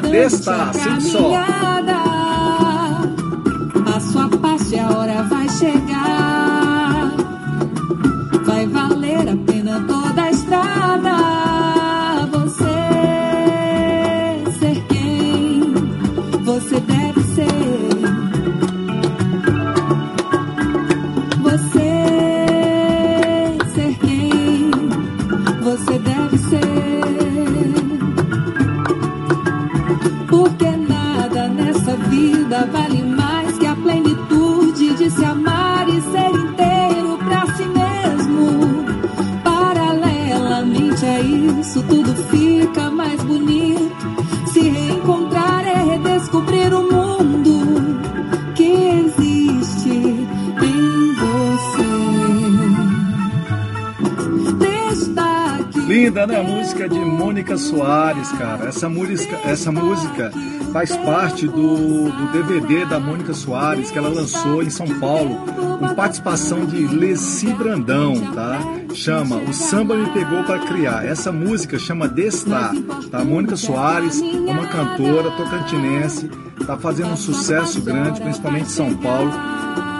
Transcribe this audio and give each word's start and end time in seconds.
desta, 0.00 0.52
é 0.52 0.60
a 0.60 0.72
sente 0.72 1.02
só. 1.04 1.89
Né? 56.26 56.38
A 56.38 56.42
música 56.42 56.86
de 56.86 56.98
Mônica 56.98 57.56
Soares, 57.56 58.30
cara. 58.32 58.68
Essa 58.68 58.90
música, 58.90 59.38
essa 59.44 59.72
música 59.72 60.30
faz 60.70 60.94
parte 60.98 61.46
do, 61.46 62.10
do 62.10 62.32
DVD 62.32 62.84
da 62.84 63.00
Mônica 63.00 63.32
Soares 63.32 63.90
que 63.90 63.96
ela 63.96 64.10
lançou 64.10 64.62
em 64.62 64.68
São 64.68 64.86
Paulo, 65.00 65.36
com 65.78 65.94
participação 65.94 66.66
de 66.66 66.86
Leci 66.86 67.52
Brandão, 67.54 68.14
tá? 68.34 68.60
Chama 68.92 69.36
O 69.36 69.52
Samba 69.54 69.96
Me 69.96 70.10
Pegou 70.10 70.44
para 70.44 70.58
Criar. 70.58 71.06
Essa 71.06 71.32
música 71.32 71.78
chama 71.78 72.06
Destar, 72.06 72.74
tá? 73.10 73.24
Mônica 73.24 73.56
Soares 73.56 74.20
é 74.20 74.50
uma 74.50 74.66
cantora 74.66 75.30
tocantinense, 75.30 76.30
tá 76.66 76.76
fazendo 76.76 77.12
um 77.12 77.16
sucesso 77.16 77.80
grande, 77.80 78.20
principalmente 78.20 78.66
em 78.66 78.70
São 78.70 78.94
Paulo. 78.94 79.32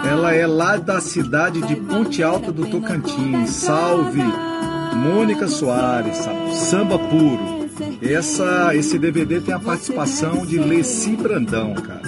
Ela 0.07 0.33
é 0.33 0.45
lá 0.45 0.77
da 0.77 1.01
cidade 1.01 1.61
de 1.61 1.75
Ponte 1.75 2.21
Alta 2.21 2.51
do 2.51 2.67
Tocantins. 2.67 3.49
Salve! 3.49 4.50
Mônica 4.95 5.47
Soares, 5.47 6.17
samba 6.53 6.97
puro. 6.99 7.61
Essa, 8.01 8.75
esse 8.75 8.97
DVD 8.99 9.39
tem 9.41 9.53
a 9.53 9.59
participação 9.59 10.45
de 10.45 10.57
Leci 10.57 11.15
Brandão, 11.15 11.73
cara. 11.75 12.01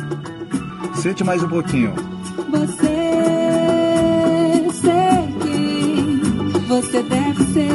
Sente 0.95 1.23
mais 1.23 1.41
um 1.43 1.49
pouquinho. 1.49 1.93
Você 2.51 3.03
ser 4.71 5.27
quem 5.41 6.19
você 6.67 7.03
deve 7.03 7.43
ser. 7.45 7.69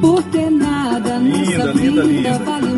Porque 0.00 0.50
nada 0.50 1.16
Linda, 1.18 1.38
nessa 1.38 1.72
linda, 1.72 2.02
vida 2.02 2.02
linda. 2.04 2.38
vale 2.44 2.68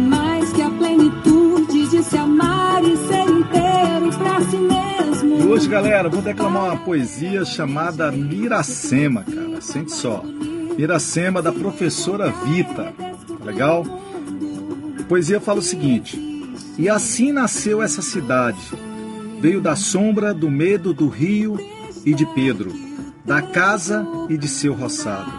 hoje, 5.61 5.69
galera, 5.69 6.09
vou 6.09 6.23
declamar 6.23 6.65
uma 6.65 6.77
poesia 6.79 7.45
chamada 7.45 8.11
Miracema, 8.11 9.25
cara. 9.25 9.61
Sente 9.61 9.93
só. 9.93 10.25
Miracema 10.25 11.43
da 11.43 11.53
professora 11.53 12.31
Vita. 12.31 12.95
Tá 12.97 13.45
Legal? 13.45 13.85
A 14.99 15.03
poesia 15.03 15.39
fala 15.39 15.59
o 15.59 15.63
seguinte: 15.63 16.19
E 16.79 16.89
assim 16.89 17.31
nasceu 17.31 17.83
essa 17.83 18.01
cidade. 18.01 18.73
Veio 19.39 19.61
da 19.61 19.77
sombra, 19.77 20.33
do 20.33 20.51
medo, 20.51 20.95
do 20.95 21.09
rio 21.09 21.59
e 22.07 22.15
de 22.15 22.25
Pedro, 22.35 22.73
da 23.23 23.43
casa 23.43 24.07
e 24.31 24.39
de 24.39 24.49
seu 24.49 24.73
roçado. 24.73 25.31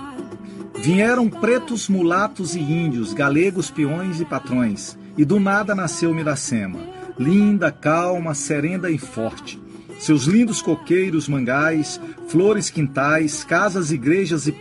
Vieram 0.76 1.30
pretos, 1.30 1.90
mulatos 1.90 2.56
e 2.56 2.60
índios, 2.60 3.12
galegos, 3.12 3.72
peões 3.72 4.22
e 4.22 4.26
patrões, 4.26 4.96
e 5.18 5.26
do 5.26 5.40
nada 5.40 5.74
nasceu 5.74 6.14
Miracema, 6.14 6.80
linda, 7.18 7.72
calma, 7.72 8.36
serena 8.36 8.88
e 8.88 9.00
forte. 9.00 9.61
Seus 10.02 10.24
lindos 10.24 10.64
coqueiros, 10.64 11.28
mangais, 11.28 12.02
flores, 12.28 12.72
quintais, 12.72 13.44
casas, 13.44 13.92
igrejas 13.92 14.48
e 14.48 14.56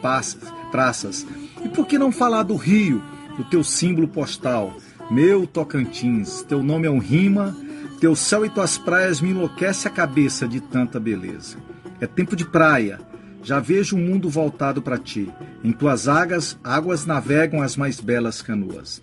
praças. 0.71 1.27
E 1.65 1.69
por 1.71 1.87
que 1.87 1.97
não 1.97 2.13
falar 2.13 2.43
do 2.43 2.57
rio, 2.57 3.03
o 3.39 3.45
teu 3.45 3.65
símbolo 3.65 4.07
postal? 4.07 4.77
Meu 5.11 5.47
Tocantins, 5.47 6.43
teu 6.43 6.63
nome 6.63 6.87
é 6.87 6.91
um 6.91 6.99
rima, 6.99 7.57
teu 7.99 8.15
céu 8.15 8.45
e 8.45 8.51
tuas 8.51 8.77
praias 8.77 9.23
me 9.23 9.31
enlouquece 9.31 9.89
a 9.89 9.91
cabeça 9.91 10.47
de 10.47 10.61
tanta 10.61 11.01
beleza. 11.01 11.57
É 12.03 12.07
tempo 12.07 12.37
de 12.37 12.45
praia, 12.45 13.01
já 13.43 13.59
vejo 13.61 13.97
o 13.97 13.99
mundo 13.99 14.29
voltado 14.29 14.83
para 14.83 14.99
ti. 14.99 15.33
Em 15.65 15.73
tuas 15.73 16.07
águas, 16.07 16.59
águas 16.63 17.07
navegam 17.07 17.63
as 17.63 17.79
mais 17.79 17.99
belas 17.99 18.43
canoas. 18.43 19.03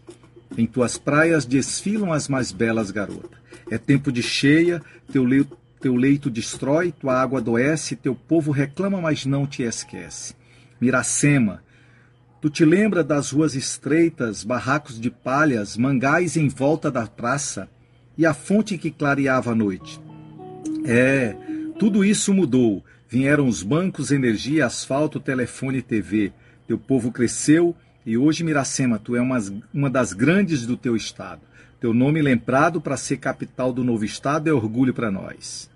Em 0.55 0.67
tuas 0.67 0.99
praias 0.99 1.47
desfilam 1.47 2.13
as 2.13 2.27
mais 2.27 2.51
belas 2.51 2.91
garotas. 2.91 3.39
É 3.71 3.79
tempo 3.79 4.11
de 4.11 4.21
cheia, 4.21 4.83
teu 5.11 5.23
leito, 5.23 5.57
teu 5.79 5.95
leito 5.95 6.29
destrói, 6.29 6.91
tua 6.91 7.19
água 7.19 7.39
adoece, 7.39 7.95
teu 7.95 8.15
povo 8.15 8.51
reclama, 8.51 8.99
mas 8.99 9.25
não 9.25 9.45
te 9.45 9.63
esquece. 9.63 10.33
Miracema, 10.79 11.63
tu 12.41 12.49
te 12.49 12.65
lembra 12.65 13.03
das 13.03 13.31
ruas 13.31 13.55
estreitas, 13.55 14.43
barracos 14.43 14.99
de 14.99 15.09
palhas, 15.09 15.77
mangais 15.77 16.37
em 16.37 16.47
volta 16.47 16.91
da 16.91 17.05
praça 17.07 17.69
e 18.17 18.25
a 18.25 18.33
fonte 18.33 18.77
que 18.77 18.91
clareava 18.91 19.51
a 19.51 19.55
noite? 19.55 19.99
É, 20.85 21.35
tudo 21.77 22.03
isso 22.03 22.33
mudou. 22.33 22.83
Vieram 23.09 23.47
os 23.47 23.63
bancos, 23.63 24.11
energia, 24.11 24.65
asfalto, 24.65 25.19
telefone 25.19 25.77
e 25.77 25.81
TV. 25.81 26.33
Teu 26.67 26.77
povo 26.77 27.11
cresceu 27.11 27.75
e 28.05 28.17
hoje, 28.17 28.43
Miracema, 28.43 28.97
tu 28.97 29.15
é 29.15 29.21
uma, 29.21 29.37
uma 29.73 29.89
das 29.89 30.13
grandes 30.13 30.65
do 30.65 30.77
teu 30.77 30.95
estado. 30.95 31.41
Teu 31.79 31.93
nome 31.93 32.21
lembrado 32.21 32.81
para 32.81 32.97
ser 32.97 33.17
capital 33.17 33.71
do 33.71 33.83
novo 33.83 34.03
estado 34.03 34.49
é 34.49 34.53
orgulho 34.53 34.93
para 34.93 35.11
nós. 35.11 35.69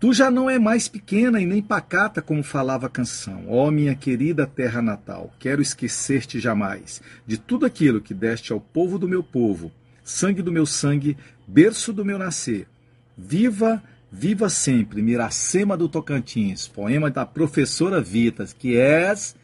Tu 0.00 0.12
já 0.12 0.30
não 0.30 0.48
é 0.48 0.58
mais 0.58 0.88
pequena 0.88 1.40
e 1.40 1.46
nem 1.46 1.60
pacata 1.60 2.22
como 2.22 2.42
falava 2.42 2.86
a 2.86 2.90
canção. 2.90 3.44
Ó 3.48 3.66
oh, 3.66 3.70
minha 3.70 3.94
querida 3.94 4.46
terra 4.46 4.80
natal, 4.80 5.32
quero 5.38 5.60
esquecer-te 5.60 6.38
jamais 6.38 7.02
de 7.26 7.36
tudo 7.36 7.66
aquilo 7.66 8.00
que 8.00 8.14
deste 8.14 8.52
ao 8.52 8.60
povo 8.60 8.98
do 8.98 9.08
meu 9.08 9.22
povo, 9.22 9.72
sangue 10.04 10.42
do 10.42 10.52
meu 10.52 10.66
sangue, 10.66 11.16
berço 11.46 11.92
do 11.92 12.04
meu 12.04 12.18
nascer. 12.18 12.68
Viva, 13.16 13.82
viva 14.10 14.48
sempre, 14.48 15.02
Miracema 15.02 15.76
do 15.76 15.88
Tocantins, 15.88 16.68
poema 16.68 17.10
da 17.10 17.26
professora 17.26 18.00
Vitas, 18.00 18.52
que 18.52 18.76
és 18.76 19.34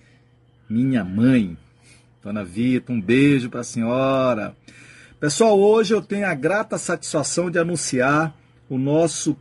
minha 0.68 1.04
mãe. 1.04 1.56
Dona 2.22 2.44
Vita, 2.44 2.92
um 2.92 3.00
beijo 3.00 3.50
para 3.50 3.60
a 3.60 3.64
senhora. 3.64 4.56
Pessoal, 5.24 5.58
hoje 5.58 5.94
eu 5.94 6.02
tenho 6.02 6.26
a 6.26 6.34
grata 6.34 6.76
satisfação 6.76 7.50
de 7.50 7.58
anunciar 7.58 8.36
o 8.68 8.76
nosso 8.76 9.34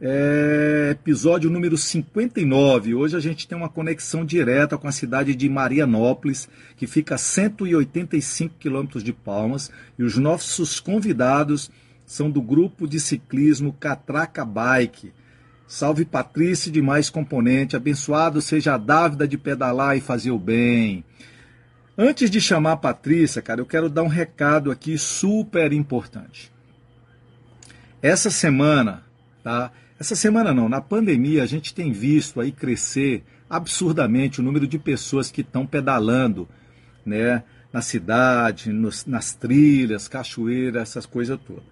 é, 0.00 0.90
episódio 0.92 1.50
número 1.50 1.76
59. 1.76 2.94
Hoje 2.94 3.16
a 3.16 3.18
gente 3.18 3.48
tem 3.48 3.58
uma 3.58 3.68
conexão 3.68 4.24
direta 4.24 4.78
com 4.78 4.86
a 4.86 4.92
cidade 4.92 5.34
de 5.34 5.48
Marianópolis, 5.48 6.48
que 6.76 6.86
fica 6.86 7.16
a 7.16 7.18
185 7.18 8.54
quilômetros 8.60 9.02
de 9.02 9.12
Palmas, 9.12 9.72
e 9.98 10.04
os 10.04 10.16
nossos 10.16 10.78
convidados 10.78 11.68
são 12.06 12.30
do 12.30 12.40
grupo 12.40 12.86
de 12.86 13.00
ciclismo 13.00 13.72
Catraca 13.72 14.44
Bike. 14.44 15.12
Salve 15.66 16.04
Patrícia 16.04 16.70
de 16.70 16.80
mais 16.80 17.10
componente, 17.10 17.74
abençoado 17.74 18.40
seja 18.40 18.74
a 18.74 18.78
dávida 18.78 19.26
de 19.26 19.36
pedalar 19.36 19.96
e 19.96 20.00
fazer 20.00 20.30
o 20.30 20.38
bem. 20.38 21.04
Antes 21.96 22.30
de 22.30 22.40
chamar 22.40 22.72
a 22.72 22.76
Patrícia, 22.76 23.42
cara, 23.42 23.60
eu 23.60 23.66
quero 23.66 23.90
dar 23.90 24.02
um 24.02 24.08
recado 24.08 24.70
aqui 24.70 24.96
super 24.96 25.72
importante. 25.74 26.50
Essa 28.00 28.30
semana, 28.30 29.02
tá? 29.44 29.70
Essa 30.00 30.16
semana 30.16 30.54
não, 30.54 30.68
na 30.68 30.80
pandemia 30.80 31.42
a 31.42 31.46
gente 31.46 31.74
tem 31.74 31.92
visto 31.92 32.40
aí 32.40 32.50
crescer 32.50 33.22
absurdamente 33.48 34.40
o 34.40 34.42
número 34.42 34.66
de 34.66 34.78
pessoas 34.78 35.30
que 35.30 35.42
estão 35.42 35.66
pedalando, 35.66 36.48
né? 37.04 37.44
Na 37.70 37.82
cidade, 37.82 38.72
nos, 38.72 39.04
nas 39.04 39.34
trilhas, 39.34 40.08
cachoeiras, 40.08 40.82
essas 40.82 41.06
coisas 41.06 41.38
todas. 41.46 41.64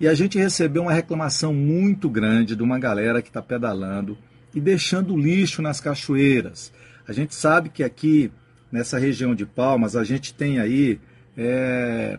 E 0.00 0.08
a 0.08 0.14
gente 0.14 0.38
recebeu 0.38 0.82
uma 0.82 0.92
reclamação 0.92 1.52
muito 1.52 2.08
grande 2.08 2.56
de 2.56 2.62
uma 2.62 2.78
galera 2.78 3.20
que 3.20 3.28
está 3.28 3.42
pedalando 3.42 4.16
e 4.54 4.60
deixando 4.60 5.16
lixo 5.16 5.60
nas 5.60 5.80
cachoeiras. 5.80 6.72
A 7.06 7.12
gente 7.12 7.34
sabe 7.34 7.68
que 7.68 7.84
aqui 7.84 8.32
nessa 8.76 8.98
região 8.98 9.34
de 9.34 9.46
Palmas, 9.46 9.96
a 9.96 10.04
gente 10.04 10.34
tem 10.34 10.60
aí. 10.60 11.00
É, 11.36 12.18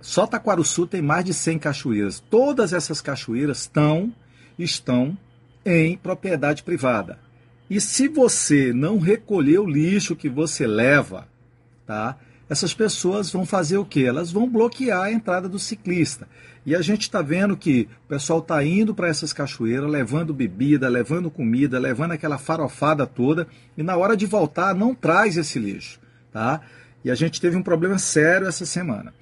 só 0.00 0.26
Taquaruçu 0.26 0.86
tem 0.86 1.02
mais 1.02 1.24
de 1.24 1.34
100 1.34 1.58
cachoeiras. 1.58 2.20
Todas 2.30 2.72
essas 2.72 3.00
cachoeiras 3.00 3.62
estão, 3.62 4.12
estão 4.58 5.18
em 5.64 5.96
propriedade 5.96 6.62
privada. 6.62 7.18
E 7.68 7.80
se 7.80 8.06
você 8.06 8.72
não 8.72 9.00
recolher 9.00 9.58
o 9.58 9.68
lixo 9.68 10.14
que 10.14 10.28
você 10.28 10.64
leva, 10.66 11.26
tá? 11.84 12.16
Essas 12.48 12.72
pessoas 12.72 13.30
vão 13.30 13.44
fazer 13.44 13.76
o 13.76 13.84
quê? 13.84 14.04
Elas 14.04 14.30
vão 14.30 14.48
bloquear 14.48 15.02
a 15.02 15.12
entrada 15.12 15.48
do 15.48 15.58
ciclista. 15.58 16.28
E 16.64 16.74
a 16.74 16.82
gente 16.82 17.02
está 17.02 17.22
vendo 17.22 17.56
que 17.56 17.88
o 18.04 18.08
pessoal 18.08 18.38
está 18.38 18.64
indo 18.64 18.94
para 18.94 19.08
essas 19.08 19.32
cachoeiras, 19.32 19.90
levando 19.90 20.32
bebida, 20.32 20.88
levando 20.88 21.30
comida, 21.30 21.78
levando 21.78 22.12
aquela 22.12 22.38
farofada 22.38 23.06
toda, 23.06 23.46
e 23.76 23.82
na 23.82 23.96
hora 23.96 24.16
de 24.16 24.26
voltar 24.26 24.74
não 24.74 24.94
traz 24.94 25.36
esse 25.36 25.58
lixo, 25.58 26.00
tá? 26.32 26.60
E 27.04 27.10
a 27.10 27.14
gente 27.14 27.40
teve 27.40 27.56
um 27.56 27.62
problema 27.62 27.98
sério 27.98 28.48
essa 28.48 28.66
semana. 28.66 29.12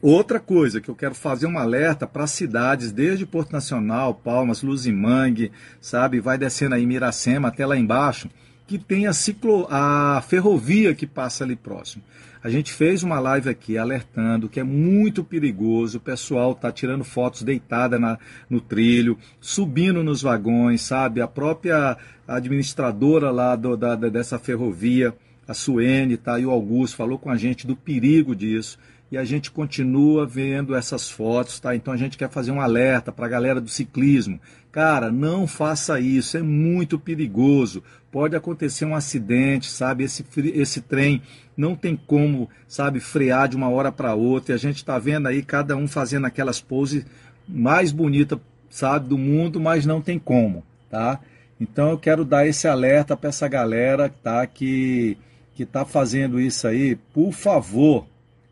Outra 0.00 0.38
coisa 0.38 0.80
que 0.80 0.88
eu 0.88 0.94
quero 0.94 1.14
fazer 1.14 1.46
um 1.46 1.58
alerta 1.58 2.06
para 2.06 2.26
cidades, 2.26 2.92
desde 2.92 3.26
Porto 3.26 3.52
Nacional, 3.52 4.14
Palmas, 4.14 4.62
Luzimangue, 4.62 5.50
sabe, 5.80 6.20
vai 6.20 6.38
descendo 6.38 6.76
aí 6.76 6.86
Miracema 6.86 7.48
até 7.48 7.66
lá 7.66 7.76
embaixo, 7.76 8.30
que 8.68 8.78
tem 8.78 9.06
a, 9.06 9.14
ciclo, 9.14 9.66
a 9.70 10.22
ferrovia 10.28 10.94
que 10.94 11.06
passa 11.06 11.42
ali 11.42 11.56
próximo. 11.56 12.04
A 12.44 12.50
gente 12.50 12.70
fez 12.70 13.02
uma 13.02 13.18
live 13.18 13.48
aqui 13.48 13.78
alertando 13.78 14.48
que 14.48 14.60
é 14.60 14.62
muito 14.62 15.24
perigoso, 15.24 15.96
o 15.96 16.00
pessoal 16.00 16.52
está 16.52 16.70
tirando 16.70 17.02
fotos 17.02 17.42
deitada 17.42 17.98
na, 17.98 18.18
no 18.48 18.60
trilho, 18.60 19.18
subindo 19.40 20.04
nos 20.04 20.20
vagões, 20.20 20.82
sabe? 20.82 21.22
A 21.22 21.26
própria 21.26 21.96
administradora 22.28 23.30
lá 23.30 23.56
do, 23.56 23.74
da, 23.74 23.96
dessa 23.96 24.38
ferrovia, 24.38 25.14
a 25.48 25.54
Suene, 25.54 26.18
tá? 26.18 26.38
E 26.38 26.44
o 26.44 26.50
Augusto 26.50 26.96
falou 26.96 27.18
com 27.18 27.30
a 27.30 27.36
gente 27.38 27.66
do 27.66 27.74
perigo 27.74 28.36
disso 28.36 28.78
e 29.10 29.16
a 29.16 29.24
gente 29.24 29.50
continua 29.50 30.26
vendo 30.26 30.74
essas 30.74 31.10
fotos, 31.10 31.58
tá? 31.58 31.74
Então 31.74 31.92
a 31.92 31.96
gente 31.96 32.18
quer 32.18 32.28
fazer 32.28 32.50
um 32.50 32.60
alerta 32.60 33.10
para 33.10 33.24
a 33.24 33.30
galera 33.30 33.60
do 33.60 33.68
ciclismo. 33.68 34.38
Cara, 34.70 35.10
não 35.10 35.46
faça 35.46 35.98
isso, 35.98 36.36
é 36.36 36.42
muito 36.42 36.98
perigoso. 36.98 37.82
Pode 38.10 38.34
acontecer 38.34 38.84
um 38.84 38.94
acidente, 38.94 39.70
sabe? 39.70 40.04
Esse, 40.04 40.24
esse 40.54 40.80
trem 40.80 41.22
não 41.56 41.76
tem 41.76 41.96
como, 41.96 42.48
sabe, 42.66 43.00
frear 43.00 43.48
de 43.48 43.56
uma 43.56 43.68
hora 43.68 43.92
para 43.92 44.14
outra. 44.14 44.52
E 44.52 44.56
a 44.56 44.58
gente 44.58 44.76
está 44.76 44.98
vendo 44.98 45.28
aí 45.28 45.42
cada 45.42 45.76
um 45.76 45.86
fazendo 45.86 46.26
aquelas 46.26 46.60
poses 46.60 47.04
mais 47.46 47.92
bonitas, 47.92 48.38
sabe, 48.70 49.08
do 49.08 49.18
mundo, 49.18 49.60
mas 49.60 49.84
não 49.84 50.00
tem 50.00 50.18
como, 50.18 50.64
tá? 50.90 51.20
Então 51.60 51.90
eu 51.90 51.98
quero 51.98 52.24
dar 52.24 52.46
esse 52.46 52.68
alerta 52.68 53.16
para 53.16 53.28
essa 53.28 53.48
galera, 53.48 54.08
tá? 54.08 54.46
Que 54.46 55.18
que 55.58 55.64
está 55.64 55.84
fazendo 55.84 56.40
isso 56.40 56.68
aí, 56.68 56.94
por 56.94 57.32
favor, 57.32 58.06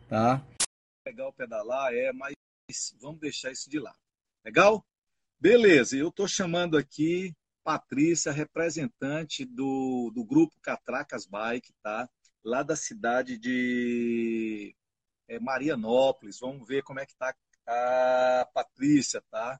tá? 0.09 0.45
Legal 1.07 1.31
pedalar, 1.31 1.93
é, 1.93 2.11
mas 2.11 2.33
vamos 2.99 3.21
deixar 3.21 3.49
isso 3.49 3.69
de 3.69 3.79
lado. 3.79 3.95
Legal? 4.43 4.85
Beleza, 5.39 5.95
eu 5.95 6.09
estou 6.09 6.27
chamando 6.27 6.77
aqui 6.77 7.33
Patrícia, 7.67 8.31
representante 8.31 9.43
do, 9.43 10.09
do 10.15 10.23
grupo 10.23 10.55
Catracas 10.61 11.25
Bike, 11.25 11.73
tá? 11.83 12.09
Lá 12.41 12.63
da 12.63 12.77
cidade 12.77 13.37
de 13.37 14.73
é, 15.27 15.37
Marianópolis. 15.37 16.39
Vamos 16.39 16.65
ver 16.65 16.81
como 16.81 17.01
é 17.01 17.05
que 17.05 17.13
tá 17.17 17.35
a 17.67 18.47
Patrícia, 18.53 19.21
tá? 19.29 19.59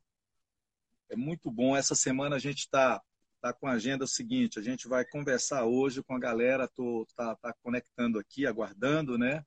É 1.09 1.17
muito 1.17 1.51
bom. 1.51 1.75
Essa 1.75 1.95
semana 1.95 2.37
a 2.37 2.39
gente 2.39 2.59
está 2.59 3.03
tá 3.41 3.51
com 3.51 3.67
a 3.67 3.73
agenda 3.73 4.07
seguinte. 4.07 4.57
A 4.57 4.61
gente 4.61 4.87
vai 4.87 5.03
conversar 5.03 5.65
hoje 5.65 6.01
com 6.01 6.15
a 6.15 6.19
galera. 6.19 6.65
Tô 6.65 7.05
tá, 7.13 7.35
tá 7.35 7.53
conectando 7.61 8.19
aqui, 8.19 8.47
aguardando, 8.47 9.17
né? 9.17 9.43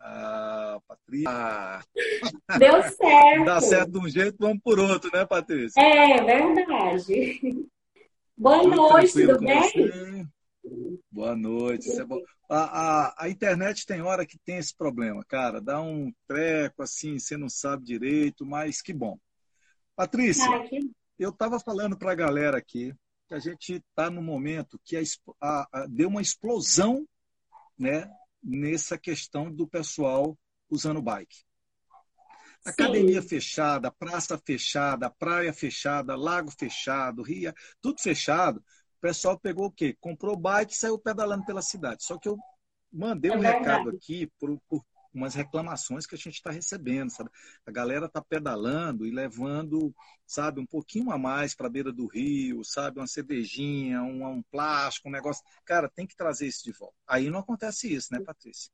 Ah, 0.00 0.80
Patrícia. 0.88 1.28
Ah. 1.28 1.82
Deu 2.58 2.82
certo. 2.96 3.44
Dá 3.44 3.60
certo 3.60 3.92
de 3.92 3.98
um 3.98 4.08
jeito, 4.08 4.38
vamos 4.40 4.62
por 4.62 4.80
outro, 4.80 5.10
né, 5.12 5.26
Patrícia? 5.26 5.78
É, 5.78 6.24
verdade. 6.24 7.68
Boa 8.36 8.62
tudo 8.62 8.76
noite, 8.76 9.12
tudo 9.12 9.38
bem? 9.38 9.70
Você? 9.70 10.26
Boa 11.10 11.36
noite. 11.36 11.88
É 11.90 12.02
a, 12.48 12.56
a, 12.58 13.24
a, 13.24 13.28
internet 13.28 13.86
tem 13.86 14.02
hora 14.02 14.26
que 14.26 14.38
tem 14.44 14.56
esse 14.56 14.74
problema, 14.74 15.24
cara. 15.24 15.60
Dá 15.60 15.80
um 15.80 16.12
treco 16.26 16.82
assim, 16.82 17.18
você 17.18 17.36
não 17.36 17.48
sabe 17.48 17.84
direito, 17.84 18.44
mas 18.44 18.82
que 18.82 18.92
bom. 18.92 19.16
Patrícia, 19.94 20.44
ah, 20.44 20.68
que... 20.68 20.80
eu 21.18 21.30
estava 21.30 21.60
falando 21.60 21.96
para 21.96 22.12
a 22.12 22.16
galera 22.16 22.58
aqui 22.58 22.92
que 23.28 23.34
a 23.34 23.38
gente 23.38 23.74
está 23.74 24.10
no 24.10 24.20
momento 24.20 24.80
que 24.84 24.96
a, 25.40 25.86
deu 25.88 26.08
uma 26.08 26.20
explosão 26.20 27.06
né, 27.78 28.10
nessa 28.42 28.98
questão 28.98 29.50
do 29.50 29.66
pessoal 29.66 30.36
usando 30.68 31.00
bike. 31.00 31.44
Academia 32.64 33.20
Sim. 33.20 33.28
fechada, 33.28 33.90
praça 33.90 34.38
fechada, 34.38 35.10
praia 35.10 35.52
fechada, 35.52 36.16
lago 36.16 36.50
fechado, 36.58 37.22
ria, 37.22 37.54
tudo 37.80 38.00
fechado. 38.00 38.58
O 38.58 39.00
pessoal 39.00 39.38
pegou 39.38 39.66
o 39.66 39.70
quê? 39.70 39.96
Comprou 40.00 40.36
bike 40.36 40.72
e 40.72 40.76
saiu 40.76 40.98
pedalando 40.98 41.44
pela 41.44 41.60
cidade. 41.60 42.04
Só 42.04 42.18
que 42.18 42.28
eu 42.28 42.38
mandei 42.90 43.30
é 43.30 43.34
um 43.34 43.40
verdade. 43.40 43.58
recado 43.58 43.90
aqui 43.90 44.26
por, 44.38 44.58
por 44.68 44.82
umas 45.12 45.34
reclamações 45.34 46.06
que 46.06 46.14
a 46.14 46.18
gente 46.18 46.34
está 46.34 46.50
recebendo, 46.50 47.10
sabe? 47.10 47.30
A 47.64 47.70
galera 47.70 48.06
está 48.06 48.20
pedalando 48.20 49.06
e 49.06 49.10
levando, 49.10 49.94
sabe, 50.26 50.60
um 50.60 50.66
pouquinho 50.66 51.12
a 51.12 51.18
mais 51.18 51.54
para 51.54 51.68
a 51.68 51.70
beira 51.70 51.92
do 51.92 52.06
rio, 52.06 52.64
sabe, 52.64 52.98
uma 52.98 53.06
cervejinha, 53.06 54.02
um, 54.02 54.26
um 54.26 54.42
plástico, 54.42 55.08
um 55.08 55.12
negócio. 55.12 55.42
Cara, 55.64 55.88
tem 55.88 56.06
que 56.06 56.16
trazer 56.16 56.46
isso 56.46 56.64
de 56.64 56.72
volta. 56.72 56.96
Aí 57.06 57.30
não 57.30 57.38
acontece 57.38 57.92
isso, 57.92 58.08
né, 58.12 58.20
Patrícia? 58.20 58.70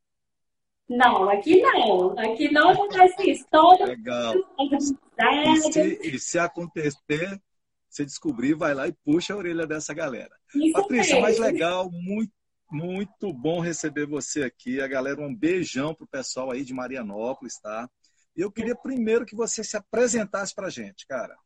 Não, 0.91 1.31
aqui 1.31 1.63
não. 1.63 2.19
Aqui 2.19 2.51
não 2.51 2.71
acontece 2.71 3.31
isso. 3.31 3.47
Todo 3.49 3.85
Legal. 3.85 4.35
E 4.59 5.61
se, 5.73 6.01
e 6.03 6.19
se 6.19 6.39
acontecer, 6.39 7.41
você 7.89 8.05
descobrir, 8.05 8.55
vai 8.55 8.75
lá 8.75 8.89
e 8.89 8.93
puxa 9.05 9.33
a 9.33 9.37
orelha 9.37 9.67
dessa 9.69 9.95
galera. 9.95 10.35
Isso 10.53 10.73
Patrícia, 10.73 11.15
mesmo. 11.15 11.23
mais 11.23 11.39
legal, 11.39 11.89
muito 11.93 12.33
muito 12.73 13.33
bom 13.33 13.59
receber 13.61 14.07
você 14.07 14.45
aqui. 14.45 14.81
A 14.81 14.87
galera, 14.87 15.21
um 15.21 15.35
beijão 15.35 15.93
pro 15.95 16.07
pessoal 16.07 16.53
aí 16.53 16.65
de 16.65 16.73
Marianópolis, 16.73 17.59
tá? 17.59 17.91
Eu 18.37 18.51
queria 18.51 18.77
primeiro 18.77 19.27
que 19.27 19.35
você 19.35 19.65
se 19.65 19.77
apresentasse 19.77 20.55
pra 20.55 20.71
gente, 20.71 21.07
cara. 21.07 21.37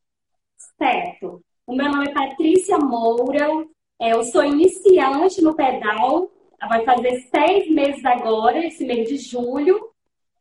Certo. 0.78 1.42
O 1.66 1.74
meu 1.74 1.90
nome 1.90 2.08
é 2.08 2.12
Patrícia 2.12 2.78
Moura. 2.78 3.48
É, 3.98 4.12
eu 4.12 4.22
sou 4.24 4.44
iniciante 4.44 5.40
no 5.40 5.54
pedal. 5.54 6.30
Vai 6.68 6.84
fazer 6.84 7.20
seis 7.34 7.70
meses 7.70 8.04
agora, 8.04 8.64
esse 8.64 8.84
mês 8.84 9.08
de 9.08 9.18
julho. 9.18 9.90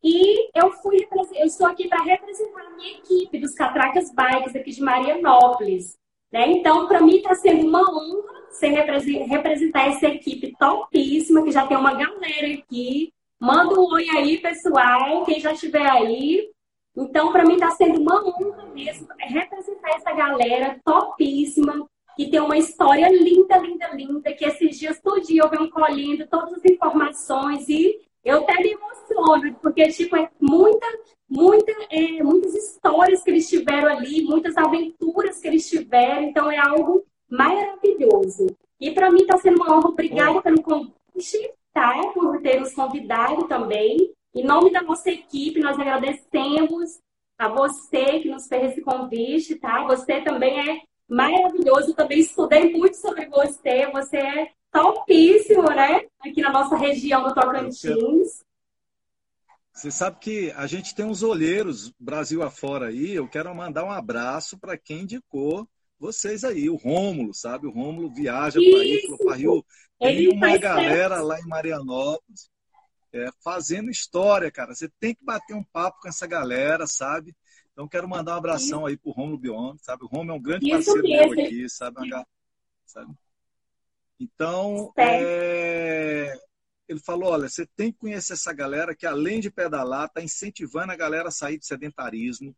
E 0.04 0.50
eu 0.54 0.72
fui, 0.72 1.08
eu 1.36 1.46
estou 1.46 1.68
aqui 1.68 1.88
para 1.88 2.04
representar 2.04 2.66
a 2.66 2.70
minha 2.72 2.98
equipe 2.98 3.40
dos 3.40 3.54
Catracas 3.54 4.14
Bikes 4.14 4.56
aqui 4.56 4.72
de 4.72 4.82
Marianópolis. 4.82 5.98
Né? 6.32 6.48
Então, 6.50 6.88
para 6.88 7.02
mim 7.02 7.18
está 7.18 7.36
sendo 7.36 7.68
uma 7.68 7.82
honra 7.82 8.34
você 8.54 8.68
representar 8.68 9.88
essa 9.88 10.08
equipe 10.08 10.56
topíssima, 10.58 11.44
que 11.44 11.52
já 11.52 11.66
tem 11.66 11.76
uma 11.76 11.94
galera 11.94 12.54
aqui. 12.54 13.12
Manda 13.40 13.80
um 13.80 13.92
oi 13.94 14.08
aí, 14.10 14.38
pessoal, 14.38 15.26
quem 15.26 15.40
já 15.40 15.54
estiver 15.54 15.90
aí. 15.90 16.50
Então, 16.96 17.32
para 17.32 17.44
mim, 17.44 17.56
está 17.56 17.72
sendo 17.72 18.00
uma 18.00 18.24
honra 18.24 18.66
mesmo 18.68 19.08
representar 19.20 19.96
essa 19.96 20.14
galera 20.14 20.80
topíssima, 20.86 21.88
que 22.16 22.30
tem 22.30 22.40
uma 22.40 22.58
história 22.58 23.08
linda, 23.10 23.58
linda, 23.58 23.90
linda, 23.94 24.34
que 24.34 24.46
esses 24.46 24.78
dias 24.78 25.00
todo 25.02 25.22
dia 25.22 25.42
eu 25.44 25.50
venho 25.50 25.70
colhendo 25.70 26.28
todas 26.28 26.54
as 26.54 26.66
informações 26.66 27.68
e 27.68 28.00
eu 28.24 28.40
até 28.40 28.56
me 28.56 28.72
emociono, 28.72 29.56
porque, 29.62 29.88
tipo, 29.90 30.16
é 30.16 30.30
muita, 30.40 30.88
muita, 31.30 31.72
é, 31.90 32.24
muitas 32.24 32.54
histórias 32.54 33.22
que 33.22 33.30
eles 33.30 33.50
tiveram 33.50 33.90
ali, 33.90 34.24
muitas 34.24 34.56
aventuras 34.56 35.40
que 35.40 35.48
eles 35.48 35.70
tiveram, 35.70 36.24
então 36.24 36.50
é 36.50 36.58
algo 36.58 37.04
maravilhoso. 37.30 38.48
E 38.80 38.92
para 38.92 39.12
mim 39.12 39.22
está 39.22 39.38
sendo 39.38 39.62
uma 39.62 39.76
honra. 39.76 39.90
Obrigada 39.90 40.42
pelo 40.42 40.62
convite, 40.62 41.52
tá? 41.74 41.94
Por 42.14 42.42
ter 42.42 42.60
nos 42.60 42.74
convidado 42.74 43.48
também. 43.48 44.14
Em 44.34 44.44
nome 44.44 44.72
da 44.72 44.82
nossa 44.82 45.10
equipe, 45.10 45.60
nós 45.60 45.78
agradecemos 45.80 47.00
a 47.38 47.48
você 47.48 48.20
que 48.20 48.30
nos 48.30 48.48
fez 48.48 48.72
esse 48.72 48.82
convite, 48.82 49.56
tá? 49.56 49.84
Você 49.86 50.22
também 50.22 50.70
é 50.70 50.82
maravilhoso. 51.08 51.94
Também 51.94 52.20
estudei 52.20 52.72
muito 52.72 52.98
sobre 52.98 53.26
você. 53.28 53.88
Você 53.92 54.18
é 54.18 54.52
topíssimo, 54.72 55.70
né? 55.70 56.06
Aqui 56.20 56.42
na 56.42 56.52
nossa 56.52 56.76
região 56.76 57.24
do 57.24 57.34
Tocantins. 57.34 58.44
Você 59.74 59.90
sabe 59.90 60.20
que 60.20 60.52
a 60.56 60.68
gente 60.68 60.94
tem 60.94 61.06
uns 61.06 61.24
olheiros 61.24 61.92
Brasil 62.00 62.44
afora 62.44 62.88
aí. 62.88 63.14
Eu 63.14 63.28
quero 63.28 63.54
mandar 63.56 63.84
um 63.84 63.92
abraço 63.92 64.58
para 64.58 64.78
quem 64.78 65.02
indicou 65.02 65.68
vocês 66.00 66.44
aí, 66.44 66.70
o 66.70 66.76
Rômulo, 66.76 67.34
sabe? 67.34 67.66
O 67.66 67.72
Rômulo 67.72 68.14
viaja 68.14 68.60
para 68.60 68.82
aí, 68.82 69.18
para 69.24 69.36
Rio. 69.36 69.66
Tem 69.98 70.28
uma 70.28 70.58
galera 70.58 71.22
lá 71.22 71.40
em 71.40 71.48
Marianópolis 71.48 72.52
é, 73.14 73.30
fazendo 73.44 73.90
história, 73.90 74.52
cara. 74.52 74.74
Você 74.76 74.90
tem 75.00 75.16
que 75.16 75.24
bater 75.24 75.56
um 75.56 75.64
papo 75.64 76.02
com 76.02 76.10
essa 76.10 76.28
galera, 76.28 76.86
sabe? 76.88 77.34
Então 77.74 77.88
quero 77.88 78.08
mandar 78.08 78.36
um 78.36 78.38
abração 78.38 78.86
aí 78.86 78.96
pro 78.96 79.12
Rômulo 79.12 79.38
Bion, 79.38 79.76
sabe? 79.82 80.06
O 80.06 80.08
Rômulo 80.08 80.32
é 80.32 80.34
um 80.36 80.42
grande 80.42 80.70
parceiro 80.70 81.02
meu 81.02 81.32
aqui, 81.34 81.68
sabe? 81.68 81.98
sabe? 82.86 83.14
Então, 84.20 84.94
é 84.96 86.34
ele 86.88 87.00
falou: 87.00 87.32
olha, 87.32 87.50
você 87.50 87.66
tem 87.76 87.92
que 87.92 88.00
conhecer 88.00 88.34
essa 88.34 88.54
galera 88.54 88.96
que, 88.96 89.06
além 89.06 89.40
de 89.40 89.52
pedalar, 89.52 90.06
está 90.06 90.22
incentivando 90.22 90.92
a 90.92 90.96
galera 90.96 91.30
a 91.30 91.32
sair 91.32 91.58
do 91.58 91.66
sedentarismo. 91.66 92.56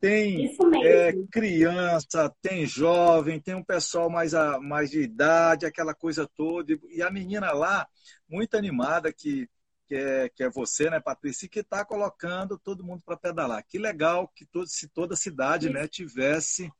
Tem 0.00 0.56
é, 0.84 1.12
criança, 1.32 2.32
tem 2.40 2.64
jovem, 2.64 3.40
tem 3.40 3.54
um 3.54 3.64
pessoal 3.64 4.08
mais, 4.08 4.32
a, 4.32 4.60
mais 4.60 4.90
de 4.90 5.00
idade, 5.00 5.66
aquela 5.66 5.92
coisa 5.92 6.28
toda. 6.36 6.78
E 6.88 7.02
a 7.02 7.10
menina 7.10 7.50
lá, 7.50 7.86
muito 8.28 8.56
animada, 8.56 9.12
que, 9.12 9.48
que, 9.88 9.94
é, 9.94 10.28
que 10.28 10.44
é 10.44 10.50
você, 10.50 10.90
né, 10.90 11.00
Patrícia, 11.00 11.48
que 11.48 11.60
está 11.60 11.84
colocando 11.84 12.58
todo 12.58 12.84
mundo 12.84 13.02
para 13.04 13.16
pedalar. 13.16 13.64
Que 13.66 13.78
legal 13.78 14.28
que 14.28 14.44
todo, 14.44 14.68
se 14.68 14.88
toda 14.88 15.16
cidade 15.16 15.70
né, 15.70 15.88
tivesse 15.88 16.70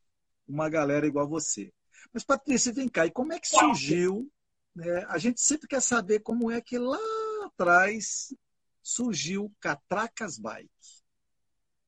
uma 0.46 0.68
galera 0.68 1.06
igual 1.06 1.24
a 1.24 1.28
você. 1.28 1.72
Mas, 2.12 2.22
Patrícia, 2.22 2.72
vem 2.72 2.88
cá, 2.88 3.06
e 3.06 3.10
como 3.10 3.32
é 3.32 3.40
que 3.40 3.48
surgiu 3.48 4.30
né? 4.78 5.04
A 5.08 5.18
gente 5.18 5.40
sempre 5.40 5.66
quer 5.66 5.82
saber 5.82 6.20
como 6.20 6.52
é 6.52 6.60
que 6.60 6.78
lá 6.78 6.98
atrás 7.44 8.32
surgiu 8.80 9.52
Catracas 9.60 10.38
Bike. 10.38 10.70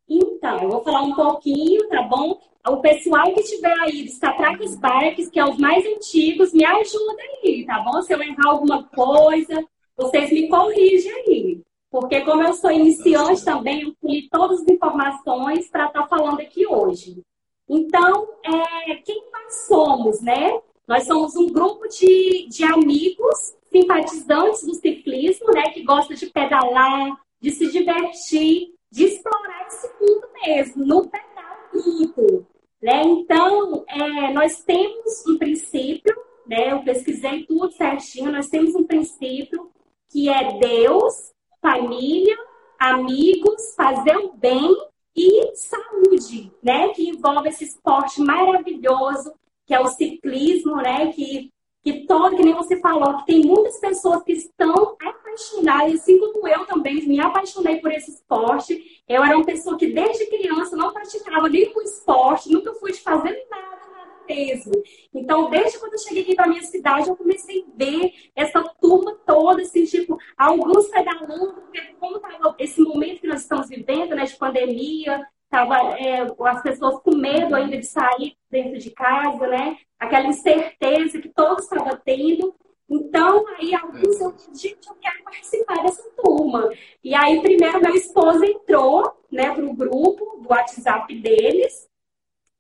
Então, 0.09 0.61
eu 0.61 0.69
vou 0.69 0.83
falar 0.83 1.03
um 1.03 1.15
pouquinho, 1.15 1.89
tá 1.89 2.03
bom? 2.03 2.41
O 2.67 2.79
pessoal 2.79 3.33
que 3.33 3.41
estiver 3.41 3.73
aí 3.79 4.05
dos 4.05 4.19
Catracas 4.19 4.77
Bikes, 4.77 5.31
que 5.31 5.39
é 5.39 5.45
os 5.45 5.57
mais 5.57 5.87
antigos, 5.87 6.53
me 6.53 6.65
ajuda 6.65 7.23
aí, 7.45 7.65
tá 7.65 7.79
bom? 7.81 8.03
Se 8.03 8.13
eu 8.13 8.21
errar 8.21 8.49
alguma 8.49 8.83
coisa, 8.89 9.65
vocês 10.01 10.31
me 10.31 10.49
corrigem 10.49 11.13
aí. 11.13 11.61
Porque 11.91 12.21
como 12.21 12.43
eu 12.43 12.55
sou 12.55 12.71
iniciante 12.71 13.45
também, 13.45 13.83
eu 13.83 13.95
colhi 14.01 14.29
todas 14.31 14.61
as 14.61 14.69
informações 14.69 15.69
para 15.69 15.87
estar 15.87 16.03
tá 16.03 16.09
falando 16.09 16.41
aqui 16.41 16.67
hoje. 16.67 17.21
Então, 17.69 18.29
é, 18.45 18.95
quem 18.97 19.23
nós 19.33 19.67
somos, 19.67 20.21
né? 20.21 20.61
Nós 20.87 21.05
somos 21.05 21.37
um 21.37 21.49
grupo 21.49 21.87
de, 21.89 22.49
de 22.49 22.65
amigos 22.65 23.55
simpatizantes 23.71 24.65
do 24.65 24.75
ciclismo, 24.75 25.53
né, 25.53 25.71
que 25.71 25.85
gosta 25.85 26.15
de 26.15 26.27
pedalar, 26.27 27.17
de 27.41 27.51
se 27.53 27.71
divertir, 27.71 28.75
de 28.91 29.05
explorar 29.05 29.67
esse 29.69 29.89
mundo 30.01 30.27
mesmo, 30.45 30.85
no 30.85 31.09
pedal 31.09 31.57
tudo. 31.73 32.47
Né? 32.83 33.03
Então, 33.05 33.85
é, 33.87 34.33
nós 34.33 34.65
temos 34.65 35.25
um 35.29 35.39
princípio, 35.39 36.17
né, 36.47 36.73
eu 36.73 36.83
pesquisei 36.83 37.45
tudo 37.45 37.71
certinho, 37.71 38.33
nós 38.33 38.49
temos 38.49 38.75
um 38.75 38.83
princípio 38.83 39.71
que 40.11 40.29
é 40.29 40.59
Deus, 40.59 41.33
família, 41.63 42.37
amigos, 42.79 43.75
fazer 43.77 44.17
o 44.17 44.33
bem 44.33 44.77
e 45.17 45.55
saúde, 45.55 46.53
né? 46.63 46.89
Que 46.89 47.09
envolve 47.11 47.49
esse 47.49 47.65
esporte 47.65 48.21
maravilhoso 48.21 49.33
que 49.67 49.75
é 49.75 49.81
o 49.81 49.87
ciclismo, 49.87 50.77
né? 50.77 51.13
Que, 51.13 51.53
que 51.83 52.05
todo, 52.05 52.37
que 52.37 52.43
nem 52.43 52.55
você 52.55 52.81
falou, 52.81 53.19
que 53.19 53.27
tem 53.27 53.45
muitas 53.45 53.79
pessoas 53.79 54.23
que 54.25 54.33
estão 54.33 54.97
apaixonadas, 55.01 56.01
assim 56.01 56.19
como 56.19 56.49
eu 56.49 56.67
também 56.67 57.07
me 57.07 57.21
apaixonei 57.21 57.77
por 57.77 57.93
esse 57.93 58.11
esporte. 58.11 59.03
Eu 59.09 59.23
era 59.23 59.37
uma 59.37 59.47
pessoa 59.47 59.79
que 59.79 59.93
desde 59.93 60.27
criança 60.27 60.77
não 60.77 60.93
praticava 60.93 61.49
nenhum 61.49 61.81
esporte, 61.83 62.51
nunca 62.51 62.75
fui 62.75 62.91
de 62.91 63.01
fazer 63.01 63.47
nada 63.49 63.90
mesmo. 64.31 64.73
Então, 65.13 65.51
desde 65.51 65.79
quando 65.79 65.95
eu 65.95 65.99
cheguei 65.99 66.23
aqui 66.23 66.35
para 66.35 66.49
minha 66.49 66.63
cidade, 66.63 67.09
eu 67.09 67.17
comecei 67.17 67.63
a 67.63 67.77
ver 67.77 68.13
essa 68.37 68.63
turma 68.81 69.17
toda, 69.27 69.63
assim, 69.63 69.85
tipo, 69.85 70.17
alguns 70.37 70.89
pedalando, 70.89 71.55
porque 71.55 71.81
como 71.99 72.17
estava 72.17 72.55
esse 72.59 72.81
momento 72.81 73.21
que 73.21 73.27
nós 73.27 73.43
estamos 73.43 73.69
vivendo, 73.69 74.15
né, 74.15 74.25
de 74.25 74.37
pandemia, 74.37 75.27
Tava, 75.51 75.99
é, 75.99 76.21
as 76.47 76.63
pessoas 76.63 77.03
com 77.03 77.17
medo 77.17 77.57
ainda 77.57 77.77
de 77.77 77.85
sair 77.85 78.37
dentro 78.49 78.79
de 78.79 78.89
casa, 78.91 79.49
né? 79.49 79.79
Aquela 79.99 80.29
incerteza 80.29 81.21
que 81.21 81.29
todos 81.29 81.65
estavam 81.65 81.99
tendo. 82.05 82.55
Então, 82.89 83.45
aí 83.59 83.75
alguns 83.75 84.21
eu, 84.21 84.33
gente, 84.55 84.87
eu 84.89 84.95
quero 84.95 85.25
participar 85.25 85.83
dessa 85.83 86.09
turma. 86.23 86.71
E 87.03 87.13
aí, 87.17 87.41
primeiro, 87.41 87.81
meu 87.81 87.95
esposo 87.97 88.45
entrou, 88.45 89.13
né, 89.31 89.53
pro 89.53 89.73
grupo 89.73 90.41
do 90.41 90.49
WhatsApp 90.49 91.13
deles. 91.17 91.90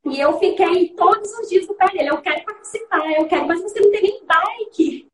E 0.06 0.18
eu 0.18 0.38
fiquei 0.38 0.88
todos 0.90 1.30
os 1.38 1.48
dias 1.48 1.66
no 1.66 1.74
pé 1.74 1.86
dele. 1.90 2.10
Eu 2.10 2.22
quero 2.22 2.44
participar, 2.44 3.12
eu 3.12 3.26
quero, 3.26 3.46
mas 3.46 3.60
você 3.62 3.80
não 3.80 3.90
tem 3.90 4.02
nem 4.02 4.24
bike. 4.24 5.08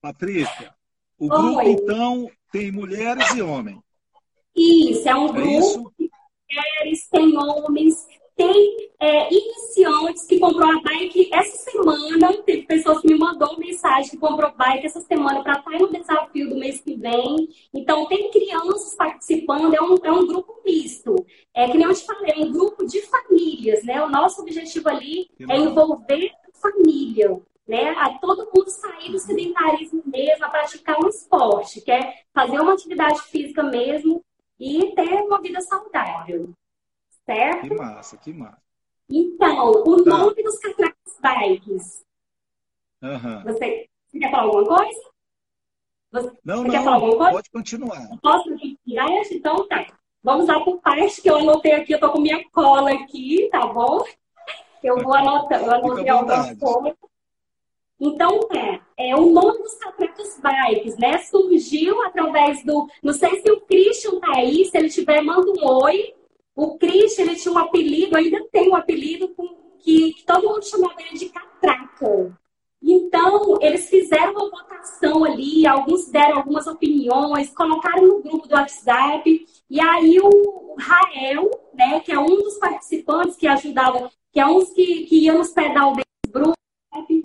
Patrícia, 0.00 0.74
o 1.18 1.24
Oi. 1.24 1.28
grupo, 1.30 1.62
então, 1.62 2.30
tem 2.52 2.70
mulheres 2.70 3.34
e 3.34 3.42
homens. 3.42 3.78
Isso, 4.54 5.08
é 5.08 5.14
um 5.14 5.28
é 5.28 5.32
grupo 5.32 5.48
isso? 5.48 5.92
mulheres, 6.48 7.08
tem 7.08 7.36
homens, 7.36 8.06
tem 8.36 8.90
é, 9.00 9.32
iniciantes 9.32 10.26
que 10.26 10.38
comprou 10.38 10.68
a 10.68 10.80
bike 10.82 11.30
essa 11.32 11.70
semana. 11.70 12.34
Teve 12.44 12.62
pessoas 12.62 13.00
que 13.00 13.08
me 13.08 13.18
mandou 13.18 13.58
mensagem 13.58 14.10
que 14.10 14.18
comprou 14.18 14.52
bike 14.52 14.86
essa 14.86 15.00
semana 15.00 15.42
para 15.42 15.58
estar 15.58 15.78
no 15.78 15.90
desafio 15.90 16.50
do 16.50 16.56
mês 16.56 16.80
que 16.80 16.94
vem. 16.94 17.48
Então, 17.72 18.06
tem 18.06 18.30
crianças 18.30 18.94
participando, 18.94 19.74
é 19.74 19.80
um, 19.80 19.96
é 20.04 20.12
um 20.12 20.26
grupo 20.26 20.60
misto. 20.64 21.16
É 21.54 21.66
que 21.66 21.78
nem 21.78 21.86
eu 21.86 21.94
te 21.94 22.04
falei, 22.04 22.32
é 22.32 22.38
um 22.38 22.52
grupo 22.52 22.86
de 22.86 23.00
famílias, 23.02 23.82
né? 23.84 24.04
O 24.04 24.10
nosso 24.10 24.42
objetivo 24.42 24.88
ali 24.90 25.30
é 25.48 25.56
envolver 25.56 26.30
família. 26.52 27.40
Né, 27.66 27.88
a 27.98 28.16
todo 28.20 28.48
mundo 28.54 28.70
sair 28.70 29.10
do 29.10 29.18
sedentarismo 29.18 30.00
mesmo, 30.06 30.44
a 30.44 30.48
praticar 30.48 31.04
um 31.04 31.08
esporte, 31.08 31.80
que 31.80 31.90
é 31.90 32.20
fazer 32.32 32.60
uma 32.60 32.74
atividade 32.74 33.20
física 33.22 33.60
mesmo 33.60 34.22
e 34.56 34.94
ter 34.94 35.20
uma 35.22 35.42
vida 35.42 35.60
saudável. 35.60 36.54
Certo? 37.26 37.68
Que 37.68 37.74
massa, 37.74 38.16
que 38.16 38.32
massa. 38.32 38.62
Então, 39.10 39.70
o 39.70 40.04
tá. 40.04 40.10
nome 40.10 40.42
dos 40.42 40.58
catracos 40.58 41.18
bikes. 41.20 42.04
Uhum. 43.02 43.42
Você, 43.44 43.88
você, 44.08 44.18
quer 44.18 44.30
falar 44.30 44.44
alguma 44.44 44.78
coisa? 44.78 45.00
Você, 46.12 46.32
não, 46.44 46.56
você 46.56 46.62
não, 46.62 46.70
quer 46.70 46.84
falar 46.84 46.96
alguma 46.96 47.16
coisa? 47.16 47.32
pode 47.32 47.50
continuar. 47.50 48.08
Posso 48.22 48.54
respirar? 48.54 49.08
Então 49.30 49.68
tá. 49.68 49.86
Vamos 50.22 50.48
lá 50.48 50.58
por 50.64 50.80
parte 50.80 51.22
que 51.22 51.30
eu 51.30 51.36
anotei 51.36 51.72
aqui, 51.72 51.92
eu 51.92 52.00
tô 52.00 52.10
com 52.10 52.20
minha 52.20 52.42
cola 52.50 52.92
aqui, 52.92 53.48
tá 53.50 53.64
bom? 53.66 54.04
Eu 54.82 54.98
vou 54.98 55.14
anotar, 55.14 55.62
eu 55.62 55.70
anotei 55.70 56.08
algumas 56.08 56.58
coisas. 56.58 56.96
Então, 57.98 58.40
é, 58.52 59.08
é 59.10 59.16
o 59.16 59.30
nome 59.30 59.62
dos 59.62 59.74
Catracos 59.74 60.38
Bikes, 60.40 60.98
né? 60.98 61.18
Surgiu 61.18 62.02
através 62.02 62.62
do. 62.64 62.88
Não 63.02 63.12
sei 63.12 63.40
se 63.40 63.50
o 63.50 63.60
Christian 63.62 64.20
tá 64.20 64.36
aí, 64.36 64.64
se 64.64 64.76
ele 64.76 64.90
tiver, 64.90 65.22
manda 65.22 65.50
um 65.50 65.82
oi. 65.82 66.14
O 66.56 66.78
Christian, 66.78 67.26
ele 67.26 67.36
tinha 67.36 67.52
um 67.52 67.58
apelido, 67.58 68.16
ainda 68.16 68.42
tem 68.50 68.70
um 68.70 68.74
apelido 68.74 69.28
que, 69.78 70.14
que 70.14 70.24
todo 70.24 70.48
mundo 70.48 70.64
chamava 70.64 70.96
ele 71.02 71.18
de 71.18 71.28
Catraca. 71.28 72.34
Então, 72.82 73.58
eles 73.60 73.90
fizeram 73.90 74.32
uma 74.32 74.50
votação 74.50 75.24
ali, 75.24 75.66
alguns 75.66 76.08
deram 76.08 76.38
algumas 76.38 76.66
opiniões, 76.66 77.50
colocaram 77.50 78.06
no 78.06 78.22
grupo 78.22 78.48
do 78.48 78.54
WhatsApp, 78.54 79.46
e 79.68 79.80
aí 79.80 80.18
o 80.18 80.76
Rael, 80.78 81.50
né, 81.74 82.00
que 82.00 82.12
é 82.12 82.18
um 82.18 82.36
dos 82.36 82.58
participantes 82.58 83.36
que 83.36 83.46
ajudava, 83.46 84.10
que 84.32 84.40
é 84.40 84.46
um 84.46 84.64
que, 84.64 85.04
que 85.04 85.24
ia 85.24 85.34
nos 85.34 85.50
pedal 85.50 85.92
desse 85.92 86.32
grupo, 86.32 86.56
é 86.94 87.02
que 87.02 87.20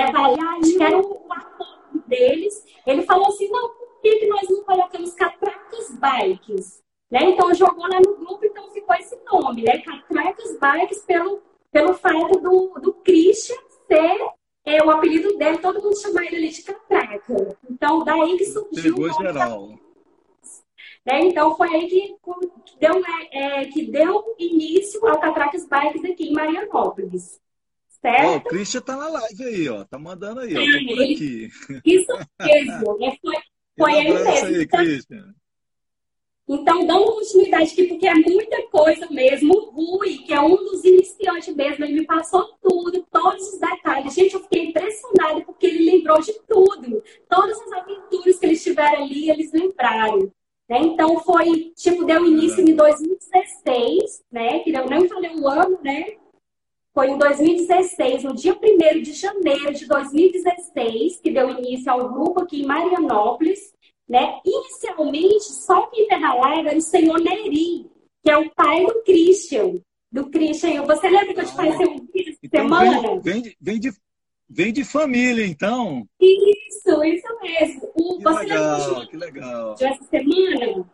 era 0.81 0.97
o 0.97 1.31
apoio 1.31 2.03
deles. 2.07 2.65
Ele 2.85 3.03
falou 3.03 3.27
assim: 3.27 3.47
não, 3.49 3.69
por 3.69 4.01
que, 4.01 4.15
que 4.19 4.27
nós 4.27 4.49
não 4.49 4.63
colocamos 4.63 5.13
Catracas 5.13 5.97
Bikes? 5.97 6.81
Né? 7.11 7.19
Então 7.23 7.53
jogou 7.53 7.87
lá 7.87 7.99
no 7.99 8.15
grupo, 8.15 8.45
então 8.45 8.71
ficou 8.71 8.95
esse 8.95 9.19
nome, 9.25 9.63
né? 9.63 9.79
Catracas 9.79 10.57
Bikes, 10.57 11.01
pelo, 11.03 11.41
pelo 11.69 11.93
fato 11.93 12.39
do, 12.39 12.79
do 12.79 12.93
Christian 12.93 13.57
ser 13.85 14.17
é, 14.63 14.81
o 14.83 14.89
apelido 14.89 15.37
dele, 15.37 15.57
todo 15.57 15.81
mundo 15.81 15.99
chama 15.99 16.25
ele 16.25 16.37
ali 16.37 16.49
de 16.49 16.63
Catraca. 16.63 17.57
Então, 17.69 18.03
daí 18.05 18.37
que 18.37 18.45
surgiu. 18.45 18.95
Pegou 18.95 19.13
geral. 19.13 19.69
Né? 21.05 21.19
Então 21.23 21.57
foi 21.57 21.67
aí 21.67 21.87
que, 21.87 22.15
que, 22.65 22.79
deu, 22.79 23.01
é, 23.31 23.65
que 23.65 23.91
deu 23.91 24.35
início 24.37 25.05
ao 25.05 25.19
Catracas 25.19 25.67
Bikes 25.67 26.05
aqui 26.05 26.29
em 26.29 26.33
Marianópolis. 26.33 27.41
Certo? 28.01 28.25
Ó, 28.25 28.37
o 28.37 28.41
Christian 28.41 28.81
tá 28.81 28.95
na 28.95 29.09
live 29.09 29.43
aí, 29.43 29.69
ó. 29.69 29.83
Tá 29.83 29.99
mandando 29.99 30.39
aí, 30.39 30.55
ó. 30.55 30.59
Tá 30.59 30.95
por 30.95 31.03
aqui. 31.03 31.49
Isso 31.85 32.13
mesmo. 32.39 32.97
Né? 32.97 33.17
Foi, 33.21 33.35
foi 33.77 33.91
um 33.91 33.95
ele 33.95 34.13
mesmo. 34.13 34.45
Aí, 34.47 34.63
então, 34.63 34.79
Christian. 34.79 35.35
Então, 36.55 36.85
dando 36.85 37.13
continuidade 37.13 37.71
aqui, 37.71 37.83
porque 37.85 38.07
é 38.07 38.15
muita 38.15 38.61
coisa 38.63 39.07
mesmo. 39.09 39.53
O 39.53 39.97
Rui, 39.97 40.17
que 40.19 40.33
é 40.33 40.41
um 40.41 40.55
dos 40.55 40.83
iniciantes 40.83 41.11
iniciante 41.21 41.53
mesmo, 41.53 41.85
ele 41.85 41.99
me 41.99 42.05
passou 42.05 42.49
tudo, 42.61 43.05
todos 43.11 43.53
os 43.53 43.59
detalhes. 43.59 44.13
Gente, 44.13 44.33
eu 44.33 44.41
fiquei 44.41 44.65
impressionada 44.65 45.41
porque 45.41 45.67
ele 45.67 45.91
lembrou 45.91 46.19
de 46.21 46.33
tudo. 46.47 47.03
Todas 47.29 47.59
as 47.61 47.71
aventuras 47.73 48.39
que 48.39 48.45
eles 48.45 48.63
tiveram 48.63 49.03
ali, 49.03 49.29
eles 49.29 49.51
lembraram. 49.51 50.31
Né? 50.69 50.79
Então 50.79 51.19
foi, 51.19 51.71
tipo, 51.75 52.05
deu 52.05 52.25
início 52.25 52.61
em 52.61 52.75
2016, 52.75 54.23
né? 54.31 54.59
Que 54.59 54.71
eu 54.73 54.89
nem 54.89 55.07
falei 55.07 55.35
o 55.35 55.47
ano, 55.47 55.77
né? 55.83 56.15
Foi 56.93 57.09
em 57.09 57.17
2016, 57.17 58.23
no 58.23 58.35
dia 58.35 58.53
1 58.53 59.01
de 59.01 59.13
janeiro 59.13 59.73
de 59.73 59.85
2016, 59.85 61.21
que 61.21 61.31
deu 61.31 61.49
início 61.49 61.91
ao 61.91 62.09
grupo 62.11 62.41
aqui 62.41 62.61
em 62.61 62.65
Marianópolis. 62.65 63.73
Né? 64.11 64.41
Inicialmente, 64.45 65.45
só 65.53 65.87
quem 65.87 66.05
pedalava 66.05 66.67
era 66.67 66.77
o 66.77 66.81
senhor 66.81 67.17
Neri, 67.17 67.89
que 68.21 68.29
é 68.29 68.37
o 68.37 68.49
pai 68.51 68.85
do 68.85 69.01
Christian. 69.05 69.79
Do 70.11 70.29
Christian. 70.29 70.83
Você 70.83 71.09
lembra 71.09 71.33
que 71.33 71.39
eu 71.39 71.45
te 71.45 71.53
falei 71.53 71.87
um 71.87 72.05
vídeo 72.13 72.37
então, 72.43 72.61
semana? 72.63 73.21
Vem, 73.21 73.41
vem, 73.41 73.55
vem, 73.61 73.79
de, 73.79 73.93
vem 74.49 74.73
de 74.73 74.83
família, 74.83 75.47
então. 75.47 76.05
Isso, 76.19 77.03
isso 77.05 77.39
mesmo. 77.41 77.89
O, 77.95 78.17
que 78.17 78.23
você 78.23 78.39
legal, 78.39 79.07
que 79.07 79.15
legal. 79.15 79.75
De 79.75 79.85
essa 79.85 80.03
semana? 80.03 80.85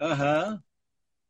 Aham. 0.00 0.50
Uhum 0.52 0.66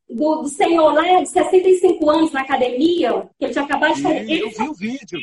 do, 0.09 0.43
do 0.43 0.49
senhor 0.49 0.93
lá 0.93 1.21
de 1.21 1.29
65 1.29 2.11
anos 2.11 2.33
na 2.33 2.43
academia, 2.43 3.29
que 3.39 3.45
ele 3.45 3.53
tinha 3.53 3.65
acabado 3.65 3.95
de 3.95 4.03
fazer. 4.03 4.41
Eu 4.41 4.51
vi 4.51 4.69
o 4.69 4.75
vídeo. 4.75 5.21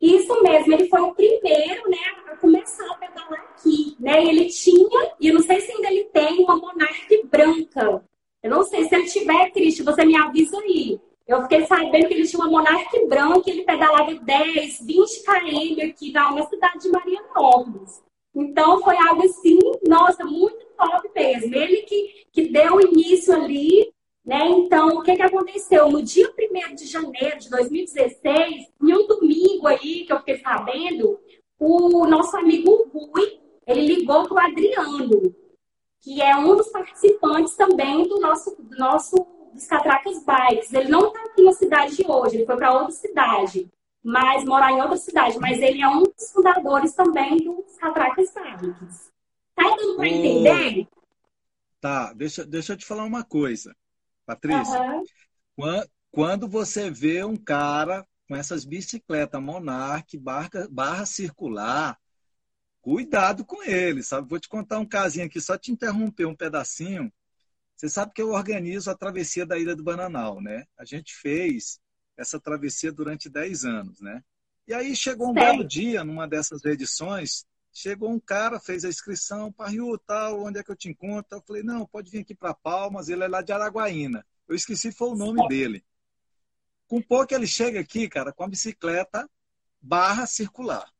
Isso 0.00 0.42
mesmo, 0.42 0.72
ele 0.74 0.88
foi 0.88 1.00
o 1.00 1.14
primeiro 1.14 1.88
né, 1.88 1.98
a 2.26 2.36
começar 2.36 2.86
a 2.90 2.94
pedalar 2.94 3.40
aqui. 3.40 3.96
Né? 3.98 4.24
Ele 4.24 4.46
tinha, 4.46 5.12
e 5.20 5.28
eu 5.28 5.34
não 5.34 5.42
sei 5.42 5.60
se 5.60 5.72
ainda 5.72 5.88
ele 5.88 6.04
tem, 6.04 6.44
uma 6.44 6.56
monarque 6.56 7.24
branca. 7.24 8.04
Eu 8.42 8.50
não 8.50 8.62
sei 8.62 8.84
se 8.84 8.94
ele 8.94 9.08
tiver, 9.08 9.50
Cristi, 9.50 9.82
você 9.82 10.04
me 10.04 10.16
avisa 10.16 10.58
aí. 10.58 11.00
Eu 11.26 11.42
fiquei 11.42 11.66
sabendo 11.66 12.06
que 12.06 12.14
ele 12.14 12.26
tinha 12.26 12.40
uma 12.40 12.50
monarque 12.50 13.04
branca 13.06 13.42
e 13.46 13.52
ele 13.52 13.64
pedalava 13.64 14.14
10, 14.14 14.80
20 14.86 15.22
km 15.24 15.90
aqui 15.90 16.12
na, 16.12 16.30
na 16.32 16.46
cidade 16.46 16.78
de 16.82 16.88
Marianópolis. 16.90 18.02
Então 18.32 18.80
foi 18.82 18.96
algo 18.98 19.24
assim, 19.24 19.58
nossa, 19.88 20.24
muito 20.24 20.64
top 20.76 21.10
mesmo. 21.14 21.54
Ele 21.54 21.78
que, 21.82 22.26
que 22.30 22.48
deu 22.48 22.80
início 22.80 23.34
ali, 23.34 23.92
né? 24.26 24.48
Então, 24.48 24.88
o 24.88 25.02
que, 25.02 25.14
que 25.14 25.22
aconteceu? 25.22 25.88
No 25.88 26.02
dia 26.02 26.28
1 26.28 26.74
de 26.74 26.86
janeiro 26.86 27.38
de 27.38 27.48
2016, 27.48 28.66
em 28.82 28.92
um 28.92 29.06
domingo 29.06 29.68
aí, 29.68 30.04
que 30.04 30.12
eu 30.12 30.18
fiquei 30.18 30.38
sabendo, 30.40 31.20
o 31.58 32.06
nosso 32.06 32.36
amigo 32.36 32.90
Rui, 32.92 33.40
ele 33.66 33.86
ligou 33.86 34.28
para 34.28 34.34
o 34.34 34.38
Adriano, 34.38 35.34
que 36.02 36.20
é 36.20 36.36
um 36.36 36.56
dos 36.56 36.68
participantes 36.68 37.54
também 37.54 38.06
do 38.08 38.20
nosso, 38.20 38.56
do 38.58 38.76
nosso 38.76 39.26
dos 39.54 39.66
Catracas 39.66 40.22
Bikes. 40.24 40.72
Ele 40.74 40.88
não 40.88 41.06
está 41.06 41.22
aqui 41.22 41.42
na 41.42 41.52
cidade 41.52 41.96
de 41.96 42.04
hoje, 42.06 42.36
ele 42.36 42.44
foi 42.46 42.56
para 42.56 42.74
outra 42.74 42.90
cidade 42.90 43.70
mas 44.08 44.44
morar 44.44 44.70
em 44.70 44.80
outra 44.80 44.96
cidade. 44.96 45.36
Mas 45.40 45.60
ele 45.60 45.82
é 45.82 45.88
um 45.88 46.04
dos 46.04 46.30
fundadores 46.30 46.94
também 46.94 47.38
dos 47.38 47.76
Catracas 47.76 48.32
Bikes. 48.32 49.10
Tá 49.52 49.64
dando 49.76 49.96
para 49.96 50.08
entender? 50.08 50.88
Tá, 51.80 52.12
deixa, 52.12 52.46
deixa 52.46 52.74
eu 52.74 52.76
te 52.76 52.86
falar 52.86 53.04
uma 53.04 53.24
coisa, 53.24 53.74
Patrícia. 54.26 54.80
Uhum. 54.80 55.04
Quando, 55.54 55.90
quando 56.10 56.48
você 56.48 56.90
vê 56.90 57.24
um 57.24 57.36
cara 57.36 58.06
com 58.28 58.36
essas 58.36 58.64
bicicletas 58.64 59.40
Monarch, 59.40 60.18
barra, 60.18 60.68
barra 60.70 61.06
circular, 61.06 61.98
cuidado 62.80 63.44
com 63.44 63.62
ele, 63.62 64.02
sabe? 64.02 64.28
Vou 64.28 64.40
te 64.40 64.48
contar 64.48 64.78
um 64.78 64.86
casinho 64.86 65.26
aqui, 65.26 65.40
só 65.40 65.56
te 65.56 65.72
interromper 65.72 66.26
um 66.26 66.34
pedacinho. 66.34 67.12
Você 67.76 67.88
sabe 67.88 68.12
que 68.12 68.22
eu 68.22 68.30
organizo 68.30 68.90
a 68.90 68.96
travessia 68.96 69.46
da 69.46 69.58
Ilha 69.58 69.76
do 69.76 69.82
Bananal, 69.82 70.40
né? 70.40 70.64
A 70.78 70.84
gente 70.84 71.14
fez 71.14 71.78
essa 72.16 72.40
travessia 72.40 72.90
durante 72.90 73.28
10 73.28 73.64
anos, 73.64 74.00
né? 74.00 74.22
E 74.66 74.74
aí 74.74 74.96
chegou 74.96 75.30
um 75.30 75.34
belo 75.34 75.62
dia, 75.62 76.02
numa 76.02 76.26
dessas 76.26 76.64
edições, 76.64 77.44
chegou 77.76 78.10
um 78.10 78.18
cara, 78.18 78.58
fez 78.58 78.86
a 78.86 78.88
inscrição, 78.88 79.54
Rio 79.66 79.98
tal, 79.98 80.42
onde 80.42 80.58
é 80.58 80.64
que 80.64 80.70
eu 80.70 80.76
te 80.76 80.88
encontro? 80.88 81.36
Eu 81.36 81.42
falei, 81.42 81.62
não, 81.62 81.86
pode 81.86 82.10
vir 82.10 82.20
aqui 82.20 82.34
para 82.34 82.54
Palmas, 82.54 83.10
ele 83.10 83.22
é 83.22 83.28
lá 83.28 83.42
de 83.42 83.52
Araguaína. 83.52 84.24
Eu 84.48 84.56
esqueci 84.56 84.90
foi 84.90 85.08
o 85.08 85.14
nome 85.14 85.46
dele. 85.46 85.84
Com 86.88 87.02
pouco 87.02 87.34
ele 87.34 87.46
chega 87.46 87.78
aqui, 87.78 88.08
cara, 88.08 88.32
com 88.32 88.44
a 88.44 88.48
bicicleta 88.48 89.28
barra 89.78 90.26
circular. 90.26 90.90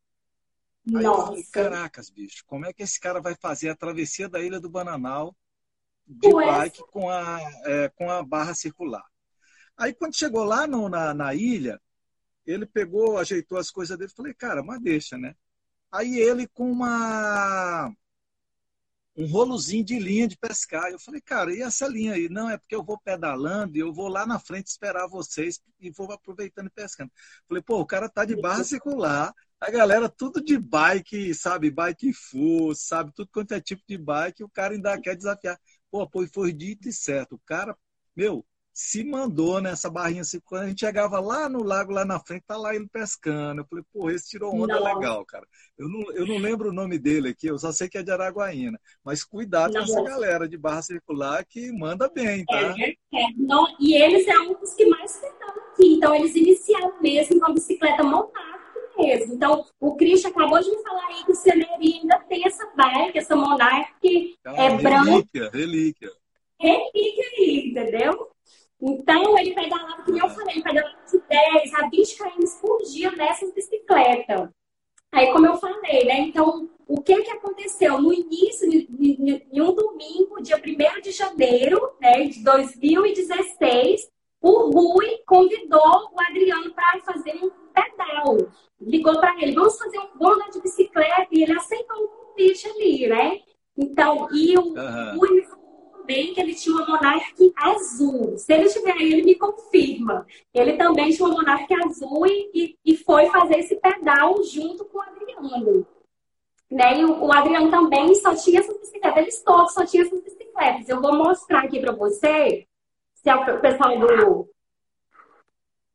Aí 0.95 1.03
Nossa. 1.03 1.21
eu 1.21 1.27
falei, 1.27 1.45
caracas, 1.45 2.11
bicho, 2.11 2.45
como 2.45 2.67
é 2.67 2.75
que 2.75 2.83
esse 2.83 3.01
cara 3.01 3.23
vai 3.23 3.35
fazer 3.35 3.71
a 3.71 3.77
travessia 3.77 4.29
da 4.29 4.41
Ilha 4.41 4.61
do 4.61 4.69
Bananal 4.69 5.35
de 6.07 6.29
Ué? 6.29 6.45
bike 6.45 6.83
com 6.91 7.09
a, 7.09 7.41
é, 7.65 7.89
com 7.89 8.11
a 8.11 8.23
barra 8.23 8.55
circular? 8.55 9.05
Aí 9.79 9.95
quando 9.95 10.15
chegou 10.15 10.45
lá 10.45 10.67
no, 10.67 10.91
na, 10.91 11.15
na 11.15 11.35
ilha, 11.35 11.81
ele 12.45 12.67
pegou, 12.67 13.17
ajeitou 13.17 13.57
as 13.57 13.71
coisas 13.71 13.97
dele, 13.97 14.13
falei, 14.15 14.35
cara, 14.35 14.63
mas 14.63 14.81
deixa, 14.83 15.17
né? 15.17 15.35
Aí 15.93 16.19
ele 16.19 16.47
com 16.49 16.71
uma 16.71 17.93
um 19.17 19.27
rolozinho 19.27 19.85
de 19.85 19.99
linha 19.99 20.29
de 20.29 20.37
pescar. 20.37 20.91
Eu 20.91 20.99
falei, 20.99 21.21
cara, 21.21 21.55
e 21.55 21.63
essa 21.63 21.87
linha 21.89 22.15
aí? 22.15 22.29
Não, 22.29 22.51
é 22.51 22.59
porque 22.59 22.75
eu 22.75 22.85
vou 22.85 22.99
pedalando 22.99 23.77
e 23.77 23.81
eu 23.81 23.93
vou 23.93 24.09
lá 24.09 24.27
na 24.27 24.39
frente 24.39 24.67
esperar 24.67 25.09
vocês 25.09 25.61
e 25.81 25.91
vou 25.91 26.13
aproveitando 26.13 26.67
e 26.67 26.71
pescando. 26.71 27.11
Falei, 27.49 27.63
pô, 27.63 27.81
o 27.81 27.87
cara 27.87 28.09
tá 28.09 28.25
de 28.25 28.37
barra 28.37 28.63
circular, 28.65 29.33
a 29.61 29.71
galera 29.71 30.09
tudo 30.09 30.43
de 30.45 30.59
bike, 30.59 31.35
sabe, 31.35 31.71
bike 31.71 32.13
full, 32.13 32.75
sabe, 32.75 33.11
tudo 33.15 33.31
quanto 33.33 33.53
é 33.53 33.61
tipo 33.61 33.83
de 33.89 33.97
bike, 33.97 34.45
o 34.45 34.51
cara 34.51 34.75
ainda 34.75 35.01
quer 35.01 35.17
desafiar. 35.17 35.59
Pô, 35.91 36.07
foi, 36.11 36.27
foi 36.29 36.53
dito 36.53 36.89
e 36.89 36.93
certo. 36.93 37.37
O 37.37 37.41
cara, 37.47 37.77
meu, 38.15 38.45
se 38.77 39.03
mandou 39.03 39.59
nessa 39.59 39.89
barrinha 39.89 40.21
assim, 40.21 40.39
quando 40.45 40.65
a 40.65 40.69
gente 40.69 40.81
chegava 40.81 41.19
lá 41.19 41.49
no 41.49 41.63
lago, 41.63 41.95
lá 41.95 42.05
na 42.05 42.21
frente, 42.21 42.45
tá 42.47 42.59
lá 42.59 42.75
ele 42.75 42.87
pescando. 42.87 43.63
Eu 43.63 43.67
falei, 43.67 43.83
pô, 43.91 44.11
esse 44.11 44.29
tirou 44.29 44.55
onda 44.55 44.79
não. 44.79 44.85
legal, 44.85 45.25
cara. 45.25 45.47
Eu 45.79 45.89
não, 45.89 46.13
eu 46.13 46.27
não 46.27 46.37
lembro 46.37 46.69
o 46.69 46.75
nome 46.75 46.99
dele 46.99 47.31
aqui, 47.31 47.47
eu 47.47 47.59
só 47.59 47.73
sei 47.73 47.89
que 47.89 47.97
é 47.97 48.03
de 48.03 48.11
Araguaína. 48.11 48.79
Mas 49.03 49.25
cuidado 49.25 49.73
não. 49.73 49.83
com 49.83 49.91
essa 49.91 50.03
galera 50.03 50.47
de 50.47 50.59
barra 50.59 50.83
circular 50.83 51.43
que 51.47 51.73
manda 51.73 52.07
bem, 52.11 52.45
tá? 52.45 52.75
É, 52.79 52.91
é, 52.91 53.27
não, 53.39 53.67
e 53.81 53.95
eles 53.95 54.29
é 54.29 54.39
um 54.41 54.53
dos 54.53 54.75
que 54.75 54.85
mais 54.85 55.19
tentaram 55.21 55.63
aqui. 55.73 55.95
Então, 55.95 56.15
eles 56.15 56.37
iniciaram 56.37 57.01
mesmo 57.01 57.41
com 57.41 57.51
a 57.51 57.55
bicicleta 57.55 58.03
montada 58.03 58.61
mesmo. 58.99 59.37
Então, 59.37 59.65
o 59.81 59.97
Christian 59.97 60.29
acabou 60.29 60.61
de 60.61 60.69
me 60.71 60.83
falar 60.83 61.07
aí 61.07 61.25
que 61.25 61.33
o 61.33 61.35
Ceneri 61.35 61.95
ainda 61.95 62.19
tem 62.29 62.47
essa 62.47 62.67
bike, 62.77 63.17
essa 63.17 63.35
Monarch, 63.35 63.91
que 64.03 64.35
ah, 64.45 64.53
é 64.55 64.69
relíquia, 64.69 64.91
branca. 64.91 65.11
Relíquia, 65.11 65.51
relíquia. 65.51 66.13
aí, 66.61 67.71
entendeu? 67.71 68.36
Então, 68.81 69.39
ele 69.39 69.55
pedalava, 69.55 70.03
como 70.03 70.19
eu 70.19 70.29
falei, 70.29 70.57
ele 70.57 70.63
pedalava 70.63 70.97
de 71.11 71.19
10 71.19 71.75
a 71.75 71.89
20 71.89 72.19
km 72.19 72.45
por 72.61 72.83
dia 72.83 73.11
nessas 73.13 73.53
bicicletas. 73.53 74.51
Aí, 75.13 75.33
como 75.33 75.47
eu 75.47 75.57
falei, 75.57 76.05
né? 76.05 76.21
Então, 76.21 76.69
o 76.87 77.01
que 77.01 77.23
que 77.23 77.31
aconteceu? 77.31 78.01
No 78.01 78.13
início, 78.13 78.69
em 78.71 79.61
um 79.63 79.73
domingo, 79.73 80.43
dia 80.43 80.57
1 80.57 81.01
de 81.01 81.11
janeiro 81.11 81.81
né, 82.01 82.25
de 82.25 82.45
2016, 82.45 84.11
o 84.43 84.71
Rui 84.71 85.19
convidou 85.27 86.11
o 86.13 86.21
Adriano 86.21 86.73
para 86.75 87.01
fazer 87.01 87.35
um 87.43 87.51
pedal. 87.73 88.37
Ligou 88.81 89.19
para 89.19 89.35
ele, 89.43 89.53
vamos 89.53 89.79
fazer 89.79 89.99
um 89.99 90.19
voo 90.19 90.39
de 90.51 90.61
bicicleta, 90.61 91.29
e 91.33 91.43
ele 91.43 91.53
aceitou 91.53 92.05
o 92.05 92.09
convite 92.09 92.69
ali, 92.69 93.07
né? 93.07 93.41
Então, 93.77 94.29
e 94.33 94.57
o 94.57 94.63
uhum. 94.63 95.19
Rui 95.19 95.47
também 96.07 96.33
que 96.33 96.41
ele 96.41 96.55
tinha 96.55 96.77
uma 96.77 96.87
monarca 96.87 97.53
azul. 97.57 98.39
Se 98.39 98.53
ele 98.53 98.69
tiver 98.69 98.93
aí, 98.93 99.13
ele 99.13 99.23
me 99.25 99.35
confirma. 99.35 100.25
Ele 100.55 100.77
também 100.77 101.11
tinha 101.11 101.27
uma 101.27 101.35
monarca 101.35 101.75
azul 101.85 102.25
e, 102.27 102.79
e 102.85 102.97
foi 102.97 103.29
fazer 103.29 103.59
esse 103.59 103.75
pedal 103.77 104.43
junto 104.45 104.85
com 104.85 104.99
o 104.99 105.03
Adriano. 105.03 105.87
Né? 106.71 107.01
E 107.01 107.05
o, 107.05 107.25
o 107.25 107.33
Adriano 107.33 107.71
também 107.71 108.15
só 108.15 108.35
tinha 108.37 108.61
essas 108.61 108.79
bicicletas. 108.79 109.19
Eles 109.19 109.43
todos 109.43 109.75
só 109.75 109.85
tinham 109.85 110.07
essas 110.07 110.23
bicicletas. 110.23 110.89
Eu 110.89 111.03
vou 111.03 111.13
mostrar 111.17 111.65
aqui 111.65 111.81
para 111.81 111.93
você. 111.93 112.67
Se 113.15 113.29
é 113.29 113.35
o 113.35 113.61
pessoal 113.61 113.99
do. 113.99 114.49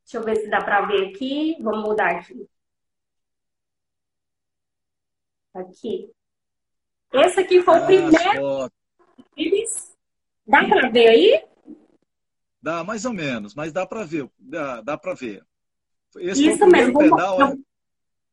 Deixa 0.04 0.18
eu 0.18 0.24
ver 0.24 0.36
se 0.36 0.50
dá 0.50 0.62
para 0.62 0.86
ver 0.86 1.08
aqui. 1.08 1.56
Vamos 1.60 1.88
mudar 1.88 2.10
aqui. 2.10 2.46
Aqui. 5.54 6.10
Esse 7.12 7.40
aqui 7.40 7.62
foi 7.62 7.80
o 7.80 7.86
primeiro. 7.86 8.70
Dá 10.46 10.66
para 10.66 10.88
ver 10.90 11.08
aí? 11.08 11.44
Dá, 12.62 12.84
mais 12.84 13.04
ou 13.04 13.12
menos, 13.12 13.54
mas 13.54 13.72
dá 13.72 13.86
para 13.86 14.04
ver. 14.04 14.28
Dá, 14.38 14.80
dá 14.80 14.96
para 14.96 15.14
ver. 15.14 15.44
Esse 16.16 16.46
Isso 16.46 16.66
mesmo. 16.66 16.98
Pedal, 16.98 17.38
vou... 17.38 17.58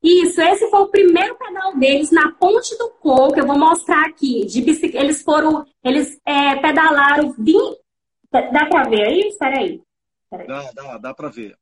Isso, 0.01 0.41
esse 0.41 0.69
foi 0.69 0.79
o 0.79 0.87
primeiro 0.87 1.35
pedal 1.35 1.77
deles 1.77 2.11
na 2.11 2.31
Ponte 2.31 2.77
do 2.77 2.89
Coco. 3.01 3.37
Eu 3.37 3.45
vou 3.45 3.57
mostrar 3.57 4.05
aqui. 4.05 4.45
De 4.45 4.61
bicic... 4.61 4.95
Eles 4.95 5.21
foram, 5.21 5.65
eles 5.83 6.19
é, 6.25 6.55
pedalaram 6.57 7.33
20. 7.37 7.79
Dá 8.31 8.65
para 8.67 8.89
ver 8.89 9.07
aí? 9.07 9.19
Espera 9.27 9.59
aí. 9.59 9.81
Dá, 10.47 10.71
dá, 10.73 10.97
dá 10.97 11.13
para 11.13 11.29
ver. 11.29 11.57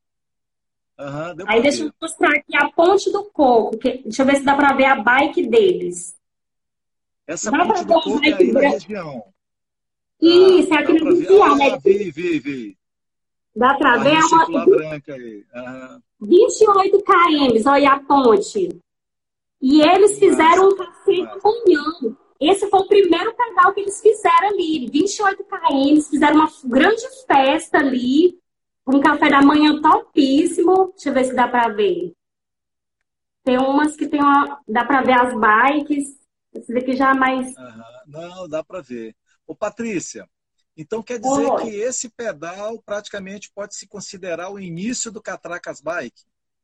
Uhum, 0.99 1.45
aí 1.47 1.62
deixa 1.62 1.83
ver. 1.83 1.89
eu 1.89 1.93
mostrar 2.01 2.29
aqui 2.31 2.55
a 2.57 2.69
Ponte 2.69 3.12
do 3.12 3.23
Coco. 3.31 3.77
Que... 3.77 4.03
Deixa 4.03 4.21
eu 4.21 4.25
ver 4.25 4.36
se 4.36 4.43
dá 4.43 4.55
para 4.55 4.75
ver 4.75 4.86
a 4.86 4.95
bike 5.01 5.47
deles. 5.47 6.15
Essa 7.25 7.49
dá 7.49 7.65
Ponte 7.65 7.86
do 7.86 7.93
Coco 7.93 8.23
é 8.23 8.33
aí 8.33 8.51
na 8.51 8.60
região. 8.60 9.33
Isso, 10.21 10.73
é 10.73 10.77
aqui 10.77 10.93
no 10.93 11.15
Viciar, 11.15 11.56
né? 11.56 11.77
Vi, 11.84 12.12
vi, 12.12 12.39
vi. 12.39 12.77
Dá 13.56 13.73
para 13.75 13.97
ver? 13.97 14.13
É 14.13 14.25
uma... 14.25 14.65
branca 14.65 15.13
aí. 15.13 15.43
Uhum. 15.56 16.01
28 16.21 17.03
km, 17.03 17.69
olha 17.69 17.91
a 17.91 17.99
ponte. 17.99 18.69
E 19.62 19.82
eles 19.82 20.19
fizeram 20.19 20.69
um 20.69 20.75
passeio 20.75 21.25
manhã. 21.43 22.15
Esse 22.39 22.69
foi 22.69 22.80
o 22.80 22.88
primeiro 22.88 23.34
pedal 23.34 23.73
que 23.73 23.82
eles 23.82 23.99
fizeram 23.99 24.49
ali. 24.49 24.88
28 24.88 25.43
km, 25.43 26.01
fizeram 26.10 26.36
uma 26.36 26.49
grande 26.65 27.03
festa 27.25 27.80
ali. 27.80 28.39
Um 28.86 28.99
café 29.01 29.30
da 29.30 29.41
manhã 29.41 29.82
topíssimo. 29.82 30.91
Deixa 30.93 31.10
eu 31.10 31.13
ver 31.13 31.25
se 31.25 31.34
dá 31.34 31.47
para 31.47 31.69
ver. 31.69 32.13
Tem 33.43 33.58
umas 33.58 33.95
que 33.95 34.08
tem 34.08 34.19
uma... 34.19 34.60
dá 34.67 34.86
para 34.86 35.01
ver 35.01 35.13
as 35.13 35.34
bikes. 35.34 36.15
Esse 36.53 36.73
daqui 36.73 36.95
já 36.95 37.12
é 37.12 37.13
mais. 37.13 37.53
Não, 38.06 38.47
dá 38.47 38.63
para 38.63 38.82
ver. 38.82 39.15
Ô, 39.47 39.55
Patrícia, 39.55 40.29
então 40.75 41.01
quer 41.01 41.19
dizer 41.19 41.49
Oi. 41.49 41.62
que 41.63 41.69
esse 41.69 42.10
pedal 42.10 42.81
praticamente 42.86 43.49
pode 43.51 43.75
se 43.75 43.88
considerar 43.88 44.51
o 44.51 44.60
início 44.60 45.12
do 45.12 45.21
Catracas 45.21 45.81
Bike? 45.81 46.23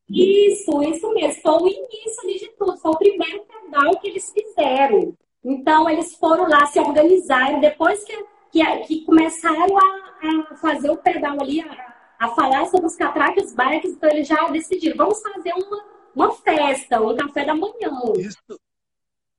Isso, 0.09 0.83
isso 0.83 1.13
mesmo. 1.13 1.41
Foi 1.41 1.53
o 1.53 1.67
início 1.67 2.39
de 2.39 2.49
tudo. 2.57 2.77
Foi 2.77 2.91
o 2.91 2.97
primeiro 2.97 3.45
pedal 3.45 3.99
que 3.99 4.09
eles 4.09 4.31
fizeram. 4.31 5.17
Então, 5.43 5.89
eles 5.89 6.13
foram 6.15 6.47
lá, 6.47 6.65
se 6.67 6.79
organizaram. 6.79 7.59
Depois 7.59 8.03
que, 8.03 8.25
que, 8.51 8.63
que 8.85 9.01
começaram 9.05 9.77
a, 9.77 10.51
a, 10.51 10.55
fazer 10.57 10.89
o 10.89 10.97
pedal 10.97 11.41
ali, 11.41 11.61
a, 11.61 11.95
a 12.19 12.29
falar 12.35 12.65
sobre 12.67 12.87
os 12.87 12.95
catracas 12.95 13.53
bikes, 13.53 13.91
então 13.91 14.09
eles 14.09 14.27
já 14.27 14.47
decidiram, 14.49 14.97
vamos 14.97 15.21
fazer 15.21 15.53
uma, 15.53 15.85
uma 16.15 16.35
festa, 16.35 17.01
um 17.01 17.15
café 17.15 17.45
da 17.45 17.55
manhã. 17.55 17.91
Isso, 18.17 18.59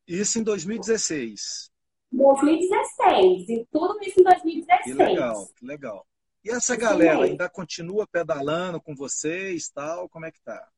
isso 0.07 0.39
em 0.39 0.43
2016. 0.43 1.74
2016. 2.17 3.49
E 3.49 3.67
tudo 3.71 3.99
isso 4.03 4.21
em 4.21 4.25
2016. 4.25 4.83
Que 4.85 4.95
legal, 4.95 5.49
que 5.57 5.67
legal. 5.67 6.07
E 6.45 6.51
essa 6.51 6.77
galera 6.77 7.25
ainda 7.25 7.49
continua 7.49 8.07
pedalando 8.07 8.81
com 8.81 8.95
vocês, 8.95 9.71
tal? 9.71 10.09
Como 10.09 10.27
é 10.27 10.31
que 10.31 10.41
tá? 10.43 10.69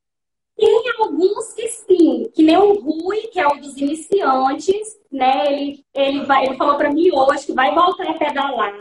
Tem 0.57 0.83
alguns 0.99 1.53
que 1.53 1.69
sim, 1.69 2.31
que 2.35 2.43
nem 2.43 2.57
o 2.57 2.81
Rui, 2.81 3.27
que 3.27 3.39
é 3.39 3.47
um 3.47 3.61
dos 3.61 3.77
iniciantes, 3.77 4.99
né? 5.13 5.53
Ele, 5.53 5.85
ele, 5.93 6.25
vai, 6.25 6.47
ele 6.47 6.57
falou 6.57 6.79
para 6.79 6.91
mim 6.91 7.11
hoje 7.13 7.47
que 7.47 7.53
vai 7.53 7.75
voltar 7.75 8.09
a 8.09 8.15
pedalar, 8.15 8.73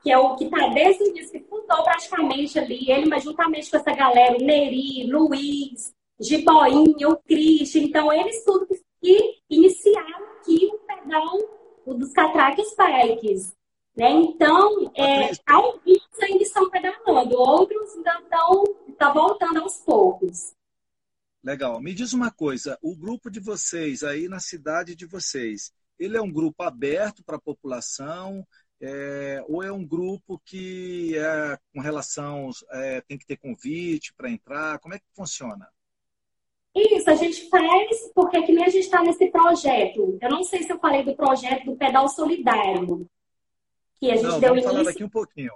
que 0.00 0.10
é 0.10 0.16
o 0.16 0.36
que 0.36 0.48
tá 0.48 0.68
desde 0.68 1.02
o 1.02 1.08
início, 1.08 1.32
que 1.32 1.46
fundou 1.46 1.82
praticamente 1.82 2.58
ali, 2.58 2.90
ele, 2.90 3.06
mas 3.06 3.24
juntamente 3.24 3.70
com 3.70 3.76
essa 3.76 3.92
galera, 3.92 4.38
o 4.38 4.42
Neri, 4.42 5.06
Luiz, 5.10 5.92
Giboinho, 6.18 7.10
o 7.10 7.16
Christian, 7.18 7.82
então 7.82 8.10
eles 8.10 8.42
tudo 8.44 8.66
que 9.02 9.34
iniciaram 9.50 10.24
aqui 10.38 10.66
o 10.72 10.78
pedal 10.78 11.57
dos 11.94 12.12
catraques 12.12 12.74
bikes. 12.76 13.56
Né? 13.96 14.10
Então, 14.10 14.92
é, 14.94 15.30
alguns 15.46 16.08
ainda 16.22 16.42
estão 16.42 16.70
pedalando, 16.70 17.36
outros 17.36 17.96
ainda 17.96 18.20
estão, 18.20 18.64
estão 18.88 19.14
voltando 19.14 19.60
aos 19.60 19.78
poucos. 19.78 20.52
Legal. 21.42 21.80
Me 21.80 21.94
diz 21.94 22.12
uma 22.12 22.30
coisa, 22.30 22.78
o 22.82 22.96
grupo 22.96 23.30
de 23.30 23.40
vocês 23.40 24.02
aí 24.02 24.28
na 24.28 24.40
cidade 24.40 24.94
de 24.94 25.06
vocês, 25.06 25.72
ele 25.98 26.16
é 26.16 26.20
um 26.20 26.32
grupo 26.32 26.62
aberto 26.62 27.24
para 27.24 27.36
a 27.36 27.40
população 27.40 28.46
é, 28.80 29.44
ou 29.48 29.62
é 29.62 29.72
um 29.72 29.84
grupo 29.84 30.40
que 30.44 31.16
é, 31.16 31.58
com 31.72 31.80
relação 31.80 32.50
é, 32.70 33.00
tem 33.00 33.18
que 33.18 33.26
ter 33.26 33.36
convite 33.36 34.12
para 34.14 34.30
entrar? 34.30 34.78
Como 34.78 34.94
é 34.94 34.98
que 34.98 35.06
funciona? 35.14 35.68
Isso, 36.78 37.10
a 37.10 37.14
gente 37.14 37.48
faz 37.48 38.12
porque 38.14 38.42
que 38.42 38.52
nem 38.52 38.64
a 38.64 38.68
gente 38.68 38.84
está 38.84 39.02
nesse 39.02 39.30
projeto. 39.30 40.18
Eu 40.20 40.30
não 40.30 40.44
sei 40.44 40.62
se 40.62 40.72
eu 40.72 40.78
falei 40.78 41.02
do 41.02 41.14
projeto 41.14 41.64
do 41.64 41.76
pedal 41.76 42.08
solidário 42.08 43.08
que 43.98 44.10
a 44.10 44.16
gente 44.16 44.24
Não, 44.26 44.40
deu 44.40 44.48
vamos 44.50 44.62
início. 44.64 44.70
falar 44.70 44.84
daqui 44.84 45.04
um 45.04 45.08
pouquinho. 45.08 45.52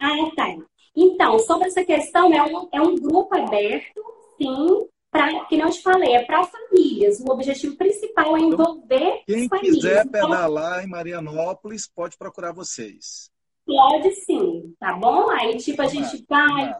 Ah, 0.00 0.30
tá. 0.34 0.56
Então, 0.96 1.38
sobre 1.40 1.68
essa 1.68 1.84
questão, 1.84 2.32
é 2.32 2.42
um, 2.42 2.68
é 2.72 2.80
um 2.80 2.94
grupo 2.96 3.36
aberto, 3.36 4.02
sim, 4.36 4.88
para 5.10 5.44
que 5.46 5.56
não 5.56 5.66
eu 5.66 5.72
te 5.72 5.82
falei, 5.82 6.14
é 6.14 6.24
para 6.24 6.44
famílias. 6.44 7.20
O 7.20 7.30
objetivo 7.30 7.76
principal 7.76 8.36
é 8.36 8.40
então, 8.40 8.48
envolver 8.48 8.96
então, 8.96 9.24
quem 9.26 9.48
famílias. 9.48 9.76
quiser 9.76 10.08
pedalar 10.08 10.78
então, 10.78 10.84
em 10.84 10.90
Marianópolis, 10.90 11.88
pode 11.88 12.16
procurar 12.16 12.52
vocês. 12.52 13.30
Pode 13.66 14.12
sim, 14.24 14.74
tá 14.80 14.94
bom? 14.94 15.28
Aí, 15.30 15.56
tipo, 15.58 15.82
a 15.82 15.86
gente 15.86 16.24
vai, 16.26 16.74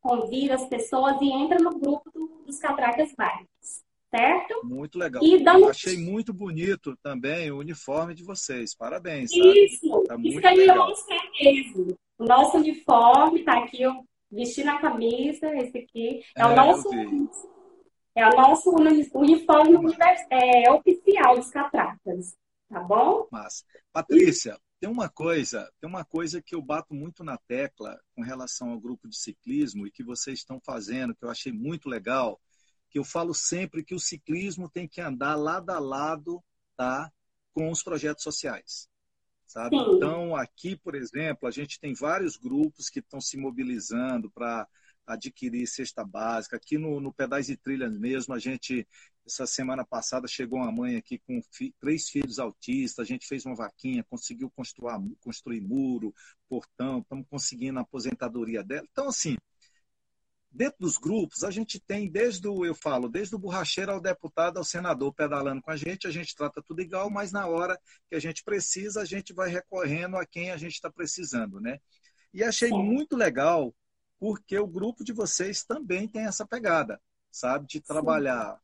convida 0.00 0.54
as 0.54 0.66
pessoas 0.66 1.16
e 1.20 1.30
entra 1.30 1.58
no 1.58 1.78
grupo 1.78 2.09
dos 2.50 2.58
Catracas 2.58 3.14
Bikes 3.16 3.84
certo? 4.10 4.66
Muito 4.66 4.98
legal. 4.98 5.22
E 5.22 5.42
dando... 5.42 5.68
Achei 5.68 5.96
muito 5.96 6.34
bonito 6.34 6.96
também 7.02 7.50
o 7.50 7.58
uniforme 7.58 8.12
de 8.12 8.24
vocês. 8.24 8.74
Parabéns. 8.74 9.30
Isso, 9.32 10.02
tá 10.04 10.16
isso 10.18 10.40
que 10.40 10.48
gente 10.48 10.74
mostrar 10.74 11.30
mesmo. 11.40 11.96
O 12.18 12.24
nosso 12.24 12.56
uniforme 12.58 13.44
tá 13.44 13.58
aqui, 13.58 13.82
eu 13.82 14.04
vesti 14.30 14.64
na 14.64 14.80
camisa, 14.80 15.54
esse 15.56 15.78
aqui. 15.78 16.20
É, 16.36 16.42
é 16.42 16.46
o 16.46 16.56
nosso. 16.56 16.88
É 18.12 18.26
o 18.26 18.36
nosso 18.36 18.70
uniforme 19.14 19.96
é, 20.30 20.70
oficial 20.72 21.36
dos 21.36 21.48
catratas. 21.50 22.34
Tá 22.68 22.80
bom? 22.80 23.26
Mas, 23.30 23.64
Patrícia, 23.92 24.58
tem 24.80 24.88
uma 24.88 25.08
coisa, 25.08 25.70
tem 25.80 25.88
uma 25.88 26.04
coisa 26.04 26.40
que 26.40 26.54
eu 26.54 26.62
bato 26.62 26.94
muito 26.94 27.22
na 27.22 27.36
tecla 27.36 28.00
com 28.14 28.22
relação 28.22 28.70
ao 28.70 28.80
grupo 28.80 29.06
de 29.06 29.16
ciclismo 29.16 29.86
e 29.86 29.90
que 29.90 30.02
vocês 30.02 30.38
estão 30.38 30.58
fazendo, 30.64 31.14
que 31.14 31.24
eu 31.24 31.30
achei 31.30 31.52
muito 31.52 31.88
legal 31.88 32.40
que 32.90 32.98
eu 32.98 33.04
falo 33.04 33.32
sempre 33.32 33.84
que 33.84 33.94
o 33.94 34.00
ciclismo 34.00 34.68
tem 34.68 34.88
que 34.88 35.00
andar 35.00 35.36
lado 35.36 35.70
a 35.70 35.78
lado 35.78 36.42
tá, 36.76 37.10
com 37.52 37.70
os 37.70 37.82
projetos 37.82 38.24
sociais. 38.24 38.88
Sabe? 39.46 39.76
Então, 39.76 40.36
aqui, 40.36 40.76
por 40.76 40.94
exemplo, 40.94 41.48
a 41.48 41.50
gente 41.50 41.80
tem 41.80 41.94
vários 41.94 42.36
grupos 42.36 42.88
que 42.88 43.00
estão 43.00 43.20
se 43.20 43.36
mobilizando 43.36 44.30
para 44.30 44.66
adquirir 45.06 45.66
cesta 45.66 46.04
básica. 46.04 46.56
Aqui 46.56 46.78
no, 46.78 47.00
no 47.00 47.12
Pedais 47.12 47.48
e 47.48 47.56
Trilhas 47.56 47.96
mesmo, 47.98 48.34
a 48.34 48.38
gente, 48.38 48.86
essa 49.26 49.46
semana 49.46 49.84
passada, 49.84 50.26
chegou 50.26 50.58
uma 50.58 50.72
mãe 50.72 50.96
aqui 50.96 51.18
com 51.18 51.40
fi, 51.52 51.74
três 51.78 52.08
filhos 52.08 52.38
autistas, 52.38 53.04
a 53.04 53.08
gente 53.08 53.26
fez 53.26 53.44
uma 53.44 53.54
vaquinha, 53.54 54.04
conseguiu 54.08 54.50
construir, 54.50 55.16
construir 55.22 55.60
muro, 55.60 56.14
portão, 56.48 57.00
estamos 57.00 57.26
conseguindo 57.28 57.78
a 57.78 57.82
aposentadoria 57.82 58.62
dela. 58.62 58.86
Então, 58.90 59.08
assim, 59.08 59.36
Dentro 60.52 60.78
dos 60.80 60.98
grupos, 60.98 61.44
a 61.44 61.50
gente 61.50 61.78
tem 61.78 62.10
desde 62.10 62.48
o, 62.48 62.64
eu 62.64 62.74
falo, 62.74 63.08
desde 63.08 63.36
o 63.36 63.38
borracheiro 63.38 63.92
ao 63.92 64.00
deputado, 64.00 64.56
ao 64.56 64.64
senador 64.64 65.14
pedalando 65.14 65.62
com 65.62 65.70
a 65.70 65.76
gente, 65.76 66.08
a 66.08 66.10
gente 66.10 66.34
trata 66.34 66.60
tudo 66.60 66.82
igual, 66.82 67.08
mas 67.08 67.30
na 67.30 67.46
hora 67.46 67.78
que 68.08 68.16
a 68.16 68.18
gente 68.18 68.42
precisa, 68.42 69.00
a 69.00 69.04
gente 69.04 69.32
vai 69.32 69.48
recorrendo 69.48 70.16
a 70.16 70.26
quem 70.26 70.50
a 70.50 70.56
gente 70.56 70.72
está 70.72 70.90
precisando, 70.90 71.60
né? 71.60 71.78
E 72.34 72.42
achei 72.42 72.70
muito 72.70 73.16
legal, 73.16 73.72
porque 74.18 74.58
o 74.58 74.66
grupo 74.66 75.04
de 75.04 75.12
vocês 75.12 75.62
também 75.62 76.08
tem 76.08 76.22
essa 76.22 76.44
pegada, 76.44 77.00
sabe? 77.30 77.68
De 77.68 77.80
trabalhar. 77.80 78.60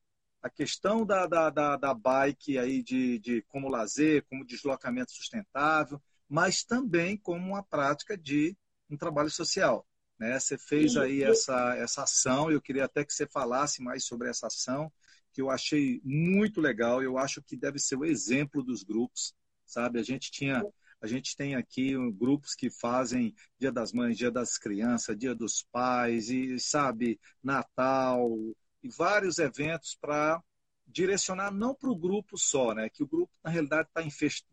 A 0.47 0.51
questão 0.51 1.05
da, 1.05 1.27
da, 1.27 1.51
da, 1.51 1.77
da 1.77 1.93
bike 1.93 2.57
aí 2.59 2.83
de, 2.83 3.19
de 3.19 3.43
como 3.49 3.69
lazer, 3.69 4.25
como 4.29 4.47
deslocamento 4.47 5.11
sustentável, 5.13 6.01
mas 6.29 6.63
também 6.63 7.17
como 7.17 7.45
uma 7.45 7.63
prática 7.63 8.17
de 8.17 8.57
um 8.89 8.97
trabalho 8.97 9.31
social. 9.31 9.87
Né? 10.19 10.39
Você 10.39 10.57
fez 10.57 10.97
aí 10.97 11.23
essa, 11.23 11.77
essa 11.77 12.05
ação, 12.05 12.51
eu 12.51 12.63
queria 12.63 12.85
até 12.85 13.05
que 13.05 13.13
você 13.13 13.27
falasse 13.27 13.83
mais 13.83 14.07
sobre 14.07 14.29
essa 14.29 14.47
ação, 14.47 14.91
que 15.33 15.43
eu 15.43 15.51
achei 15.51 16.01
muito 16.05 16.61
legal, 16.61 17.03
eu 17.03 17.19
acho 17.19 17.43
que 17.43 17.57
deve 17.57 17.79
ser 17.79 17.97
o 17.97 18.05
exemplo 18.05 18.63
dos 18.63 18.83
grupos, 18.83 19.35
sabe? 19.67 19.99
A 19.99 20.03
gente 20.03 20.31
tinha 20.31 20.63
a 20.99 21.07
gente 21.07 21.37
tem 21.37 21.55
aqui 21.55 21.93
grupos 22.13 22.55
que 22.55 22.71
fazem 22.71 23.35
Dia 23.59 23.71
das 23.71 23.93
Mães, 23.93 24.17
Dia 24.17 24.31
das 24.31 24.57
Crianças, 24.57 25.17
Dia 25.17 25.35
dos 25.35 25.63
Pais, 25.71 26.31
e 26.31 26.59
sabe, 26.59 27.21
Natal, 27.43 28.35
e 28.83 28.89
vários 28.89 29.39
eventos 29.39 29.97
para 30.01 30.43
direcionar 30.87 31.51
não 31.51 31.75
para 31.75 31.91
o 31.91 31.97
grupo 31.97 32.39
só, 32.39 32.73
né? 32.73 32.89
Que 32.89 33.03
o 33.03 33.07
grupo, 33.07 33.33
na 33.43 33.51
realidade, 33.51 33.89
está 33.89 34.03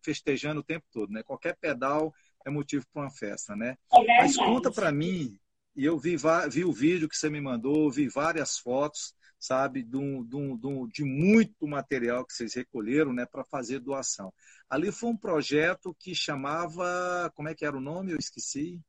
festejando 0.01 0.61
o 0.61 0.63
tempo 0.63 0.85
todo, 0.91 1.11
né? 1.11 1.21
Qualquer 1.23 1.55
pedal 1.57 2.13
é 2.45 2.49
motivo 2.49 2.85
para 2.91 3.03
uma 3.03 3.11
festa, 3.11 3.55
né? 3.55 3.77
É 3.93 4.17
Mas 4.17 4.35
conta 4.35 4.71
para 4.71 4.91
mim 4.91 5.37
e 5.75 5.85
eu 5.85 5.97
vi, 5.97 6.15
vi 6.51 6.63
o 6.63 6.71
vídeo 6.71 7.09
que 7.09 7.17
você 7.17 7.29
me 7.29 7.41
mandou, 7.41 7.89
vi 7.89 8.07
várias 8.07 8.57
fotos, 8.57 9.13
sabe, 9.39 9.83
de, 9.83 9.97
um, 9.97 10.23
de, 10.23 10.35
um, 10.35 10.87
de 10.87 11.03
muito 11.03 11.67
material 11.67 12.25
que 12.25 12.33
vocês 12.33 12.53
recolheram 12.53 13.11
né, 13.11 13.25
para 13.25 13.43
fazer 13.43 13.79
doação. 13.79 14.31
Ali 14.69 14.91
foi 14.91 15.09
um 15.09 15.17
projeto 15.17 15.95
que 15.99 16.15
chamava. 16.15 17.31
Como 17.35 17.49
é 17.49 17.55
que 17.55 17.65
era 17.65 17.75
o 17.75 17.81
nome? 17.81 18.11
Eu 18.11 18.17
esqueci. 18.17 18.79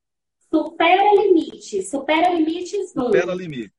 Supera 0.52 1.02
Limites. 1.14 1.90
Supera 1.90 2.32
Limites 2.32 2.92
Supera 2.92 3.34
Limite. 3.34 3.74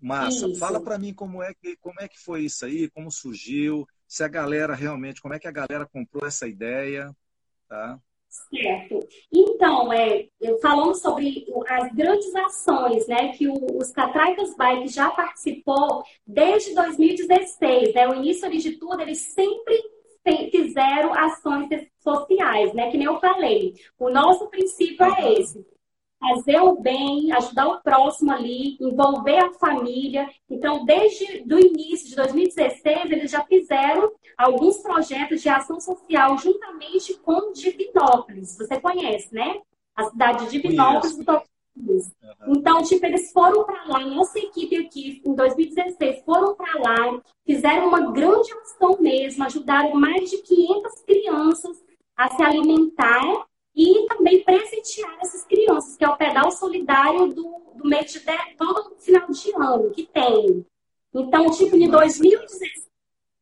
Massa. 0.00 0.46
Isso. 0.46 0.58
Fala 0.58 0.80
para 0.80 0.98
mim 0.98 1.14
como 1.14 1.42
é, 1.42 1.54
que, 1.54 1.76
como 1.76 2.00
é 2.00 2.08
que 2.08 2.18
foi 2.18 2.42
isso 2.42 2.64
aí, 2.64 2.88
como 2.90 3.10
surgiu, 3.10 3.86
se 4.06 4.22
a 4.22 4.28
galera 4.28 4.74
realmente, 4.74 5.20
como 5.20 5.34
é 5.34 5.38
que 5.38 5.48
a 5.48 5.52
galera 5.52 5.86
comprou 5.86 6.26
essa 6.26 6.46
ideia, 6.46 7.14
tá? 7.68 7.98
Certo. 8.28 9.00
Então, 9.32 9.92
é, 9.92 10.28
falando 10.60 10.94
sobre 10.94 11.46
as 11.68 11.92
grandes 11.94 12.34
ações 12.34 13.06
né, 13.06 13.32
que 13.32 13.48
o, 13.48 13.78
os 13.78 13.90
Catracas 13.92 14.54
Bike 14.56 14.88
já 14.88 15.10
participou 15.10 16.04
desde 16.26 16.74
2016, 16.74 17.94
né, 17.94 18.08
o 18.08 18.14
início 18.14 18.50
de 18.50 18.72
tudo, 18.72 19.00
eles 19.00 19.18
sempre 19.18 19.82
fizeram 20.50 21.14
ações 21.14 21.68
sociais, 21.98 22.74
né? 22.74 22.90
Que 22.90 22.98
nem 22.98 23.06
eu 23.06 23.20
falei. 23.20 23.74
O 23.98 24.10
nosso 24.10 24.48
princípio 24.48 25.04
é 25.04 25.34
esse. 25.34 25.64
Fazer 26.18 26.60
o 26.60 26.80
bem, 26.80 27.32
ajudar 27.32 27.68
o 27.68 27.82
próximo 27.82 28.32
ali, 28.32 28.76
envolver 28.80 29.38
a 29.38 29.52
família. 29.54 30.28
Então, 30.48 30.84
desde 30.84 31.44
o 31.52 31.58
início 31.58 32.08
de 32.08 32.16
2016, 32.16 33.10
eles 33.10 33.30
já 33.30 33.44
fizeram 33.44 34.12
alguns 34.36 34.78
projetos 34.78 35.42
de 35.42 35.48
ação 35.48 35.80
social 35.80 36.36
juntamente 36.38 37.14
com 37.14 37.52
Divinópolis. 37.52 38.56
Você 38.56 38.80
conhece, 38.80 39.34
né? 39.34 39.60
A 39.94 40.04
cidade 40.04 40.44
de 40.44 40.50
Divinópolis 40.52 41.16
do 41.16 41.24
Tocantins. 41.24 42.12
Então, 42.48 42.82
tipo, 42.82 43.04
eles 43.04 43.30
foram 43.32 43.64
para 43.64 43.84
lá, 43.84 44.00
nossa 44.00 44.38
equipe 44.38 44.76
aqui, 44.76 45.22
em 45.24 45.34
2016, 45.34 46.24
foram 46.24 46.54
para 46.54 46.78
lá, 46.78 47.20
fizeram 47.44 47.88
uma 47.88 48.12
grande 48.12 48.50
ação 48.54 48.96
mesmo, 48.98 49.44
ajudaram 49.44 49.94
mais 49.94 50.30
de 50.30 50.38
500 50.38 51.02
crianças 51.02 51.84
a 52.16 52.28
se 52.28 52.42
alimentar 52.42 53.46
e 53.76 54.06
também 54.06 54.42
presentear 54.42 55.18
essas 55.20 55.44
crianças, 55.44 55.96
que 55.96 56.04
é 56.04 56.08
o 56.08 56.16
pedal 56.16 56.50
solidário 56.50 57.28
do, 57.28 57.60
do 57.74 57.86
mês 57.86 58.10
de, 58.10 58.20
todo 58.56 58.96
final 58.98 59.30
de 59.30 59.52
ano 59.54 59.90
que 59.90 60.04
tem. 60.04 60.66
Então, 61.14 61.50
tipo, 61.50 61.76
em 61.76 61.88
2016, 61.88 62.86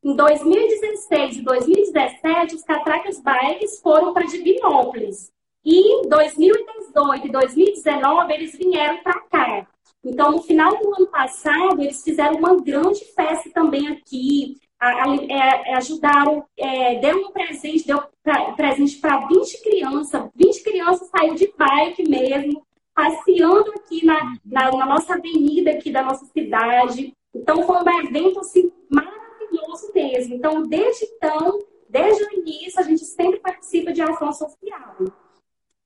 em 0.03 0.15
2016 0.15 1.37
e 1.37 1.41
2017, 1.41 2.55
os 2.55 2.63
Catracas 2.63 3.21
Bikes 3.21 3.79
foram 3.79 4.13
para 4.13 4.25
Divinópolis. 4.25 5.31
E 5.63 5.79
em 5.79 6.09
2018 6.09 7.27
e 7.27 7.31
2019, 7.31 8.33
eles 8.33 8.55
vieram 8.55 9.01
para 9.01 9.19
cá. 9.21 9.67
Então, 10.03 10.33
no 10.33 10.43
final 10.43 10.77
do 10.77 10.95
ano 10.95 11.07
passado, 11.07 11.81
eles 11.81 12.03
fizeram 12.03 12.35
uma 12.35 12.61
grande 12.61 13.03
festa 13.05 13.49
também 13.51 13.87
aqui 13.87 14.57
é, 14.81 15.73
ajudaram, 15.75 16.45
é, 16.57 16.95
deu 16.99 17.27
um 17.27 17.31
presente, 17.31 17.87
deu 17.87 18.03
pra, 18.23 18.51
presente 18.53 18.97
para 18.97 19.25
20 19.27 19.61
crianças, 19.61 20.29
20 20.35 20.63
crianças 20.63 21.09
saíram 21.09 21.35
de 21.35 21.53
bike 21.57 22.07
mesmo, 22.09 22.65
passeando 22.93 23.71
aqui 23.71 24.05
na, 24.05 24.37
na, 24.45 24.71
na, 24.71 24.85
nossa 24.85 25.15
avenida 25.15 25.71
aqui 25.71 25.91
da 25.91 26.03
nossa 26.03 26.25
cidade. 26.25 27.13
Então 27.33 27.63
foi 27.63 27.77
um 27.77 27.99
evento 27.99 28.39
assim, 28.39 28.71
maravilhoso 28.89 29.91
mesmo. 29.93 30.35
Então, 30.35 30.63
desde 30.63 31.05
então, 31.05 31.59
desde 31.89 32.23
o 32.23 32.33
início, 32.39 32.79
a 32.79 32.83
gente 32.83 33.03
sempre 33.05 33.39
participa 33.39 33.91
de 33.91 34.01
ação 34.01 34.31
social. 34.31 34.95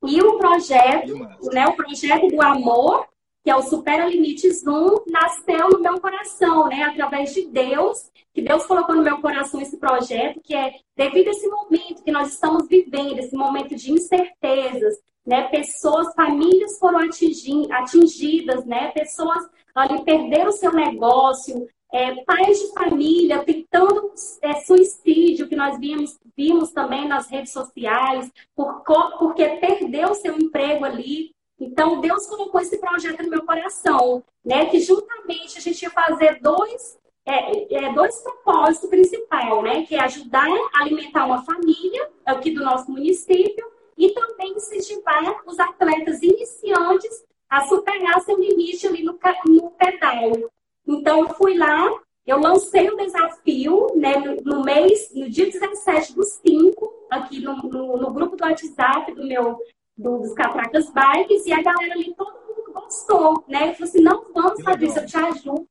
E 0.05 0.21
o 0.21 0.37
projeto, 0.37 1.13
né, 1.51 1.67
o 1.67 1.75
projeto 1.75 2.27
do 2.27 2.41
amor, 2.41 3.07
que 3.49 3.53
é 3.53 3.55
o 3.55 3.63
Supera 3.63 4.05
Limites 4.05 4.61
1, 4.63 5.05
nasceu 5.07 5.71
no 5.71 5.79
meu 5.79 5.99
coração, 5.99 6.67
né? 6.67 6.83
Através 6.83 7.33
de 7.33 7.47
Deus, 7.47 8.11
que 8.31 8.43
Deus 8.43 8.63
colocou 8.67 8.93
no 8.95 9.01
meu 9.01 9.19
coração 9.21 9.59
esse 9.59 9.75
projeto, 9.77 10.39
que 10.39 10.53
é 10.53 10.75
devido 10.95 11.29
a 11.29 11.31
esse 11.31 11.47
momento 11.47 12.03
que 12.03 12.11
nós 12.11 12.33
estamos 12.33 12.67
vivendo, 12.67 13.17
esse 13.17 13.35
momento 13.35 13.75
de 13.75 13.91
incertezas, 13.91 14.99
né? 15.25 15.47
Pessoas, 15.47 16.13
famílias 16.13 16.77
foram 16.77 16.99
atingidas, 16.99 18.65
né? 18.67 18.91
Pessoas 18.91 19.49
ali 19.73 20.03
perderam 20.03 20.51
seu 20.51 20.71
negócio, 20.71 21.67
é, 21.91 22.23
pais 22.25 22.59
de 22.59 22.71
família 22.73 23.43
tentando 23.43 24.13
é, 24.43 24.53
suicídio, 24.61 25.49
que 25.49 25.55
nós 25.55 25.79
vimos, 25.79 26.19
vimos 26.37 26.71
também 26.71 27.07
nas 27.07 27.27
redes 27.27 27.51
sociais, 27.51 28.31
por, 28.55 28.83
porque 29.17 29.43
perdeu 29.55 30.11
o 30.11 30.15
seu 30.15 30.37
emprego 30.37 30.85
ali, 30.85 31.31
então, 31.59 31.99
Deus 31.99 32.25
colocou 32.25 32.61
esse 32.61 32.77
projeto 32.77 33.23
no 33.23 33.29
meu 33.29 33.45
coração, 33.45 34.23
né? 34.45 34.67
Que 34.67 34.79
juntamente 34.79 35.57
a 35.57 35.61
gente 35.61 35.81
ia 35.81 35.89
fazer 35.89 36.39
dois, 36.41 36.97
é, 37.25 37.75
é, 37.75 37.93
dois 37.93 38.21
propósitos 38.21 38.89
principais, 38.89 39.63
né? 39.63 39.85
Que 39.85 39.95
é 39.95 40.01
ajudar 40.01 40.47
a 40.73 40.81
alimentar 40.81 41.25
uma 41.25 41.43
família 41.43 42.09
aqui 42.25 42.51
do 42.51 42.63
nosso 42.63 42.89
município 42.89 43.65
e 43.97 44.11
também 44.11 44.53
incentivar 44.53 45.41
os 45.45 45.59
atletas 45.59 46.21
iniciantes 46.21 47.25
a 47.49 47.65
superar 47.65 48.21
seu 48.21 48.39
limite 48.39 48.87
ali 48.87 49.03
no, 49.03 49.19
no 49.45 49.71
pedal. 49.71 50.49
Então, 50.87 51.19
eu 51.19 51.29
fui 51.29 51.57
lá, 51.57 51.91
eu 52.25 52.39
lancei 52.39 52.89
o 52.89 52.95
desafio 52.95 53.87
né, 53.95 54.17
no, 54.17 54.35
no 54.41 54.63
mês, 54.63 55.11
no 55.13 55.29
dia 55.29 55.45
17 55.45 56.15
do 56.15 56.23
5, 56.23 57.07
aqui 57.09 57.41
no, 57.41 57.55
no, 57.57 57.97
no, 57.97 58.11
grupo 58.11 58.35
do 58.35 58.43
WhatsApp 58.43 59.11
do 59.13 59.25
meu, 59.25 59.59
do, 59.99 60.19
dos 60.19 60.33
Catracas 60.33 60.89
Bikes, 60.91 61.45
e 61.45 61.51
a 61.51 61.61
galera 61.61 61.93
ali, 61.93 62.13
todo 62.15 62.31
mundo 62.31 62.71
gostou, 62.73 63.43
né? 63.47 63.73
Falou 63.73 63.89
assim, 63.89 64.01
não, 64.01 64.25
vamos, 64.33 64.63
Fabrício, 64.63 65.01
eu 65.01 65.05
te 65.05 65.17
ajudo. 65.17 65.67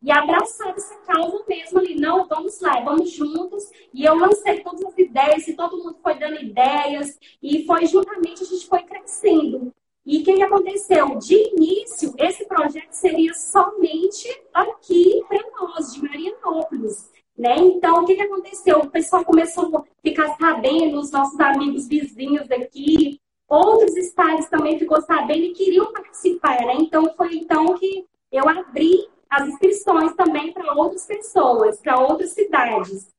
E 0.00 0.10
abraçar 0.10 0.74
essa 0.74 0.96
causa 1.06 1.44
mesmo 1.48 1.78
ali, 1.78 1.94
não, 1.94 2.26
vamos 2.26 2.60
lá, 2.60 2.80
vamos 2.80 3.10
juntos. 3.10 3.70
E 3.92 4.04
eu 4.04 4.14
lancei 4.16 4.62
todas 4.62 4.84
as 4.84 4.98
ideias, 4.98 5.48
e 5.48 5.54
todo 5.54 5.78
mundo 5.78 5.96
foi 6.02 6.14
dando 6.14 6.40
ideias, 6.40 7.18
e 7.42 7.64
foi 7.66 7.86
juntamente 7.86 8.42
a 8.42 8.46
gente 8.46 8.66
foi 8.66 8.82
crescendo. 8.82 9.72
E 10.04 10.20
o 10.20 10.24
que 10.24 10.42
aconteceu? 10.42 11.16
De 11.18 11.34
início, 11.54 12.12
esse 12.18 12.44
projeto 12.46 12.92
seria 12.92 13.32
somente 13.34 14.28
aqui 14.52 15.22
para 15.28 15.44
nós, 15.60 15.94
de 15.94 16.02
Marianópolis. 16.02 17.10
Né? 17.36 17.56
Então, 17.56 18.02
o 18.02 18.06
que, 18.06 18.14
que 18.14 18.22
aconteceu? 18.22 18.80
O 18.80 18.90
pessoal 18.90 19.24
começou 19.24 19.76
a 19.76 19.84
ficar 20.02 20.36
sabendo, 20.36 20.98
os 20.98 21.10
nossos 21.10 21.38
amigos 21.40 21.88
vizinhos 21.88 22.50
aqui, 22.50 23.20
outros 23.52 23.96
estados 23.96 24.46
também 24.46 24.78
ficou 24.78 25.00
sabendo 25.02 25.44
e 25.44 25.52
queriam 25.52 25.92
participar, 25.92 26.60
né? 26.64 26.74
Então 26.78 27.12
foi 27.16 27.36
então 27.36 27.74
que 27.74 28.06
eu 28.30 28.48
abri 28.48 29.08
as 29.28 29.48
inscrições 29.48 30.14
também 30.14 30.52
para 30.52 30.72
outras 30.74 31.06
pessoas, 31.06 31.78
para 31.80 32.00
outras 32.00 32.30
cidades. 32.30 33.10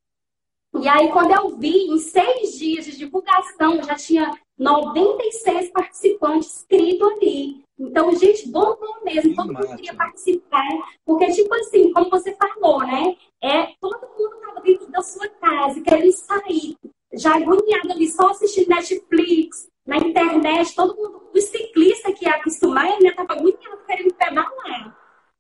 E 0.80 0.88
aí, 0.88 1.12
quando 1.12 1.32
eu 1.32 1.56
vi, 1.56 1.88
em 1.88 2.00
seis 2.00 2.58
dias 2.58 2.86
de 2.86 2.98
divulgação, 2.98 3.82
já 3.84 3.94
tinha 3.94 4.32
96 4.58 5.70
participantes 5.70 6.58
inscritos 6.58 7.12
ali. 7.12 7.64
Então, 7.78 8.12
gente, 8.16 8.50
bombou 8.50 9.04
mesmo, 9.04 9.36
todo 9.36 9.54
mundo 9.54 9.76
queria 9.76 9.96
participar, 9.96 10.68
porque, 11.06 11.32
tipo 11.32 11.54
assim, 11.56 11.92
como 11.92 12.10
você 12.10 12.36
falou, 12.36 12.80
né? 12.80 13.16
É, 13.42 13.68
todo 13.80 14.08
mundo 14.18 14.36
estava 14.36 14.62
dentro 14.62 14.92
da 14.92 15.02
sua 15.02 15.28
casa, 15.30 15.82
querendo 15.82 16.12
sair, 16.12 16.76
já 17.14 17.36
agoniado 17.36 17.92
ali, 17.92 18.08
só 18.08 18.30
assistindo 18.30 18.70
Netflix, 18.70 19.68
na 19.86 19.98
internet, 19.98 20.74
todo 20.76 20.96
mundo, 20.96 21.30
os 21.34 21.44
ciclistas 21.44 22.18
que 22.18 22.28
acostumado, 22.28 22.94
ainda 22.94 23.10
estava 23.10 23.36
muito 23.36 23.60
querendo 23.86 24.14
pedalar. 24.14 24.98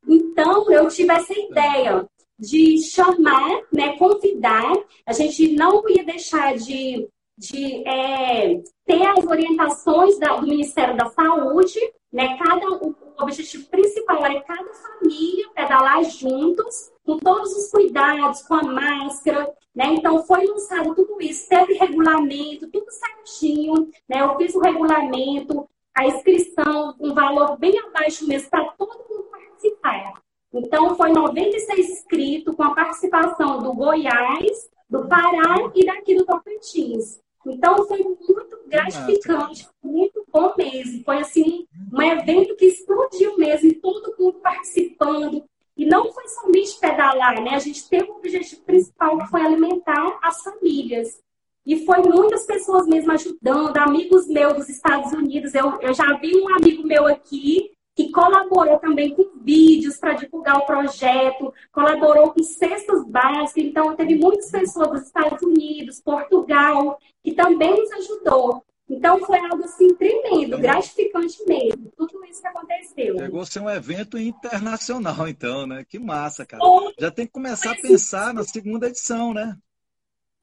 Então, 0.08 0.69
eu 0.71 0.88
tive 0.89 1.13
essa 1.13 1.34
ideia 1.34 2.08
de 2.38 2.82
chamar, 2.82 3.62
né, 3.71 3.97
convidar. 3.97 4.73
A 5.06 5.13
gente 5.13 5.56
não 5.56 5.88
ia 5.89 6.03
deixar 6.03 6.56
de, 6.56 7.08
de 7.38 7.88
é, 7.88 8.62
ter 8.86 9.06
as 9.06 9.25
orientações 9.25 10.19
da, 10.19 10.36
do 10.36 10.47
Ministério 10.47 10.97
da 10.97 11.06
Saúde, 11.06 11.79
né? 12.12 12.38
Cada, 12.38 12.69
o, 12.69 12.89
o 12.89 13.23
objetivo 13.23 13.65
principal 13.69 14.25
é 14.25 14.41
cada 14.41 14.73
família 14.73 15.49
pedalar 15.56 16.03
juntos, 16.03 16.91
com 17.05 17.17
todos 17.17 17.51
os 17.51 17.69
cuidados, 17.69 18.41
com 18.43 18.55
a 18.55 18.63
máscara, 18.63 19.53
né? 19.75 19.85
Então, 19.93 20.23
foi 20.23 20.45
lançado 20.45 20.95
tudo 20.95 21.21
isso, 21.21 21.47
teve 21.49 21.73
regulamento, 21.73 22.69
tudo 22.69 22.85
certinho, 22.89 23.89
né? 24.07 24.21
Eu 24.21 24.37
fiz 24.37 24.55
o 24.55 24.59
regulamento, 24.59 25.67
a 25.95 26.07
inscrição, 26.07 26.95
um 26.99 27.13
valor 27.13 27.57
bem 27.57 27.77
abaixo 27.79 28.27
mesmo, 28.27 28.49
para 28.49 28.65
todo 28.71 29.05
mundo 29.09 29.23
participar. 29.29 30.13
Então, 30.53 30.95
foi 30.95 31.11
96 31.11 31.89
inscritos, 31.89 32.55
com 32.55 32.63
a 32.63 32.75
participação 32.75 33.61
do 33.61 33.73
Goiás, 33.73 34.69
do 34.89 35.07
Pará 35.07 35.71
e 35.73 35.85
daqui 35.85 36.15
do 36.15 36.25
Tocantins. 36.25 37.19
Então, 37.45 37.85
foi 37.87 37.99
muito 37.99 38.59
gratificante, 38.67 39.67
muito 39.83 40.23
bom 40.31 40.53
mesmo. 40.57 41.03
Foi, 41.03 41.17
assim, 41.17 41.67
um 41.91 42.01
evento 42.01 42.55
que 42.55 42.65
explodiu 42.65 43.37
mesmo, 43.37 43.73
todo 43.81 44.15
mundo 44.17 44.39
participando, 44.39 45.43
e 45.75 45.86
não 45.86 46.12
foi 46.12 46.27
somente 46.27 46.79
pedalar, 46.79 47.41
né? 47.41 47.51
A 47.55 47.59
gente 47.59 47.88
teve 47.89 48.09
um 48.12 48.17
objetivo 48.17 48.62
principal 48.62 49.17
que 49.17 49.27
foi 49.27 49.41
alimentar 49.41 50.19
as 50.21 50.41
famílias. 50.41 51.21
E 51.65 51.86
foi 51.86 51.99
muitas 51.99 52.45
pessoas 52.45 52.86
mesmo 52.86 53.12
ajudando, 53.12 53.77
amigos 53.77 54.27
meus 54.27 54.53
dos 54.53 54.69
Estados 54.69 55.12
Unidos. 55.13 55.55
Eu, 55.55 55.79
eu 55.81 55.93
já 55.93 56.13
vi 56.17 56.36
um 56.36 56.53
amigo 56.55 56.86
meu 56.86 57.07
aqui 57.07 57.71
que 57.95 58.12
colaborou 58.12 58.79
também 58.79 59.13
com 59.15 59.23
vídeos 59.41 59.97
para 59.97 60.13
divulgar 60.13 60.57
o 60.57 60.65
projeto, 60.65 61.53
colaborou 61.71 62.31
com 62.31 62.43
cestas 62.43 63.05
básicas. 63.05 63.63
Então, 63.63 63.95
teve 63.95 64.15
muitas 64.15 64.49
pessoas 64.49 64.89
dos 64.89 65.01
Estados 65.03 65.41
Unidos, 65.41 66.01
Portugal, 66.01 66.99
que 67.23 67.33
também 67.33 67.71
nos 67.71 67.91
ajudou. 67.91 68.63
Então 68.89 69.19
foi 69.26 69.39
algo 69.39 69.63
assim 69.63 69.93
tremendo, 69.96 70.58
gratificante 70.58 71.41
mesmo, 71.48 71.91
tudo 71.96 72.24
isso 72.26 72.41
que 72.41 72.48
aconteceu. 72.48 73.17
Chegou 73.17 73.41
a 73.41 73.46
ser 73.46 73.60
um 73.62 73.69
evento 73.69 74.17
internacional, 74.17 75.28
então, 75.28 75.65
né? 75.65 75.86
Que 75.88 75.98
massa, 75.98 76.46
cara. 76.46 76.62
já 77.00 77.10
tem 77.10 77.26
que 77.26 77.32
começar 77.32 77.72
a 77.72 77.82
pensar 77.82 78.34
na 78.34 78.43
segunda 78.43 78.88
edição, 78.88 79.34
né? 79.34 79.58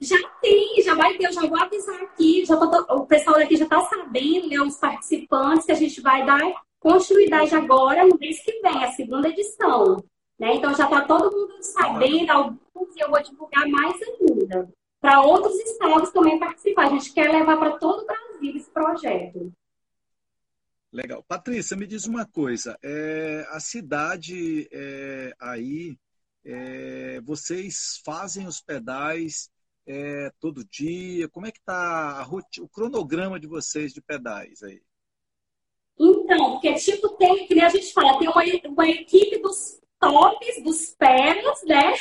Já 0.01 0.17
tem, 0.41 0.83
já 0.83 0.95
vai 0.95 1.15
ter, 1.19 1.27
eu 1.27 1.33
já 1.33 1.43
vou 1.43 1.61
avisar 1.61 2.01
aqui, 2.01 2.45
já 2.47 2.57
tô, 2.57 2.95
o 2.95 3.07
pessoal 3.07 3.37
daqui 3.37 3.55
já 3.57 3.65
está 3.65 3.83
sabendo, 3.83 4.49
né, 4.49 4.59
os 4.59 4.77
participantes, 4.77 5.67
que 5.67 5.73
a 5.73 5.75
gente 5.77 6.01
vai 6.01 6.25
dar 6.25 6.41
continuidade 6.79 7.55
agora 7.55 8.07
no 8.07 8.17
mês 8.19 8.43
que 8.43 8.63
vem, 8.63 8.83
a 8.83 8.93
segunda 8.93 9.29
edição. 9.29 10.03
Né? 10.39 10.55
Então 10.55 10.75
já 10.75 10.85
está 10.85 11.03
todo 11.03 11.31
mundo 11.31 11.55
sabendo, 11.61 12.31
alguns 12.31 12.97
eu 12.97 13.11
vou 13.11 13.23
divulgar 13.23 13.69
mais 13.69 13.95
ainda 14.01 14.73
para 15.01 15.23
outros 15.23 15.59
estados 15.61 16.11
também 16.11 16.39
participar. 16.39 16.87
A 16.87 16.91
gente 16.91 17.13
quer 17.13 17.31
levar 17.31 17.57
para 17.57 17.79
todo 17.79 18.03
o 18.03 18.07
Brasil 18.07 18.57
esse 18.57 18.71
projeto. 18.71 19.53
Legal. 20.93 21.25
Patrícia, 21.27 21.77
me 21.77 21.87
diz 21.87 22.07
uma 22.07 22.27
coisa. 22.27 22.77
É, 22.83 23.47
a 23.51 23.61
cidade 23.61 24.69
é, 24.73 25.33
aí, 25.41 25.97
é, 26.45 27.21
vocês 27.23 28.01
fazem 28.05 28.47
os 28.47 28.61
pedais 28.61 29.51
é, 29.87 30.31
todo 30.41 30.65
dia? 30.65 31.29
Como 31.29 31.47
é 31.47 31.53
que 31.53 31.59
está 31.59 32.27
o 32.61 32.69
cronograma 32.69 33.39
de 33.39 33.47
vocês 33.47 33.93
de 33.93 34.03
pedais 34.03 34.63
aí? 34.63 34.83
Então, 35.99 36.53
porque 36.53 36.75
tipo 36.75 37.11
tem, 37.11 37.47
que 37.47 37.55
nem 37.55 37.65
a 37.65 37.69
gente 37.69 37.93
fala, 37.93 38.19
tem 38.19 38.29
uma, 38.29 38.43
uma 38.73 38.89
equipe 38.89 39.39
dos 39.39 39.81
tops, 40.01 40.63
dos 40.65 40.87
pernas, 40.99 41.63
né? 41.65 41.95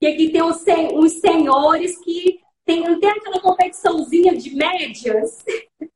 E 0.00 0.06
aqui 0.06 0.30
tem 0.30 0.42
uns, 0.42 0.62
uns 0.92 1.12
senhores 1.12 1.96
que 1.98 2.40
tem, 2.66 2.82
tem 3.00 3.10
aquela 3.10 3.40
competiçãozinha 3.40 4.36
de 4.36 4.54
médias. 4.54 5.44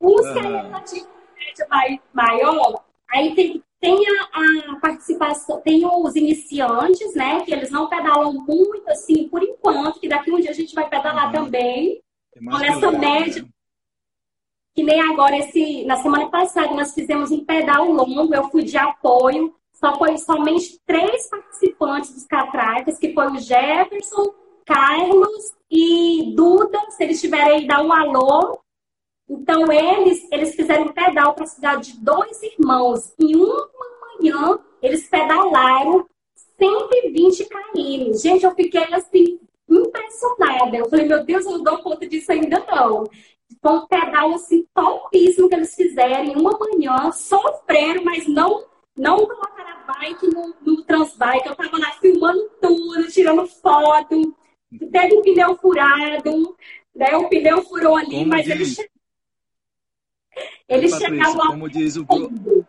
Uns 0.00 0.32
que 0.32 0.38
é 0.38 0.42
média 0.42 2.02
maior, 2.12 2.84
aí 3.10 3.34
tem, 3.34 3.62
tem 3.80 4.04
a, 4.06 4.72
a, 4.72 4.76
participação, 4.80 5.62
tem 5.62 5.86
os 5.86 6.14
iniciantes, 6.14 7.14
né? 7.14 7.40
Que 7.42 7.54
eles 7.54 7.70
não 7.70 7.88
pedalam 7.88 8.34
muito 8.34 8.86
assim 8.90 9.26
por 9.28 9.42
enquanto, 9.42 9.98
que 9.98 10.08
daqui 10.08 10.30
um 10.30 10.38
dia 10.38 10.50
a 10.50 10.54
gente 10.54 10.74
vai 10.74 10.86
pedalar 10.90 11.26
uhum. 11.26 11.44
também. 11.44 12.02
Então, 12.36 12.58
nessa 12.58 12.90
média. 12.90 13.42
Né? 13.42 13.48
Que 14.74 14.82
nem 14.82 15.00
agora, 15.00 15.38
esse, 15.38 15.84
na 15.84 15.96
semana 15.96 16.28
passada, 16.28 16.74
nós 16.74 16.92
fizemos 16.92 17.30
um 17.30 17.44
pedal 17.44 17.86
longo, 17.90 18.34
eu 18.34 18.50
fui 18.50 18.64
de 18.64 18.76
apoio, 18.76 19.54
só 19.84 19.98
foi 19.98 20.16
somente 20.16 20.80
três 20.86 21.28
participantes 21.28 22.14
dos 22.14 22.24
catracas, 22.24 22.98
que 22.98 23.12
foi 23.12 23.26
o 23.26 23.38
Jefferson, 23.38 24.32
Carlos 24.64 25.52
e 25.70 26.32
Duda, 26.34 26.78
se 26.88 27.04
eles 27.04 27.20
tiverem 27.20 27.58
aí, 27.58 27.66
dar 27.66 27.82
um 27.82 27.92
alô. 27.92 28.60
Então, 29.28 29.70
eles, 29.70 30.26
eles 30.32 30.54
fizeram 30.54 30.86
um 30.86 30.92
pedal 30.92 31.34
para 31.34 31.44
a 31.44 31.48
cidade 31.48 31.92
de 31.92 32.00
dois 32.00 32.42
irmãos. 32.42 33.12
Em 33.18 33.36
uma 33.36 33.68
manhã, 34.18 34.58
eles 34.80 35.06
pedalaram 35.06 36.06
120 36.58 37.44
km. 37.44 38.12
Gente, 38.14 38.44
eu 38.44 38.54
fiquei 38.54 38.84
assim, 38.94 39.38
impressionada. 39.68 40.78
Eu 40.78 40.88
falei, 40.88 41.06
meu 41.06 41.22
Deus, 41.24 41.44
eu 41.44 41.52
não 41.52 41.62
dou 41.62 41.78
conta 41.82 42.06
disso 42.06 42.32
ainda 42.32 42.64
não. 42.70 43.04
Foi 43.60 43.72
um 43.72 43.86
pedal 43.86 44.32
assim, 44.32 44.66
topíssimo 44.74 45.48
que 45.48 45.54
eles 45.54 45.74
fizeram 45.74 46.24
em 46.24 46.36
uma 46.36 46.58
manhã, 46.58 47.12
sofreram, 47.12 48.02
mas 48.02 48.26
não 48.26 48.64
não 48.96 49.16
colocaram 49.18 49.70
a 49.70 49.92
bike 49.92 50.26
no, 50.28 50.54
no 50.60 50.82
transbike. 50.84 51.46
Eu 51.46 51.56
tava 51.56 51.78
lá 51.78 51.92
filmando 51.92 52.50
tudo, 52.60 53.08
tirando 53.08 53.46
foto. 53.46 54.36
Teve 54.90 55.16
um 55.16 55.22
pneu 55.22 55.56
furado, 55.56 56.56
né? 56.94 57.16
O 57.16 57.28
pneu 57.28 57.62
furou 57.62 57.96
ali, 57.96 58.18
como 58.18 58.26
mas 58.26 58.44
diz, 58.44 58.78
ele, 58.78 58.90
ele 60.68 60.90
Patrícia, 60.90 61.08
chegava 61.08 61.46
como 61.46 61.68
diz 61.68 61.96
o 61.96 62.04
Bro, 62.04 62.66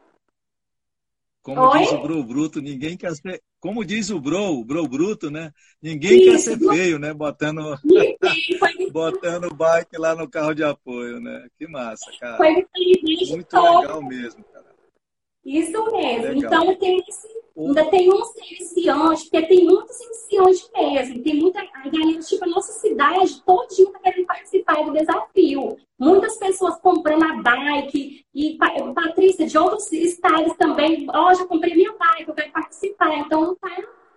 como 1.46 1.62
Oi? 1.62 1.80
diz 1.80 1.92
o 1.92 2.02
Bro 2.02 2.24
Bruto, 2.24 2.60
ninguém 2.60 2.98
quer 2.98 3.16
ser. 3.16 3.40
Como 3.60 3.86
diz 3.86 4.10
o 4.10 4.20
Bro, 4.20 4.60
o 4.60 4.66
Bro 4.66 4.88
Bruto, 4.88 5.30
né? 5.30 5.52
Ninguém 5.80 6.18
Isso. 6.18 6.32
quer 6.32 6.38
ser 6.40 6.58
feio, 6.58 6.98
né? 6.98 7.14
Botando, 7.14 7.78
botando 8.92 9.54
bike 9.54 9.96
lá 9.98 10.16
no 10.16 10.28
carro 10.28 10.56
de 10.56 10.64
apoio, 10.64 11.20
né? 11.20 11.48
Que 11.56 11.68
massa, 11.68 12.12
cara. 12.20 12.38
Foi 12.38 12.68
muito 13.30 13.56
legal 13.56 14.02
mesmo. 14.02 14.44
Isso 15.46 15.84
mesmo. 15.92 16.28
Legal. 16.28 16.64
Então 16.64 16.76
tem 16.76 17.04
esse 17.08 17.36
Ainda 17.58 17.86
tem 17.86 18.12
uns 18.14 18.36
iniciantes, 18.36 19.24
porque 19.30 19.48
tem 19.48 19.64
muitos 19.64 19.98
iniciantes 20.02 20.70
mesmo. 20.76 21.24
Tem 21.24 21.36
muita. 21.36 21.62
A 21.62 21.90
galera, 21.90 22.20
tipo, 22.20 22.44
a 22.44 22.48
nossa 22.48 22.74
cidade 22.74 23.42
todinha 23.44 23.92
tá 23.92 24.00
querendo 24.00 24.26
participar 24.26 24.84
do 24.84 24.92
desafio. 24.92 25.78
Muitas 25.98 26.36
pessoas 26.36 26.78
comprando 26.82 27.24
a 27.24 27.42
bike. 27.42 28.26
E 28.34 28.58
Patrícia, 28.58 29.48
de 29.48 29.58
outros 29.58 29.90
estados 29.94 30.54
também, 30.58 31.08
ó, 31.10 31.30
oh, 31.30 31.34
já 31.34 31.46
comprei 31.46 31.74
minha 31.74 31.94
bike, 31.94 32.28
eu 32.28 32.34
quero 32.34 32.52
participar. 32.52 33.20
Então 33.20 33.56
tá 33.56 33.70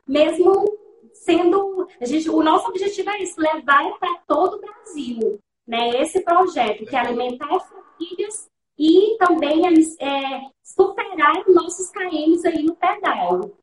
mesmo 0.07 0.64
sendo. 1.12 1.87
A 2.01 2.07
gente, 2.07 2.29
o 2.29 2.43
nosso 2.43 2.69
objetivo 2.69 3.11
é 3.11 3.23
isso, 3.23 3.41
levar 3.41 3.88
para 4.01 4.19
todo 4.27 4.57
o 4.57 4.61
Brasil. 4.61 5.38
Né, 5.64 6.01
esse 6.01 6.21
projeto, 6.23 6.87
que 6.87 6.97
é 6.97 6.99
alimentar 6.99 7.55
as 7.55 7.62
famílias 7.69 8.49
e 8.79 9.17
também 9.19 9.62
é, 9.67 10.51
superar 10.62 11.45
nossos 11.49 11.91
KMs 11.91 12.47
aí 12.47 12.62
no 12.62 12.77
pedal. 12.77 13.59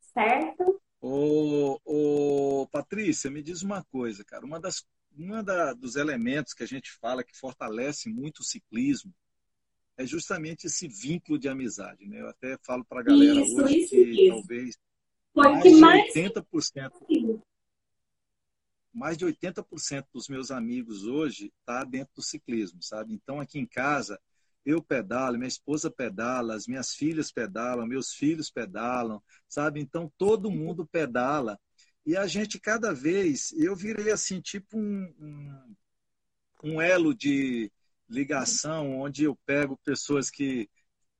Certo? 0.00 0.80
Ô, 1.00 1.78
ô, 1.84 2.66
Patrícia, 2.68 3.30
me 3.30 3.42
diz 3.42 3.62
uma 3.62 3.84
coisa, 3.84 4.24
cara. 4.24 4.46
Uma 4.46 4.60
das, 4.60 4.84
uma 5.16 5.42
da, 5.42 5.72
dos 5.72 5.96
elementos 5.96 6.54
que 6.54 6.62
a 6.62 6.66
gente 6.66 6.92
fala 6.92 7.24
que 7.24 7.36
fortalece 7.36 8.08
muito 8.08 8.40
o 8.40 8.44
ciclismo 8.44 9.12
é 9.96 10.06
justamente 10.06 10.66
esse 10.66 10.86
vínculo 10.86 11.38
de 11.38 11.48
amizade, 11.48 12.06
né? 12.06 12.20
Eu 12.20 12.28
até 12.28 12.58
falo 12.62 12.84
para 12.84 13.00
a 13.00 13.02
galera 13.02 13.40
isso, 13.40 13.62
hoje 13.62 13.78
isso, 13.78 13.90
que 13.90 13.96
isso. 13.96 14.34
talvez 14.34 14.78
Foi 15.32 15.48
mais 15.48 15.62
de 15.62 15.70
mais 15.76 16.14
80%, 16.14 16.92
mais 18.96 19.18
de 19.18 19.26
80% 19.26 20.06
dos 20.10 20.26
meus 20.26 20.50
amigos 20.50 21.04
hoje 21.04 21.52
está 21.60 21.84
dentro 21.84 22.14
do 22.16 22.22
ciclismo, 22.22 22.82
sabe? 22.82 23.12
Então 23.12 23.38
aqui 23.40 23.58
em 23.58 23.66
casa 23.66 24.18
eu 24.64 24.82
pedalo, 24.82 25.36
minha 25.36 25.46
esposa 25.46 25.90
pedala, 25.90 26.56
as 26.56 26.66
minhas 26.66 26.94
filhas 26.94 27.30
pedalam, 27.30 27.86
meus 27.86 28.14
filhos 28.14 28.50
pedalam, 28.50 29.22
sabe? 29.46 29.80
Então 29.80 30.10
todo 30.16 30.50
mundo 30.50 30.86
pedala. 30.86 31.60
E 32.06 32.16
a 32.16 32.26
gente, 32.26 32.58
cada 32.58 32.94
vez, 32.94 33.52
eu 33.52 33.76
virei 33.76 34.10
assim, 34.10 34.40
tipo 34.40 34.78
um, 34.78 35.14
um, 35.20 35.76
um 36.64 36.80
elo 36.80 37.14
de 37.14 37.70
ligação, 38.08 38.98
onde 39.00 39.24
eu 39.24 39.36
pego 39.44 39.76
pessoas 39.84 40.30
que 40.30 40.70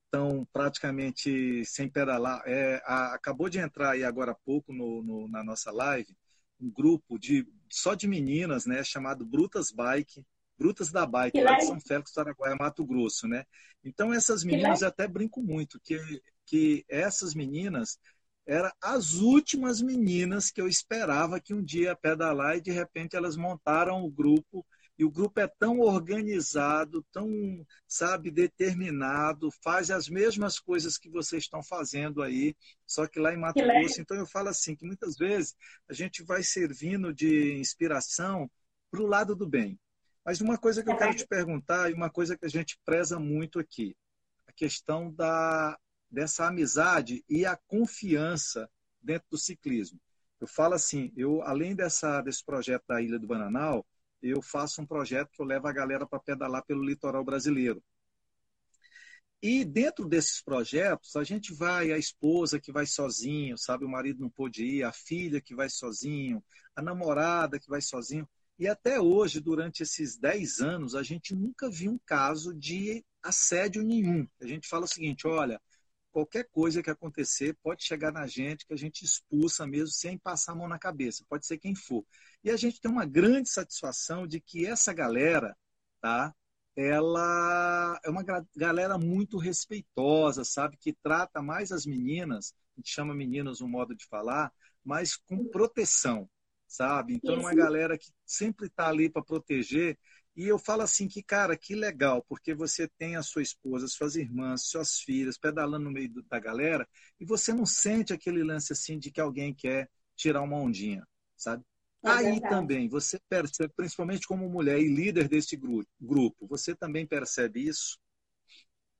estão 0.06 0.46
praticamente 0.50 1.62
sem 1.66 1.90
pedalar. 1.90 2.42
É, 2.46 2.80
a, 2.86 3.14
acabou 3.14 3.50
de 3.50 3.58
entrar 3.58 3.90
aí 3.90 4.02
agora 4.02 4.32
há 4.32 4.36
pouco 4.46 4.72
no, 4.72 5.02
no, 5.02 5.28
na 5.28 5.44
nossa 5.44 5.70
live 5.70 6.16
um 6.60 6.70
grupo 6.70 7.18
de 7.18 7.46
só 7.70 7.94
de 7.94 8.06
meninas, 8.06 8.66
né, 8.66 8.82
chamado 8.84 9.24
Brutas 9.24 9.70
Bike 9.70 10.24
Brutas 10.58 10.90
da 10.90 11.06
Bike, 11.06 11.40
lá 11.40 11.54
de 11.54 11.66
São 11.66 11.80
Félix 11.80 12.12
do 12.12 12.20
Araguaia, 12.20 12.56
Mato 12.56 12.84
Grosso, 12.84 13.28
né? 13.28 13.44
Então, 13.84 14.12
essas 14.12 14.42
meninas, 14.42 14.82
eu 14.82 14.88
até 14.88 15.06
brinco 15.06 15.42
muito, 15.42 15.78
que, 15.80 15.98
que 16.46 16.84
essas 16.88 17.34
meninas 17.34 17.98
eram 18.46 18.70
as 18.80 19.14
últimas 19.14 19.82
meninas 19.82 20.50
que 20.50 20.60
eu 20.60 20.68
esperava 20.68 21.40
que 21.40 21.52
um 21.52 21.62
dia 21.62 21.88
ia 21.88 21.96
pedalar 21.96 22.56
e, 22.56 22.60
de 22.60 22.70
repente, 22.70 23.16
elas 23.16 23.36
montaram 23.36 24.02
o 24.02 24.10
grupo 24.10 24.64
e 24.98 25.04
o 25.04 25.10
grupo 25.10 25.40
é 25.40 25.46
tão 25.46 25.80
organizado, 25.80 27.04
tão, 27.12 27.28
sabe, 27.86 28.30
determinado, 28.30 29.50
faz 29.62 29.90
as 29.90 30.08
mesmas 30.08 30.58
coisas 30.58 30.96
que 30.96 31.10
vocês 31.10 31.42
estão 31.42 31.62
fazendo 31.62 32.22
aí, 32.22 32.56
só 32.86 33.06
que 33.06 33.18
lá 33.18 33.32
em 33.32 33.36
Mato 33.36 33.62
Grosso. 33.62 34.00
Então 34.00 34.16
eu 34.16 34.26
falo 34.26 34.48
assim, 34.48 34.74
que 34.74 34.86
muitas 34.86 35.16
vezes 35.16 35.54
a 35.88 35.92
gente 35.92 36.22
vai 36.22 36.42
servindo 36.42 37.12
de 37.12 37.54
inspiração 37.58 38.50
para 38.90 39.02
o 39.02 39.06
lado 39.06 39.36
do 39.36 39.46
bem. 39.46 39.78
Mas 40.24 40.40
uma 40.40 40.56
coisa 40.56 40.82
que 40.82 40.90
eu 40.90 40.96
quero 40.96 41.14
te 41.14 41.26
perguntar, 41.26 41.90
e 41.90 41.94
uma 41.94 42.10
coisa 42.10 42.36
que 42.36 42.46
a 42.46 42.50
gente 42.50 42.78
preza 42.84 43.18
muito 43.18 43.58
aqui, 43.58 43.94
a 44.46 44.52
questão 44.52 45.12
da, 45.12 45.78
dessa 46.10 46.46
amizade 46.46 47.22
e 47.28 47.44
a 47.44 47.56
confiança 47.68 48.68
dentro 49.00 49.28
do 49.30 49.38
ciclismo. 49.38 50.00
Eu 50.40 50.46
falo 50.46 50.74
assim, 50.74 51.12
eu 51.16 51.42
além 51.42 51.74
dessa, 51.74 52.20
desse 52.22 52.44
projeto 52.44 52.84
da 52.88 53.00
Ilha 53.00 53.18
do 53.18 53.26
Bananal, 53.26 53.86
eu 54.22 54.42
faço 54.42 54.80
um 54.82 54.86
projeto 54.86 55.30
que 55.30 55.40
eu 55.40 55.46
levo 55.46 55.66
a 55.68 55.72
galera 55.72 56.06
para 56.06 56.18
pedalar 56.18 56.64
pelo 56.64 56.84
litoral 56.84 57.24
brasileiro. 57.24 57.82
E 59.42 59.64
dentro 59.64 60.08
desses 60.08 60.42
projetos, 60.42 61.14
a 61.14 61.22
gente 61.22 61.52
vai, 61.52 61.92
a 61.92 61.98
esposa 61.98 62.58
que 62.58 62.72
vai 62.72 62.86
sozinho, 62.86 63.56
sabe, 63.56 63.84
o 63.84 63.88
marido 63.88 64.20
não 64.20 64.30
pôde 64.30 64.64
ir, 64.64 64.82
a 64.82 64.92
filha 64.92 65.40
que 65.40 65.54
vai 65.54 65.68
sozinho, 65.68 66.42
a 66.74 66.82
namorada 66.82 67.60
que 67.60 67.68
vai 67.68 67.80
sozinho. 67.80 68.28
E 68.58 68.66
até 68.66 68.98
hoje, 68.98 69.38
durante 69.38 69.82
esses 69.82 70.16
10 70.16 70.60
anos, 70.60 70.94
a 70.94 71.02
gente 71.02 71.34
nunca 71.34 71.70
viu 71.70 71.92
um 71.92 72.00
caso 72.06 72.54
de 72.54 73.04
assédio 73.22 73.82
nenhum. 73.82 74.26
A 74.40 74.46
gente 74.46 74.66
fala 74.66 74.84
o 74.84 74.88
seguinte: 74.88 75.26
olha, 75.26 75.60
qualquer 76.16 76.48
coisa 76.50 76.82
que 76.82 76.88
acontecer 76.88 77.54
pode 77.62 77.84
chegar 77.84 78.10
na 78.10 78.26
gente, 78.26 78.64
que 78.66 78.72
a 78.72 78.76
gente 78.76 79.04
expulsa 79.04 79.66
mesmo 79.66 79.88
sem 79.88 80.16
passar 80.16 80.52
a 80.52 80.54
mão 80.54 80.66
na 80.66 80.78
cabeça, 80.78 81.26
pode 81.28 81.44
ser 81.44 81.58
quem 81.58 81.74
for. 81.74 82.06
E 82.42 82.50
a 82.50 82.56
gente 82.56 82.80
tem 82.80 82.90
uma 82.90 83.04
grande 83.04 83.50
satisfação 83.50 84.26
de 84.26 84.40
que 84.40 84.64
essa 84.64 84.94
galera, 84.94 85.54
tá? 86.00 86.34
Ela 86.74 88.00
é 88.02 88.08
uma 88.08 88.24
galera 88.56 88.96
muito 88.96 89.36
respeitosa, 89.36 90.42
sabe? 90.42 90.78
Que 90.78 90.94
trata 91.02 91.42
mais 91.42 91.70
as 91.70 91.84
meninas, 91.84 92.54
a 92.74 92.80
gente 92.80 92.90
chama 92.90 93.14
meninas 93.14 93.60
um 93.60 93.68
modo 93.68 93.94
de 93.94 94.06
falar, 94.06 94.50
mas 94.82 95.16
com 95.16 95.46
proteção 95.46 96.26
sabe? 96.66 97.14
Então 97.14 97.34
é 97.34 97.38
uma 97.38 97.54
galera 97.54 97.96
que 97.96 98.10
sempre 98.24 98.66
está 98.66 98.88
ali 98.88 99.08
para 99.08 99.22
proteger. 99.22 99.98
E 100.36 100.46
eu 100.46 100.58
falo 100.58 100.82
assim 100.82 101.08
que, 101.08 101.22
cara, 101.22 101.56
que 101.56 101.74
legal, 101.74 102.22
porque 102.28 102.54
você 102.54 102.86
tem 102.98 103.16
a 103.16 103.22
sua 103.22 103.42
esposa, 103.42 103.88
suas 103.88 104.16
irmãs, 104.16 104.66
suas 104.68 105.00
filhas 105.00 105.38
pedalando 105.38 105.84
no 105.86 105.90
meio 105.90 106.10
da 106.28 106.38
galera 106.38 106.86
e 107.18 107.24
você 107.24 107.52
não 107.54 107.64
sente 107.66 108.12
aquele 108.12 108.42
lance 108.44 108.72
assim 108.72 108.98
de 108.98 109.10
que 109.10 109.20
alguém 109.20 109.54
quer 109.54 109.88
tirar 110.14 110.42
uma 110.42 110.56
ondinha, 110.58 111.06
sabe? 111.36 111.64
É 112.02 112.14
Aí 112.14 112.40
verdade. 112.40 112.46
também 112.48 112.88
você 112.88 113.18
percebe, 113.28 113.72
principalmente 113.74 114.26
como 114.26 114.48
mulher 114.48 114.78
e 114.78 114.88
líder 114.88 115.28
desse 115.28 115.56
grupo, 116.00 116.46
você 116.46 116.74
também 116.76 117.06
percebe 117.06 117.66
isso? 117.66 117.98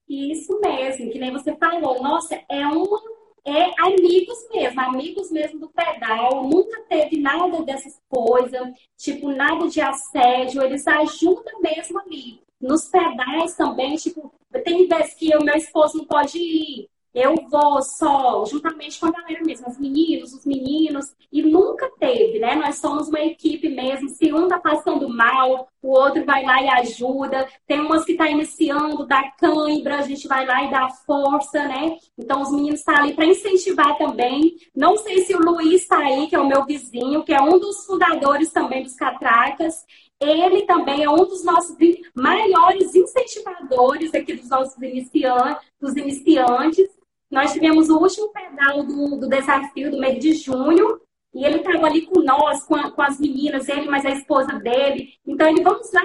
Isso 0.09 0.59
mesmo, 0.61 1.11
que 1.11 1.19
nem 1.19 1.31
você 1.31 1.55
falou. 1.57 2.01
Nossa, 2.01 2.35
é 2.49 2.65
uma 2.67 2.99
é 3.47 3.73
amigos 3.79 4.37
mesmo, 4.53 4.81
amigos 4.81 5.31
mesmo 5.31 5.59
do 5.59 5.69
pedal, 5.69 6.43
nunca 6.43 6.81
teve 6.89 7.17
nada 7.17 7.61
dessas 7.63 7.97
coisas, 8.09 8.61
tipo, 8.97 9.31
nada 9.31 9.69
de 9.69 9.79
assédio, 9.79 10.61
eles 10.61 10.85
ajudam 10.85 11.61
mesmo 11.61 11.97
ali. 11.99 12.41
Nos 12.59 12.87
pedais 12.87 13.55
também, 13.55 13.95
tipo, 13.95 14.33
tem 14.65 14.85
vezes 14.85 15.13
que 15.13 15.35
o 15.37 15.43
meu 15.43 15.55
esposo 15.55 15.99
não 15.99 16.05
pode 16.05 16.37
ir, 16.37 16.89
eu 17.17 17.35
vou 17.49 17.81
só, 17.81 18.45
juntamente 18.45 18.99
com 18.99 19.07
a 19.07 19.11
galera 19.11 19.43
mesmo, 19.43 19.65
as 19.65 19.79
meninas, 19.79 20.33
os 20.33 20.45
meninos, 20.45 21.15
e 21.31 21.41
nunca 21.41 21.89
teve, 21.99 22.37
né? 22.37 22.55
Nós 22.55 22.77
somos 22.77 23.07
uma 23.07 23.19
equipe 23.19 23.67
mesmo. 23.69 24.07
Se 24.09 24.31
um 24.31 24.47
tá 24.47 24.59
passando 24.59 25.09
mal, 25.09 25.67
o 25.81 25.89
outro 25.89 26.23
vai 26.23 26.43
lá 26.45 26.61
e 26.61 26.69
ajuda. 26.81 27.47
Tem 27.65 27.79
umas 27.79 28.05
que 28.05 28.13
tá 28.13 28.29
iniciando, 28.29 29.07
dá 29.07 29.31
cãibra, 29.31 29.97
a 29.97 30.01
gente 30.03 30.27
vai 30.27 30.45
lá 30.45 30.63
e 30.63 30.69
dá 30.69 30.89
força, 30.89 31.67
né? 31.67 31.97
Então 32.15 32.43
os 32.43 32.51
meninos 32.51 32.81
estão 32.81 32.93
tá 32.93 33.01
ali 33.01 33.13
para 33.15 33.25
incentivar 33.25 33.97
também. 33.97 34.55
Não 34.75 34.95
sei 34.97 35.21
se 35.21 35.35
o 35.35 35.39
Luiz 35.39 35.81
está 35.81 35.97
aí, 35.97 36.27
que 36.27 36.35
é 36.35 36.39
o 36.39 36.47
meu 36.47 36.65
vizinho, 36.65 37.23
que 37.23 37.33
é 37.33 37.41
um 37.41 37.57
dos 37.57 37.83
fundadores 37.85 38.51
também 38.51 38.83
dos 38.83 38.93
Catracas. 38.93 39.85
Ele 40.19 40.63
também 40.63 41.03
é 41.03 41.09
um 41.09 41.25
dos 41.25 41.43
nossos 41.43 41.75
maiores 42.15 42.93
incentivadores 42.95 44.13
aqui 44.13 44.33
dos 44.33 44.49
nossos 44.49 44.75
iniciantes, 44.81 45.63
dos 45.79 45.95
iniciantes. 45.95 46.96
Nós 47.29 47.53
tivemos 47.53 47.89
o 47.89 47.97
último 47.97 48.29
pedal 48.29 48.83
do, 48.83 49.17
do 49.17 49.27
desafio 49.27 49.91
do 49.91 49.99
mês 49.99 50.19
de 50.19 50.33
junho, 50.33 51.01
e 51.33 51.45
ele 51.45 51.57
estava 51.57 51.85
ali 51.85 52.05
com 52.05 52.21
nós, 52.21 52.63
com, 52.63 52.75
a, 52.75 52.89
com, 52.89 53.01
as 53.01 53.19
meninas, 53.19 53.67
ele 53.67 53.89
mais 53.89 54.05
a 54.05 54.11
esposa 54.11 54.53
dele. 54.59 55.13
Então 55.25 55.47
ele, 55.47 55.61
vamos 55.61 55.91
lá, 55.91 56.01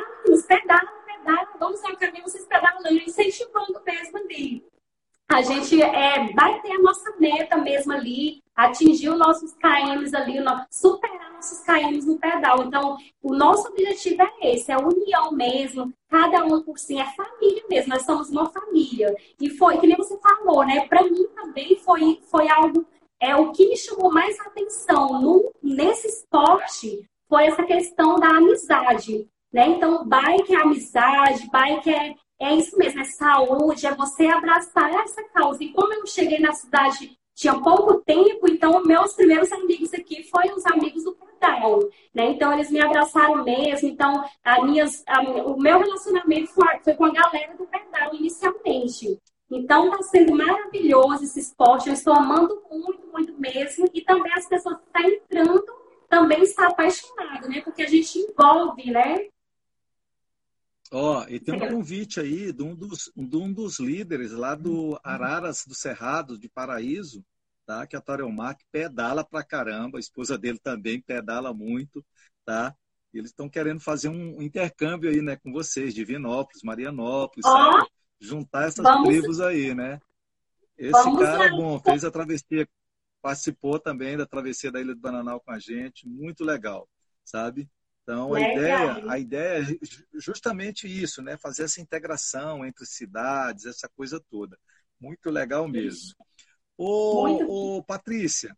pedala, 0.46 0.92
pedala, 1.06 1.48
vamos 1.58 1.80
lá, 1.82 1.94
caminho, 1.96 2.24
vocês 2.24 2.44
pedalando, 2.46 2.92
incentivando 2.92 3.80
mesmo 3.86 4.18
ali. 4.18 4.71
A 5.28 5.40
gente 5.40 5.80
é, 5.80 6.32
bater 6.32 6.72
a 6.72 6.82
nossa 6.82 7.14
meta 7.18 7.56
mesmo 7.56 7.92
ali, 7.92 8.42
atingir 8.54 9.08
os 9.08 9.18
nossos 9.18 9.54
KMs 9.54 10.14
ali, 10.14 10.38
superar 10.70 11.32
nossos 11.32 11.60
KMs 11.60 12.06
no 12.06 12.18
pedal. 12.18 12.64
Então, 12.64 12.96
o 13.22 13.34
nosso 13.34 13.68
objetivo 13.68 14.22
é 14.22 14.52
esse, 14.52 14.70
é 14.70 14.76
união 14.76 15.32
mesmo, 15.32 15.92
cada 16.08 16.44
um 16.44 16.62
por 16.62 16.78
si, 16.78 16.98
é 16.98 17.06
família 17.14 17.64
mesmo, 17.68 17.94
nós 17.94 18.04
somos 18.04 18.28
uma 18.28 18.50
família. 18.50 19.16
E 19.40 19.48
foi, 19.50 19.78
que 19.78 19.86
nem 19.86 19.96
você 19.96 20.18
falou, 20.18 20.64
né? 20.66 20.86
Para 20.86 21.02
mim 21.02 21.26
também 21.34 21.76
foi, 21.76 22.20
foi 22.30 22.48
algo, 22.48 22.86
é 23.18 23.34
o 23.34 23.52
que 23.52 23.68
me 23.68 23.76
chamou 23.76 24.12
mais 24.12 24.38
atenção 24.40 25.20
no, 25.20 25.50
nesse 25.62 26.08
esporte 26.08 27.08
foi 27.32 27.46
essa 27.46 27.62
questão 27.62 28.20
da 28.20 28.28
amizade. 28.28 29.26
Né? 29.50 29.68
Então, 29.68 30.06
bike 30.06 30.54
é 30.54 30.60
amizade, 30.60 31.48
bike 31.50 31.90
é, 31.90 32.14
é 32.42 32.54
isso 32.56 32.76
mesmo, 32.76 33.00
é 33.00 33.04
saúde, 33.04 33.86
é 33.86 33.94
você 33.94 34.26
abraçar 34.26 34.92
essa 34.94 35.22
causa. 35.24 35.62
E 35.62 35.72
como 35.72 35.92
eu 35.92 36.06
cheguei 36.06 36.40
na 36.40 36.52
cidade 36.52 37.16
tinha 37.34 37.58
pouco 37.60 38.00
tempo, 38.00 38.48
então 38.48 38.82
meus 38.84 39.14
primeiros 39.14 39.50
amigos 39.52 39.92
aqui 39.94 40.22
foram 40.24 40.54
os 40.54 40.66
amigos 40.66 41.04
do 41.04 41.14
portal, 41.14 41.80
né? 42.14 42.30
Então 42.30 42.52
eles 42.52 42.70
me 42.70 42.80
abraçaram 42.80 43.42
mesmo, 43.42 43.88
então 43.88 44.24
a 44.44 44.62
minhas, 44.62 45.02
a, 45.06 45.22
o 45.22 45.58
meu 45.58 45.78
relacionamento 45.78 46.52
foi, 46.52 46.94
com 46.94 47.04
a 47.06 47.12
galera 47.12 47.56
do 47.56 47.64
pedal 47.64 48.14
inicialmente. 48.14 49.18
Então 49.50 49.86
está 49.86 50.02
sendo 50.02 50.34
maravilhoso 50.34 51.24
esse 51.24 51.40
esporte, 51.40 51.88
eu 51.88 51.94
estou 51.94 52.14
amando 52.14 52.62
muito, 52.70 53.06
muito 53.12 53.40
mesmo, 53.40 53.88
e 53.92 54.02
também 54.02 54.32
as 54.34 54.46
pessoas 54.46 54.76
que 54.78 54.84
estão 54.86 55.10
entrando 55.10 55.64
também 56.08 56.42
estão 56.42 56.66
apaixonadas, 56.66 57.48
né? 57.48 57.60
Porque 57.62 57.82
a 57.82 57.88
gente 57.88 58.18
envolve, 58.18 58.90
né? 58.90 59.26
Ó, 60.94 61.22
oh, 61.22 61.28
e 61.28 61.40
tem 61.40 61.54
um 61.54 61.68
convite 61.70 62.20
aí 62.20 62.52
de 62.52 62.62
um, 62.62 62.74
dos, 62.74 63.10
de 63.16 63.36
um 63.36 63.50
dos 63.50 63.80
líderes 63.80 64.30
lá 64.32 64.54
do. 64.54 65.00
Araras 65.02 65.64
do 65.66 65.74
Cerrado, 65.74 66.38
de 66.38 66.50
Paraíso, 66.50 67.24
tá? 67.64 67.86
Que 67.86 67.96
é 67.96 67.98
a 67.98 68.02
Torelmar, 68.02 68.58
que 68.58 68.64
pedala 68.70 69.24
pra 69.24 69.42
caramba, 69.42 69.96
a 69.96 70.00
esposa 70.00 70.36
dele 70.36 70.58
também 70.58 71.00
pedala 71.00 71.54
muito, 71.54 72.04
tá? 72.44 72.76
E 73.12 73.18
eles 73.18 73.30
estão 73.30 73.48
querendo 73.48 73.80
fazer 73.80 74.10
um 74.10 74.42
intercâmbio 74.42 75.08
aí, 75.08 75.22
né, 75.22 75.36
com 75.36 75.50
vocês, 75.50 75.94
Divinópolis, 75.94 76.62
Marianópolis, 76.62 77.46
oh? 77.46 77.86
Juntar 78.20 78.68
essas 78.68 78.84
vamos... 78.84 79.08
tribos 79.08 79.40
aí, 79.40 79.74
né? 79.74 79.98
Esse 80.76 80.92
cara 80.92 81.46
é 81.46 81.50
bom, 81.50 81.80
fez 81.80 82.04
a 82.04 82.10
travessia, 82.10 82.68
participou 83.22 83.78
também 83.78 84.16
da 84.16 84.26
travessia 84.26 84.70
da 84.70 84.80
Ilha 84.80 84.94
do 84.94 85.00
Bananal 85.00 85.40
com 85.40 85.52
a 85.52 85.58
gente, 85.58 86.06
muito 86.06 86.44
legal, 86.44 86.86
sabe? 87.24 87.66
Então, 88.02 88.34
a 88.34 88.40
ideia, 88.40 89.00
a 89.08 89.18
ideia 89.18 89.62
é 89.62 89.78
justamente 90.18 90.86
isso, 90.88 91.22
né? 91.22 91.36
Fazer 91.36 91.64
essa 91.64 91.80
integração 91.80 92.64
entre 92.64 92.84
cidades, 92.84 93.64
essa 93.64 93.88
coisa 93.88 94.20
toda. 94.28 94.58
Muito 95.00 95.30
legal 95.30 95.68
mesmo. 95.68 96.14
Ô, 96.76 97.76
ô 97.78 97.84
Patrícia, 97.84 98.56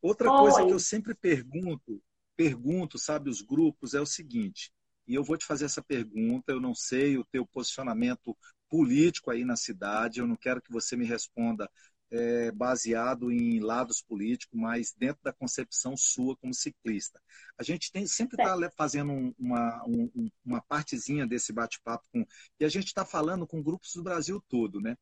outra 0.00 0.30
Oi. 0.30 0.38
coisa 0.38 0.66
que 0.66 0.74
eu 0.74 0.80
sempre 0.80 1.14
pergunto, 1.14 2.02
pergunto, 2.36 2.98
sabe, 2.98 3.30
os 3.30 3.40
grupos, 3.40 3.94
é 3.94 4.00
o 4.00 4.06
seguinte, 4.06 4.72
e 5.06 5.14
eu 5.14 5.22
vou 5.22 5.36
te 5.36 5.44
fazer 5.46 5.66
essa 5.66 5.82
pergunta, 5.82 6.52
eu 6.52 6.60
não 6.60 6.74
sei 6.74 7.18
o 7.18 7.24
teu 7.24 7.46
posicionamento 7.46 8.36
político 8.68 9.30
aí 9.30 9.44
na 9.44 9.54
cidade, 9.54 10.20
eu 10.20 10.26
não 10.26 10.36
quero 10.36 10.62
que 10.62 10.72
você 10.72 10.96
me 10.96 11.04
responda 11.04 11.70
é, 12.12 12.52
baseado 12.52 13.32
em 13.32 13.58
lados 13.58 14.02
políticos, 14.02 14.60
mas 14.60 14.92
dentro 14.96 15.22
da 15.22 15.32
concepção 15.32 15.96
sua 15.96 16.36
como 16.36 16.52
ciclista. 16.52 17.18
A 17.58 17.62
gente 17.62 17.90
tem 17.90 18.06
sempre 18.06 18.40
está 18.40 18.70
fazendo 18.76 19.34
uma, 19.38 19.82
um, 19.86 20.30
uma 20.44 20.60
partezinha 20.60 21.26
desse 21.26 21.52
bate-papo 21.52 22.06
com, 22.12 22.24
e 22.60 22.64
a 22.64 22.68
gente 22.68 22.88
está 22.88 23.04
falando 23.04 23.46
com 23.46 23.62
grupos 23.62 23.92
do 23.94 24.02
Brasil 24.02 24.44
todo, 24.46 24.78
né? 24.80 24.94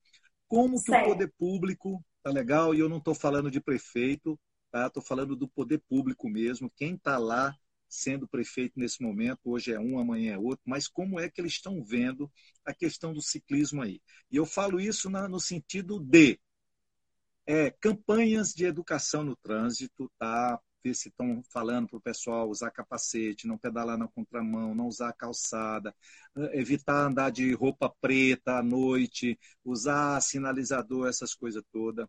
Como 0.46 0.76
que 0.76 0.90
certo. 0.90 1.06
o 1.06 1.12
poder 1.12 1.32
público 1.36 2.04
tá 2.22 2.30
legal? 2.30 2.74
E 2.74 2.78
eu 2.78 2.88
não 2.88 2.98
estou 2.98 3.14
falando 3.14 3.50
de 3.50 3.60
prefeito, 3.60 4.38
tá? 4.70 4.86
Estou 4.86 5.02
falando 5.02 5.34
do 5.34 5.48
poder 5.48 5.82
público 5.88 6.28
mesmo. 6.28 6.70
Quem 6.76 6.94
está 6.94 7.18
lá 7.18 7.56
sendo 7.88 8.28
prefeito 8.28 8.78
nesse 8.78 9.02
momento, 9.02 9.40
hoje 9.46 9.72
é 9.72 9.80
um, 9.80 9.98
amanhã 9.98 10.34
é 10.34 10.38
outro, 10.38 10.62
mas 10.64 10.86
como 10.86 11.18
é 11.18 11.28
que 11.28 11.40
eles 11.40 11.54
estão 11.54 11.82
vendo 11.82 12.30
a 12.64 12.72
questão 12.72 13.12
do 13.12 13.20
ciclismo 13.20 13.82
aí? 13.82 14.00
E 14.30 14.36
eu 14.36 14.46
falo 14.46 14.80
isso 14.80 15.10
na, 15.10 15.28
no 15.28 15.40
sentido 15.40 15.98
de 15.98 16.38
é, 17.50 17.70
campanhas 17.80 18.52
de 18.52 18.64
educação 18.64 19.24
no 19.24 19.34
trânsito, 19.36 20.08
tá? 20.18 20.60
Ver 20.84 20.94
se 20.94 21.08
estão 21.08 21.42
falando 21.52 21.88
para 21.88 21.98
o 21.98 22.00
pessoal 22.00 22.48
usar 22.48 22.70
capacete, 22.70 23.46
não 23.48 23.58
pedalar 23.58 23.98
na 23.98 24.06
contramão, 24.06 24.72
não 24.74 24.86
usar 24.86 25.12
calçada, 25.14 25.92
evitar 26.52 27.06
andar 27.06 27.30
de 27.30 27.52
roupa 27.52 27.92
preta 28.00 28.58
à 28.58 28.62
noite, 28.62 29.36
usar 29.64 30.20
sinalizador, 30.22 31.08
essas 31.08 31.34
coisas 31.34 31.62
todas. 31.72 32.06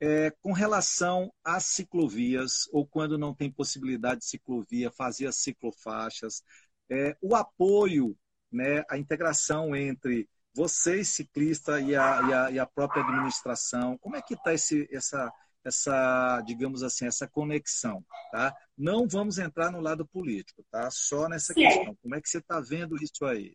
É, 0.00 0.30
com 0.42 0.52
relação 0.52 1.32
às 1.42 1.64
ciclovias, 1.64 2.68
ou 2.70 2.86
quando 2.86 3.18
não 3.18 3.34
tem 3.34 3.50
possibilidade 3.50 4.20
de 4.20 4.26
ciclovia, 4.26 4.90
fazer 4.92 5.26
as 5.26 5.36
ciclofaixas, 5.36 6.42
é, 6.90 7.16
o 7.22 7.34
apoio, 7.34 8.14
né, 8.52 8.84
a 8.90 8.98
integração 8.98 9.74
entre 9.74 10.28
vocês, 10.58 11.08
ciclista, 11.08 11.80
e 11.80 11.94
a, 11.94 12.20
e 12.28 12.32
a, 12.32 12.50
e 12.50 12.58
a 12.58 12.66
própria 12.66 13.04
administração, 13.04 13.96
como 13.98 14.16
é 14.16 14.20
que 14.20 14.34
está 14.34 14.52
essa, 14.52 15.32
essa, 15.64 16.42
digamos 16.44 16.82
assim, 16.82 17.06
essa 17.06 17.28
conexão, 17.28 18.04
tá? 18.32 18.52
Não 18.76 19.06
vamos 19.06 19.38
entrar 19.38 19.70
no 19.70 19.80
lado 19.80 20.04
político, 20.04 20.64
tá? 20.68 20.90
Só 20.90 21.28
nessa 21.28 21.54
questão. 21.54 21.96
Como 22.02 22.16
é 22.16 22.20
que 22.20 22.28
você 22.28 22.38
está 22.38 22.60
vendo 22.60 22.96
isso 22.96 23.24
aí? 23.24 23.54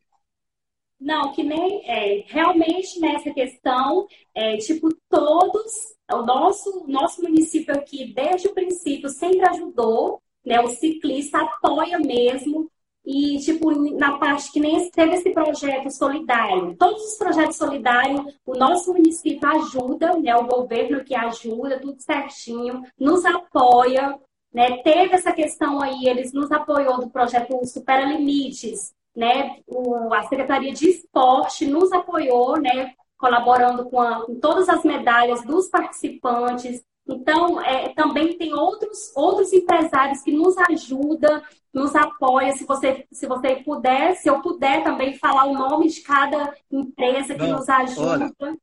Não, 0.98 1.34
que 1.34 1.44
nem 1.44 1.86
é, 1.90 2.24
realmente 2.28 2.98
nessa 3.02 3.34
questão, 3.34 4.08
é, 4.34 4.56
tipo, 4.56 4.88
todos, 5.10 5.74
o 6.10 6.22
nosso, 6.22 6.86
nosso 6.88 7.22
município 7.22 7.76
aqui, 7.76 8.14
desde 8.14 8.48
o 8.48 8.54
princípio, 8.54 9.10
sempre 9.10 9.46
ajudou, 9.50 10.22
né? 10.46 10.62
O 10.62 10.70
ciclista 10.70 11.42
apoia 11.42 12.00
mesmo 12.00 12.72
e, 13.06 13.38
tipo, 13.40 13.72
na 13.98 14.18
parte 14.18 14.52
que 14.52 14.60
nem 14.60 14.90
teve 14.90 15.16
esse 15.16 15.30
projeto 15.32 15.92
solidário, 15.92 16.76
todos 16.78 17.04
os 17.04 17.18
projetos 17.18 17.58
solidários, 17.58 18.34
o 18.46 18.54
nosso 18.54 18.94
município 18.94 19.46
ajuda, 19.48 20.18
né? 20.20 20.36
O 20.36 20.48
governo 20.48 21.04
que 21.04 21.14
ajuda, 21.14 21.80
tudo 21.80 22.02
certinho, 22.02 22.82
nos 22.98 23.26
apoia, 23.26 24.18
né? 24.54 24.78
Teve 24.84 25.16
essa 25.16 25.34
questão 25.34 25.82
aí, 25.82 26.08
eles 26.08 26.32
nos 26.32 26.50
apoiou 26.52 27.02
do 27.02 27.10
projeto 27.10 27.66
Supera 27.66 28.06
Limites, 28.06 28.94
né? 29.14 29.58
O, 29.68 30.14
a 30.14 30.24
Secretaria 30.24 30.74
de 30.74 30.90
Esporte 30.90 31.66
nos 31.66 31.92
apoiou, 31.92 32.58
né? 32.58 32.94
Colaborando 33.18 33.90
com, 33.90 34.00
a, 34.00 34.26
com 34.26 34.40
todas 34.40 34.70
as 34.70 34.84
medalhas 34.86 35.44
dos 35.44 35.68
participantes, 35.68 36.82
então, 37.08 37.62
é, 37.62 37.94
também 37.94 38.38
tem 38.38 38.54
outros, 38.54 39.12
outros 39.16 39.52
empresários 39.52 40.22
que 40.22 40.32
nos 40.32 40.58
ajudam, 40.58 41.42
nos 41.74 41.94
apoiam. 41.96 42.56
Se 42.56 42.66
você, 42.66 43.06
se 43.12 43.28
você 43.28 43.58
puder, 43.58 44.16
se 44.16 44.30
eu 44.30 44.42
puder 44.42 44.84
também 44.84 45.18
falar 45.18 45.46
o 45.46 45.54
nome 45.54 45.90
de 45.90 46.02
cada 46.02 46.56
empresa 46.72 47.36
que 47.36 47.42
Não, 47.42 47.58
nos 47.58 47.68
ajuda. 47.68 48.34
Olha, 48.42 48.58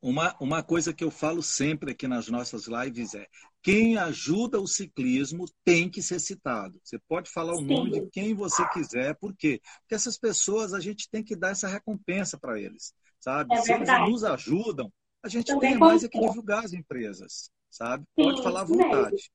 uma, 0.00 0.36
uma 0.40 0.62
coisa 0.62 0.92
que 0.92 1.02
eu 1.02 1.10
falo 1.10 1.42
sempre 1.42 1.92
aqui 1.92 2.06
nas 2.06 2.28
nossas 2.28 2.66
lives 2.66 3.14
é: 3.14 3.26
quem 3.60 3.96
ajuda 3.96 4.60
o 4.60 4.66
ciclismo 4.66 5.44
tem 5.64 5.90
que 5.90 6.00
ser 6.00 6.20
citado. 6.20 6.80
Você 6.82 6.98
pode 7.08 7.28
falar 7.28 7.54
o 7.54 7.58
Sim. 7.58 7.66
nome 7.66 7.90
de 7.90 8.06
quem 8.10 8.34
você 8.34 8.66
quiser, 8.68 9.16
por 9.16 9.34
quê? 9.36 9.60
Porque 9.80 9.94
essas 9.96 10.16
pessoas 10.16 10.72
a 10.72 10.80
gente 10.80 11.08
tem 11.10 11.24
que 11.24 11.34
dar 11.34 11.50
essa 11.50 11.66
recompensa 11.66 12.38
para 12.38 12.60
eles 12.60 12.94
sabe? 13.22 13.54
É 13.54 13.58
Se 13.58 13.72
eles 13.72 13.88
nos 13.88 14.24
ajudam, 14.24 14.92
a 15.22 15.28
gente 15.28 15.46
Também 15.46 15.70
tem 15.70 15.78
mais 15.78 16.02
é 16.02 16.08
que 16.08 16.14
concordo. 16.14 16.34
divulgar 16.40 16.64
as 16.64 16.72
empresas, 16.72 17.50
sabe? 17.70 18.04
Sim, 18.18 18.24
Pode 18.24 18.42
falar 18.42 18.60
à 18.62 18.64
vontade. 18.64 19.30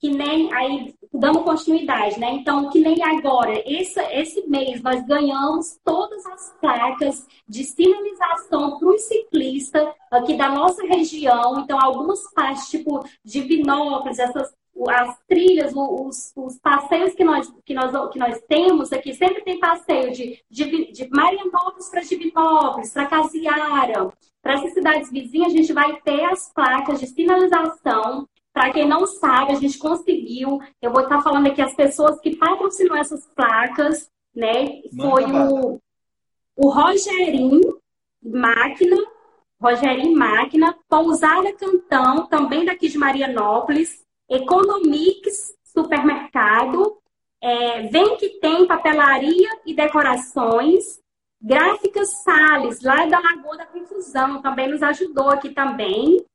Que 0.00 0.10
nem 0.10 0.52
aí 0.54 0.94
dando 1.12 1.42
continuidade, 1.42 2.20
né? 2.20 2.30
Então, 2.32 2.70
que 2.70 2.78
nem 2.80 3.02
agora, 3.02 3.62
esse, 3.66 4.00
esse 4.12 4.48
mês 4.48 4.80
nós 4.82 5.04
ganhamos 5.04 5.78
todas 5.84 6.24
as 6.26 6.56
placas 6.60 7.26
de 7.48 7.64
sinalização 7.64 8.78
para 8.78 8.88
os 8.88 9.02
ciclistas 9.02 9.88
aqui 10.10 10.36
da 10.36 10.50
nossa 10.50 10.86
região. 10.86 11.60
Então, 11.60 11.78
algumas 11.80 12.32
partes, 12.32 12.68
tipo 12.68 13.04
de 13.24 13.40
Vinópolis, 13.40 14.18
essas 14.18 14.56
as 14.88 15.18
trilhas, 15.26 15.72
os, 15.74 16.32
os 16.36 16.56
passeios 16.58 17.12
que 17.14 17.24
nós, 17.24 17.52
que, 17.64 17.74
nós, 17.74 18.10
que 18.12 18.18
nós 18.18 18.40
temos 18.46 18.92
aqui, 18.92 19.12
sempre 19.12 19.42
tem 19.42 19.58
passeio 19.58 20.12
de, 20.12 20.40
de, 20.48 20.92
de 20.92 21.08
Marianópolis 21.10 21.88
para 21.88 22.02
Divinópolis, 22.02 22.92
para 22.92 23.06
Casiara. 23.06 24.12
Para 24.40 24.54
essas 24.54 24.72
cidades 24.72 25.10
vizinhas, 25.10 25.52
a 25.52 25.56
gente 25.56 25.72
vai 25.72 26.00
ter 26.02 26.24
as 26.26 26.52
placas 26.52 27.00
de 27.00 27.08
sinalização 27.08 28.28
para 28.58 28.72
quem 28.72 28.88
não 28.88 29.06
sabe, 29.06 29.52
a 29.52 29.54
gente 29.54 29.78
conseguiu. 29.78 30.60
Eu 30.82 30.90
vou 30.90 31.02
estar 31.02 31.22
falando 31.22 31.46
aqui 31.46 31.62
as 31.62 31.76
pessoas 31.76 32.18
que 32.20 32.34
patrocinam 32.34 32.96
essas 32.96 33.24
placas, 33.28 34.10
né? 34.34 34.82
Manda 34.92 35.10
Foi 35.10 35.24
o, 35.24 35.80
o 36.56 36.68
Rogerinho 36.68 37.78
Máquina, 38.20 38.96
Rogerinho 39.62 40.18
Máquina, 40.18 40.76
Pousada 40.88 41.52
Cantão, 41.52 42.26
também 42.26 42.64
daqui 42.64 42.88
de 42.88 42.98
Marianópolis, 42.98 44.04
Economix 44.28 45.54
Supermercado, 45.62 46.98
é, 47.40 47.82
Vem 47.82 48.16
que 48.16 48.40
tem 48.40 48.66
papelaria 48.66 49.48
e 49.64 49.72
decorações, 49.72 51.00
Gráficas 51.40 52.24
Sales, 52.24 52.82
lá 52.82 53.06
da 53.06 53.20
Lagoa 53.20 53.58
da 53.58 53.66
Confusão, 53.66 54.42
também 54.42 54.68
nos 54.68 54.82
ajudou 54.82 55.30
aqui 55.30 55.50
também 55.50 56.26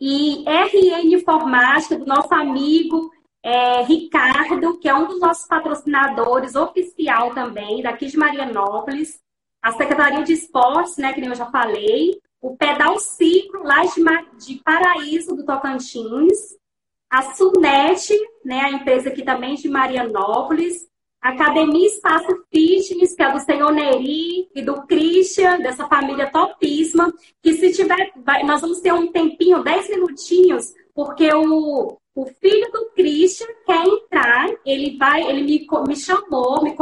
e 0.00 0.44
RN 0.46 1.14
Informática, 1.14 1.96
do 1.96 2.06
nosso 2.06 2.32
amigo 2.32 3.10
é, 3.42 3.82
Ricardo, 3.82 4.78
que 4.78 4.88
é 4.88 4.94
um 4.94 5.06
dos 5.06 5.20
nossos 5.20 5.46
patrocinadores 5.46 6.54
oficial 6.54 7.34
também, 7.34 7.82
daqui 7.82 8.06
de 8.06 8.16
Marianópolis, 8.16 9.20
a 9.62 9.72
Secretaria 9.72 10.22
de 10.22 10.32
Esportes, 10.32 10.96
né, 10.96 11.12
que 11.12 11.20
nem 11.20 11.30
eu 11.30 11.36
já 11.36 11.46
falei, 11.46 12.20
o 12.40 12.56
Pedal 12.56 12.98
Ciclo, 12.98 13.62
lá 13.62 13.82
de, 13.82 14.46
de 14.46 14.62
Paraíso, 14.62 15.34
do 15.34 15.44
Tocantins, 15.44 16.56
a 17.10 17.22
Sunet, 17.34 18.14
né, 18.44 18.60
a 18.60 18.70
empresa 18.70 19.08
aqui 19.08 19.22
também 19.22 19.54
de 19.54 19.68
Marianópolis, 19.68 20.87
Academia 21.20 21.86
Espaço 21.86 22.28
Fitness, 22.52 23.14
que 23.14 23.22
é 23.22 23.32
do 23.32 23.40
senhor 23.40 23.72
Neri 23.72 24.48
e 24.54 24.62
do 24.62 24.82
Christian, 24.86 25.58
dessa 25.60 25.86
família 25.88 26.30
topíssima, 26.30 27.12
que 27.42 27.54
se 27.54 27.72
tiver, 27.72 28.12
vai- 28.24 28.44
nós 28.44 28.60
vamos 28.60 28.80
ter 28.80 28.92
um 28.92 29.10
tempinho, 29.10 29.62
10 29.62 29.90
minutinhos, 29.90 30.72
porque 30.94 31.28
o, 31.34 31.96
o 32.14 32.26
filho 32.40 32.70
do 32.72 32.90
Christian 32.94 33.46
quer 33.66 33.84
entrar, 33.86 34.48
ele 34.64 34.96
vai, 34.96 35.22
ele 35.28 35.42
me, 35.42 35.66
me 35.88 35.96
chamou, 35.96 36.62
me 36.62 36.74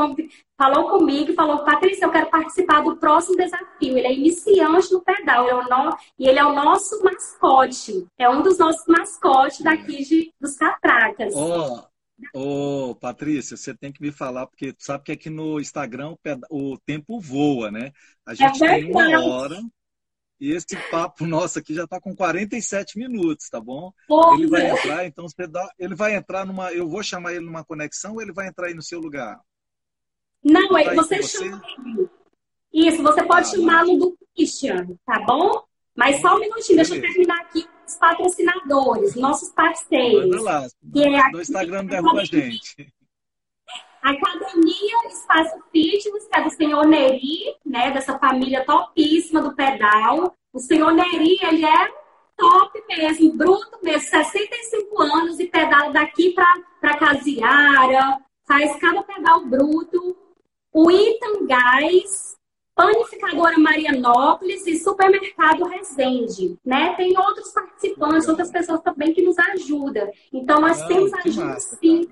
falou 0.59 0.89
comigo 0.91 1.32
falou, 1.34 1.64
Patrícia, 1.64 2.05
eu 2.07 2.11
quero 2.11 2.30
participar 2.30 2.82
do 2.82 2.97
próximo 2.97 3.37
desafio. 3.37 3.97
Ele 3.99 4.07
é 4.07 4.12
iniciante 4.14 4.93
no 4.93 5.03
pedal, 5.03 5.45
ele 5.49 5.61
é 5.61 5.64
no- 5.64 5.97
e 6.18 6.28
ele 6.28 6.39
é 6.39 6.45
o 6.45 6.55
nosso 6.55 7.03
mascote, 7.03 8.07
é 8.18 8.28
um 8.28 8.43
dos 8.43 8.59
nossos 8.59 8.87
mascotes 8.87 9.61
daqui 9.61 10.03
de, 10.05 10.32
dos 10.41 10.57
Catracas. 10.57 11.34
Ó, 11.34 11.82
ô, 12.35 12.95
Patrícia, 12.95 13.57
você 13.57 13.75
tem 13.75 13.93
que 13.93 14.01
me 14.01 14.11
falar, 14.11 14.47
porque 14.47 14.73
tu 14.73 14.85
sabe 14.85 15.05
que 15.05 15.12
aqui 15.12 15.31
no 15.31 15.61
Instagram 15.61 16.17
o, 16.51 16.79
tempo 16.79 17.21
voa, 17.21 17.71
né? 17.71 17.93
A 18.25 18.35
gente 18.35 18.59
tem 18.59 18.91
uma 18.91 19.11
É 19.11 19.19
hora 19.19 19.61
e 20.39 20.53
esse 20.53 20.77
papo 20.91 21.25
nosso 21.27 21.59
aqui 21.59 21.75
já 21.75 21.85
está 21.85 22.01
com 22.01 22.14
47 22.14 22.99
minutos, 22.99 23.49
tá 23.49 23.61
bom? 23.61 23.93
Pois 24.07 24.39
Ele 24.41 24.49
vai 24.49 24.67
é. 24.67 24.71
entrar, 24.71 25.07
então 25.07 25.29
você 25.29 25.47
dá, 25.47 25.69
ele 25.79 25.95
vai 25.95 26.14
entrar 26.14 26.45
numa, 26.45 26.73
eu 26.73 26.89
vou 26.89 27.03
chamar 27.03 27.35
ele 27.35 27.45
numa 27.45 27.64
conexão 27.64 28.14
ou 28.14 28.23
ele 28.23 28.33
vai 28.33 28.49
entrar 28.49 28.67
aí 28.69 28.75
no 28.75 28.83
seu 28.83 29.01
lugar? 29.01 29.41
Não, 30.43 30.75
aí 30.77 30.95
você 30.95 31.23
você? 31.23 31.39
chama 31.39 31.62
ele. 31.79 32.09
Isso, 32.73 33.03
você 33.03 33.23
pode 33.25 33.51
Tá, 33.51 33.57
chamá-lo 33.57 33.97
do 33.97 34.19
Christian, 34.35 34.87
tá 35.07 35.19
bom? 35.21 35.64
Mas 35.95 36.21
só 36.21 36.37
um 36.37 36.41
minutinho, 36.41 36.77
deixa 36.77 36.95
eu 36.95 37.01
Beleza. 37.01 37.14
terminar 37.14 37.41
aqui 37.41 37.67
patrocinadores, 38.07 39.17
nossos 39.17 39.49
Manda 39.49 39.71
parceiros. 39.71 40.43
lá. 40.43 40.67
Que 40.93 41.03
é 41.03 41.21
a 41.21 41.31
Instagram 41.31 41.87
derruba 41.87 42.21
a 42.21 42.25
gente. 42.25 42.77
Academia 44.03 45.09
Espaço 45.09 45.57
Fitness, 45.73 46.29
que 46.29 46.39
é 46.39 46.45
do 46.45 46.51
senhor 46.51 46.87
Neri, 46.87 47.57
né? 47.65 47.91
Dessa 47.91 48.17
família 48.19 48.65
topíssima 48.65 49.43
do 49.43 49.53
pedal. 49.57 50.33
O 50.53 50.61
senhor 50.61 50.93
Neri, 50.93 51.37
ele 51.43 51.67
é 51.67 51.89
top 52.37 52.85
mesmo, 52.89 53.33
bruto 53.33 53.79
mesmo, 53.83 54.09
65 54.09 55.03
anos 55.03 55.41
e 55.41 55.47
pedala 55.47 55.93
daqui 55.93 56.33
para 56.33 56.99
Casiara, 56.99 58.19
faz 58.47 58.77
cada 58.77 59.03
pedal 59.03 59.45
bruto. 59.45 60.17
O 60.73 60.89
Itan 60.89 61.47
Gás, 61.47 62.37
Panificadora 62.77 63.59
Marianópolis 63.59 64.66
e 64.66 64.77
Supermercado 64.77 65.64
Resende, 65.64 66.59
né? 66.62 66.95
Tem 66.95 67.18
outros 67.18 67.51
participantes, 67.51 68.29
outras 68.29 68.51
pessoas 68.51 68.83
também 68.83 69.14
que 69.14 69.22
nos 69.22 69.39
ajudam. 69.39 70.12
Então, 70.31 70.61
nós 70.61 70.79
Não, 70.81 70.87
temos 70.87 71.14
ajuda 71.14 71.47
massa, 71.47 71.77
sim. 71.77 72.07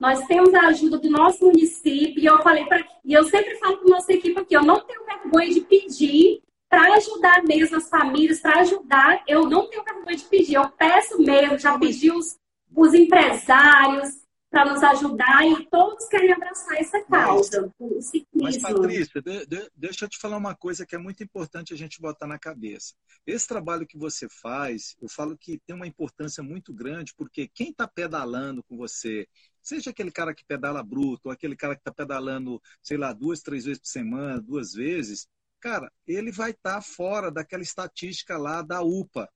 Nós 0.00 0.26
temos 0.26 0.52
a 0.52 0.62
ajuda 0.66 0.98
do 0.98 1.08
nosso 1.08 1.46
município 1.46 2.20
e 2.20 2.26
eu 2.26 2.42
falei 2.42 2.64
para 2.64 2.84
e 3.04 3.12
eu 3.12 3.22
sempre 3.22 3.54
falo 3.58 3.76
para 3.76 3.88
nossa 3.88 4.12
equipe 4.12 4.36
aqui, 4.40 4.56
eu 4.56 4.64
não 4.64 4.80
tenho 4.80 5.04
vergonha 5.04 5.50
de 5.50 5.60
pedir 5.60 6.42
para 6.68 6.94
ajudar 6.94 7.44
mesmo 7.44 7.76
as 7.76 7.88
famílias, 7.88 8.40
para 8.40 8.62
ajudar, 8.62 9.22
eu 9.28 9.48
não 9.48 9.68
tenho 9.68 9.84
vergonha 9.84 10.16
de 10.16 10.24
pedir, 10.24 10.54
eu 10.54 10.68
peço 10.70 11.22
mesmo, 11.22 11.56
já 11.56 11.78
pedi 11.78 12.10
os, 12.10 12.36
os 12.74 12.92
empresários 12.92 14.23
para 14.54 14.72
nos 14.72 14.82
ajudar 14.84 15.44
e 15.44 15.66
todos 15.68 16.06
querem 16.06 16.32
abraçar 16.32 16.76
essa 16.78 17.04
causa, 17.06 17.72
o 17.76 17.94
Mas, 17.96 18.06
ciclismo. 18.06 18.62
Patrícia, 18.62 19.20
de- 19.20 19.46
de- 19.46 19.70
deixa 19.74 20.04
eu 20.04 20.08
te 20.08 20.16
falar 20.16 20.36
uma 20.36 20.54
coisa 20.54 20.86
que 20.86 20.94
é 20.94 20.98
muito 20.98 21.24
importante 21.24 21.74
a 21.74 21.76
gente 21.76 22.00
botar 22.00 22.28
na 22.28 22.38
cabeça. 22.38 22.94
Esse 23.26 23.48
trabalho 23.48 23.84
que 23.84 23.98
você 23.98 24.28
faz, 24.28 24.94
eu 25.02 25.08
falo 25.08 25.36
que 25.36 25.58
tem 25.66 25.74
uma 25.74 25.88
importância 25.88 26.40
muito 26.40 26.72
grande, 26.72 27.12
porque 27.16 27.48
quem 27.48 27.70
está 27.70 27.88
pedalando 27.88 28.62
com 28.62 28.76
você, 28.76 29.26
seja 29.60 29.90
aquele 29.90 30.12
cara 30.12 30.32
que 30.32 30.44
pedala 30.44 30.84
bruto, 30.84 31.22
ou 31.28 31.32
aquele 31.32 31.56
cara 31.56 31.74
que 31.74 31.80
está 31.80 31.92
pedalando, 31.92 32.62
sei 32.80 32.96
lá, 32.96 33.12
duas, 33.12 33.40
três 33.40 33.64
vezes 33.64 33.80
por 33.80 33.88
semana, 33.88 34.40
duas 34.40 34.72
vezes, 34.72 35.26
cara, 35.58 35.90
ele 36.06 36.30
vai 36.30 36.52
estar 36.52 36.80
fora 36.80 37.28
daquela 37.28 37.64
estatística 37.64 38.38
lá 38.38 38.62
da 38.62 38.82
UPA, 38.82 39.28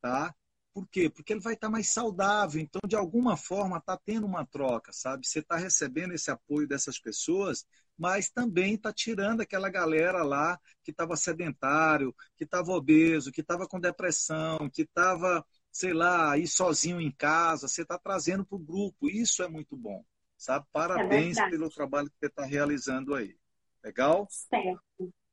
tá? 0.00 0.34
Por 0.76 0.86
quê? 0.88 1.08
Porque 1.08 1.32
ele 1.32 1.40
vai 1.40 1.54
estar 1.54 1.70
mais 1.70 1.88
saudável. 1.88 2.60
Então, 2.60 2.82
de 2.86 2.94
alguma 2.94 3.34
forma, 3.34 3.78
está 3.78 3.96
tendo 3.96 4.26
uma 4.26 4.44
troca, 4.44 4.92
sabe? 4.92 5.26
Você 5.26 5.38
está 5.38 5.56
recebendo 5.56 6.12
esse 6.12 6.30
apoio 6.30 6.68
dessas 6.68 6.98
pessoas, 6.98 7.66
mas 7.96 8.28
também 8.28 8.74
está 8.74 8.92
tirando 8.92 9.40
aquela 9.40 9.70
galera 9.70 10.22
lá 10.22 10.60
que 10.84 10.90
estava 10.90 11.16
sedentário, 11.16 12.14
que 12.36 12.44
estava 12.44 12.72
obeso, 12.72 13.32
que 13.32 13.40
estava 13.40 13.66
com 13.66 13.80
depressão, 13.80 14.68
que 14.68 14.82
estava, 14.82 15.42
sei 15.72 15.94
lá, 15.94 16.32
aí 16.32 16.46
sozinho 16.46 17.00
em 17.00 17.10
casa. 17.10 17.68
Você 17.68 17.80
está 17.80 17.98
trazendo 17.98 18.44
para 18.44 18.56
o 18.56 18.58
grupo. 18.58 19.08
Isso 19.08 19.42
é 19.42 19.48
muito 19.48 19.78
bom, 19.78 20.04
sabe? 20.36 20.66
Parabéns 20.74 21.36
verdade. 21.36 21.52
pelo 21.52 21.70
trabalho 21.70 22.10
que 22.10 22.18
você 22.20 22.26
está 22.26 22.44
realizando 22.44 23.14
aí. 23.14 23.34
Legal? 23.82 24.28
Certo. 24.30 24.82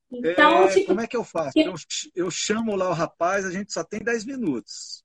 Então, 0.09 0.63
É, 0.63 0.73
tipo, 0.73 0.87
como 0.87 1.01
é 1.01 1.07
que 1.07 1.17
eu 1.17 1.23
faço? 1.25 1.59
Eu, 1.59 1.73
eu 2.15 2.31
chamo 2.31 2.77
lá 2.77 2.89
o 2.89 2.93
rapaz, 2.93 3.43
a 3.43 3.51
gente 3.51 3.73
só 3.73 3.83
tem 3.83 3.99
10 3.99 4.23
minutos. 4.23 5.02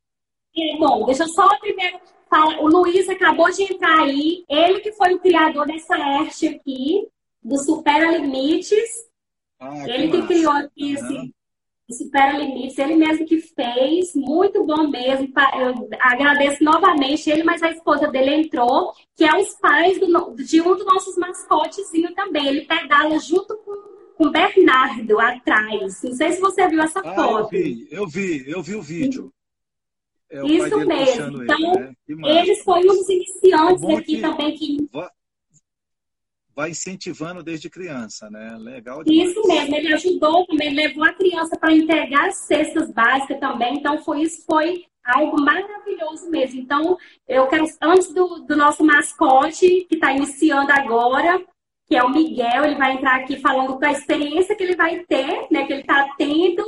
Bom, 0.78 1.04
deixa 1.06 1.24
eu 1.24 1.28
só 1.28 1.48
primeiro 1.58 1.98
falar. 2.28 2.60
O 2.60 2.68
Luiz 2.68 3.08
acabou 3.08 3.50
de 3.50 3.62
entrar 3.64 4.00
aí. 4.00 4.44
Ele 4.48 4.80
que 4.80 4.92
foi 4.92 5.14
o 5.14 5.18
criador 5.18 5.66
dessa 5.66 5.96
arte 5.96 6.46
aqui, 6.48 7.06
do 7.42 7.56
Supera 7.58 8.16
Limites. 8.16 9.08
Ah, 9.60 9.88
ele 9.88 10.08
que 10.10 10.16
massa. 10.18 10.28
criou 10.28 10.52
aqui 10.52 10.92
esse 10.92 11.34
Supera 11.90 12.36
Limites. 12.38 12.78
Ele 12.78 12.96
mesmo 12.96 13.26
que 13.26 13.40
fez. 13.40 14.14
Muito 14.14 14.64
bom 14.64 14.88
mesmo. 14.88 15.28
Eu 15.58 15.88
agradeço 16.00 16.62
novamente 16.62 17.30
ele, 17.30 17.42
mas 17.42 17.62
a 17.62 17.70
esposa 17.70 18.08
dele 18.08 18.34
entrou, 18.34 18.92
que 19.16 19.24
é 19.24 19.34
os 19.36 19.54
pais 19.54 19.98
do 19.98 20.34
de 20.34 20.60
um 20.60 20.76
dos 20.76 20.84
nossos 20.86 21.16
mascotezinhos 21.16 22.14
também. 22.14 22.46
Ele 22.46 22.60
pedala 22.62 23.18
junto 23.18 23.56
com, 23.58 23.98
o 24.18 24.30
Bernardo 24.30 25.20
atrás. 25.20 26.02
Não 26.02 26.12
sei 26.12 26.32
se 26.32 26.40
você 26.40 26.66
viu 26.68 26.82
essa 26.82 27.00
Ah, 27.04 27.08
eu 27.08 27.14
foto. 27.14 27.50
vi, 27.50 27.86
eu 27.90 28.06
vi, 28.06 28.44
eu 28.50 28.62
vi 28.62 28.74
o 28.74 28.82
vídeo. 28.82 29.32
É 30.30 30.44
Isso 30.46 30.78
mesmo. 30.86 31.42
Então, 31.42 31.58
ele, 31.58 32.20
né? 32.20 32.40
Eles 32.42 32.62
foram 32.62 32.82
um 32.82 32.86
dos 32.86 33.08
iniciantes 33.08 33.82
É 33.84 33.94
aqui 33.94 34.16
que- 34.16 34.20
também 34.20 34.54
que 34.54 34.88
Vai, 34.92 35.08
vai 36.54 36.70
incentivando 36.70 37.42
desde 37.42 37.70
criança, 37.70 38.28
né? 38.30 38.56
Legal 38.58 39.02
demais. 39.02 39.30
Isso 39.30 39.46
mesmo, 39.46 39.74
ele 39.76 39.94
ajudou 39.94 40.46
também, 40.46 40.74
levou 40.74 41.04
a 41.04 41.12
criança 41.14 41.56
para 41.56 41.72
entregar 41.72 42.28
as 42.28 42.36
cestas 42.38 42.90
básicas 42.90 43.40
também, 43.40 43.76
então 43.76 43.98
foi 44.04 44.22
isso 44.22 44.44
foi 44.44 44.84
algo 45.04 45.40
maravilhoso 45.40 46.30
mesmo. 46.30 46.60
Então, 46.60 46.98
eu 47.26 47.46
quero, 47.46 47.64
antes 47.80 48.12
do, 48.12 48.40
do 48.40 48.54
nosso 48.54 48.84
mascote, 48.84 49.86
que 49.88 49.94
está 49.94 50.12
iniciando 50.12 50.70
agora, 50.70 51.42
que 51.86 51.96
é 51.96 52.02
o 52.02 52.10
Miguel. 52.10 52.64
Ele 52.66 52.74
vai 52.74 52.92
entrar 52.92 53.16
aqui 53.16 53.40
falando 53.40 53.78
da 53.78 53.90
experiência 53.90 54.54
que 54.54 54.62
ele 54.62 54.76
vai 54.76 54.98
ter, 55.06 55.46
né, 55.50 55.64
que 55.66 55.72
ele 55.72 55.80
está 55.80 56.14
tendo. 56.18 56.62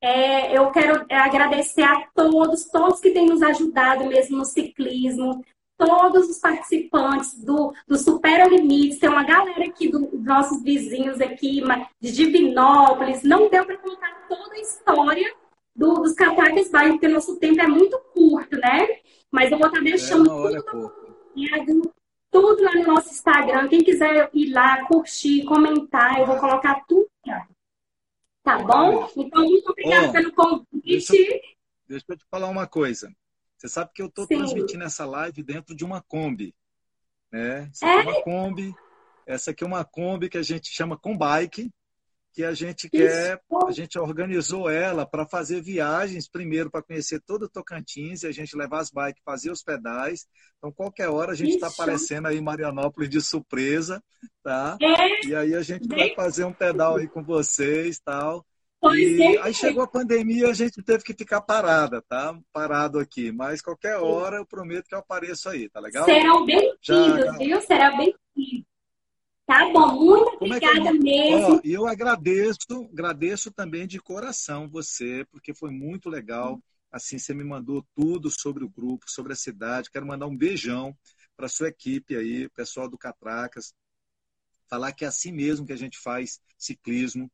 É, 0.00 0.56
eu 0.56 0.70
quero 0.70 1.04
agradecer 1.10 1.82
a 1.82 2.06
todos, 2.14 2.64
todos 2.66 3.00
que 3.00 3.10
têm 3.10 3.26
nos 3.26 3.42
ajudado 3.42 4.06
mesmo 4.06 4.38
no 4.38 4.44
ciclismo, 4.44 5.44
todos 5.76 6.28
os 6.28 6.38
participantes 6.38 7.42
do, 7.42 7.72
do 7.86 7.96
Supera 7.96 8.48
Limites. 8.48 8.98
Tem 8.98 9.08
uma 9.08 9.24
galera 9.24 9.64
aqui 9.64 9.88
dos 9.88 10.02
do 10.10 10.18
nossos 10.18 10.62
vizinhos 10.62 11.20
aqui, 11.20 11.62
de 12.00 12.12
Divinópolis. 12.12 13.22
Não 13.22 13.48
deu 13.48 13.64
para 13.64 13.78
contar 13.78 14.26
toda 14.28 14.54
a 14.54 14.60
história 14.60 15.34
do, 15.74 15.94
dos 15.94 16.12
Catacas 16.14 16.70
Bairro, 16.70 16.92
porque 16.94 17.08
nosso 17.08 17.36
tempo 17.36 17.60
é 17.60 17.66
muito 17.66 17.98
curto, 18.14 18.56
né? 18.56 18.88
Mas 19.30 19.50
eu 19.50 19.58
vou 19.58 19.68
estar 19.68 19.80
deixando 19.80 20.48
é 20.48 21.64
tudo, 21.64 21.92
tudo 22.30 22.62
lá 22.62 22.74
no 22.74 22.84
nosso 22.84 23.10
Instagram. 23.10 23.68
Quem 23.68 23.80
quiser 23.80 24.30
ir 24.32 24.52
lá, 24.52 24.84
curtir, 24.86 25.44
comentar, 25.44 26.18
eu 26.18 26.26
vou 26.26 26.36
colocar 26.36 26.82
tudo 26.88 27.08
lá. 27.26 27.46
Tá 28.48 28.56
bom? 28.56 29.06
Então, 29.14 29.44
muito 29.44 29.70
obrigada 29.70 30.08
oh, 30.08 30.12
pelo 30.12 30.32
convite. 30.32 30.82
Deixa, 30.82 31.42
deixa 31.86 32.04
eu 32.08 32.16
te 32.16 32.24
falar 32.30 32.48
uma 32.48 32.66
coisa. 32.66 33.14
Você 33.58 33.68
sabe 33.68 33.90
que 33.92 34.00
eu 34.00 34.06
estou 34.06 34.26
transmitindo 34.26 34.84
essa 34.84 35.04
live 35.04 35.42
dentro 35.42 35.76
de 35.76 35.84
uma 35.84 36.00
Kombi. 36.00 36.54
Né? 37.30 37.70
É? 37.82 37.86
é 37.86 37.96
uma 38.00 38.22
Kombi. 38.22 38.74
Essa 39.26 39.50
aqui 39.50 39.62
é 39.62 39.66
uma 39.66 39.84
Kombi 39.84 40.30
que 40.30 40.38
a 40.38 40.42
gente 40.42 40.70
chama 40.72 40.96
Combike, 40.96 41.70
que 42.38 42.44
a 42.44 42.54
gente 42.54 42.88
quer, 42.88 43.42
a 43.66 43.72
gente 43.72 43.98
organizou 43.98 44.70
ela 44.70 45.04
para 45.04 45.26
fazer 45.26 45.60
viagens, 45.60 46.30
primeiro 46.30 46.70
para 46.70 46.84
conhecer 46.84 47.20
todo 47.26 47.46
o 47.46 47.48
Tocantins, 47.48 48.22
e 48.22 48.28
a 48.28 48.30
gente 48.30 48.56
levar 48.56 48.78
as 48.78 48.92
bikes, 48.92 49.20
fazer 49.24 49.50
os 49.50 49.60
pedais. 49.60 50.24
Então, 50.56 50.70
qualquer 50.70 51.08
hora 51.08 51.32
a 51.32 51.34
gente 51.34 51.54
está 51.54 51.66
aparecendo 51.66 52.28
aí 52.28 52.38
em 52.38 52.40
Marianópolis 52.40 53.10
de 53.10 53.20
surpresa, 53.20 54.00
tá? 54.40 54.78
É. 54.80 55.26
E 55.26 55.34
aí 55.34 55.52
a 55.52 55.62
gente 55.62 55.88
vai 55.88 56.14
fazer 56.14 56.44
um 56.44 56.52
pedal 56.52 56.98
aí 56.98 57.08
com 57.08 57.24
vocês, 57.24 57.98
tal. 57.98 58.46
E 58.84 59.20
é. 59.20 59.42
aí 59.42 59.52
chegou 59.52 59.82
a 59.82 59.88
pandemia, 59.88 60.46
a 60.46 60.54
gente 60.54 60.80
teve 60.80 61.02
que 61.02 61.14
ficar 61.14 61.40
parada, 61.40 62.00
tá? 62.08 62.38
Parado 62.52 63.00
aqui. 63.00 63.32
Mas 63.32 63.60
qualquer 63.60 63.96
hora 63.96 64.36
eu 64.36 64.46
prometo 64.46 64.86
que 64.86 64.94
eu 64.94 65.00
apareço 65.00 65.48
aí, 65.48 65.68
tá 65.68 65.80
legal? 65.80 66.04
Serão 66.04 66.46
bem-vindos, 66.46 67.36
viu? 67.36 67.60
Será 67.62 67.90
bem-vindo. 67.96 68.68
Tá 69.48 69.64
bom, 69.72 70.04
muito 70.04 70.38
Como 70.38 70.54
obrigada 70.54 70.90
é 70.90 70.92
eu... 70.92 71.02
mesmo. 71.02 71.60
E 71.64 71.72
eu 71.72 71.86
agradeço, 71.86 72.86
agradeço 72.92 73.50
também 73.50 73.86
de 73.86 73.98
coração 73.98 74.68
você, 74.68 75.24
porque 75.30 75.54
foi 75.54 75.70
muito 75.70 76.10
legal. 76.10 76.62
Assim, 76.92 77.18
você 77.18 77.32
me 77.32 77.42
mandou 77.42 77.82
tudo 77.94 78.30
sobre 78.30 78.62
o 78.62 78.68
grupo, 78.68 79.10
sobre 79.10 79.32
a 79.32 79.36
cidade. 79.36 79.90
Quero 79.90 80.06
mandar 80.06 80.26
um 80.26 80.36
beijão 80.36 80.94
para 81.34 81.48
sua 81.48 81.68
equipe 81.68 82.14
aí, 82.14 82.46
pessoal 82.50 82.90
do 82.90 82.98
Catracas. 82.98 83.72
Falar 84.68 84.92
que 84.92 85.06
é 85.06 85.08
assim 85.08 85.32
mesmo 85.32 85.64
que 85.64 85.72
a 85.72 85.78
gente 85.78 85.98
faz 85.98 86.38
ciclismo 86.58 87.30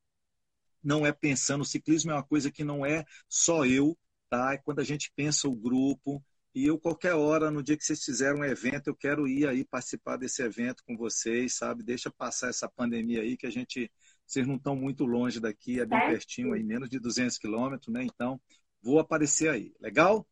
não 0.84 1.04
é 1.04 1.10
pensando, 1.10 1.62
o 1.62 1.66
ciclismo 1.66 2.12
é 2.12 2.14
uma 2.14 2.22
coisa 2.22 2.48
que 2.48 2.62
não 2.62 2.86
é 2.86 3.04
só 3.28 3.64
eu, 3.64 3.98
tá? 4.30 4.52
É 4.52 4.58
quando 4.58 4.78
a 4.78 4.84
gente 4.84 5.10
pensa 5.16 5.48
o 5.48 5.56
grupo, 5.56 6.22
e 6.54 6.66
eu, 6.66 6.78
qualquer 6.78 7.14
hora, 7.14 7.50
no 7.50 7.62
dia 7.62 7.76
que 7.76 7.84
vocês 7.84 8.04
fizerem 8.04 8.40
um 8.40 8.44
evento, 8.44 8.86
eu 8.86 8.94
quero 8.94 9.26
ir 9.26 9.48
aí 9.48 9.64
participar 9.64 10.16
desse 10.16 10.40
evento 10.40 10.84
com 10.86 10.96
vocês, 10.96 11.56
sabe? 11.56 11.82
Deixa 11.82 12.12
passar 12.12 12.48
essa 12.48 12.68
pandemia 12.68 13.22
aí, 13.22 13.36
que 13.36 13.46
a 13.46 13.50
gente, 13.50 13.90
vocês 14.24 14.46
não 14.46 14.54
estão 14.54 14.76
muito 14.76 15.04
longe 15.04 15.40
daqui, 15.40 15.80
é 15.80 15.84
bem 15.84 15.98
é. 15.98 16.10
pertinho 16.10 16.52
aí, 16.52 16.62
menos 16.62 16.88
de 16.88 17.00
200 17.00 17.38
quilômetros, 17.38 17.92
né? 17.92 18.04
Então, 18.04 18.40
vou 18.80 19.00
aparecer 19.00 19.48
aí, 19.48 19.72
legal? 19.80 20.24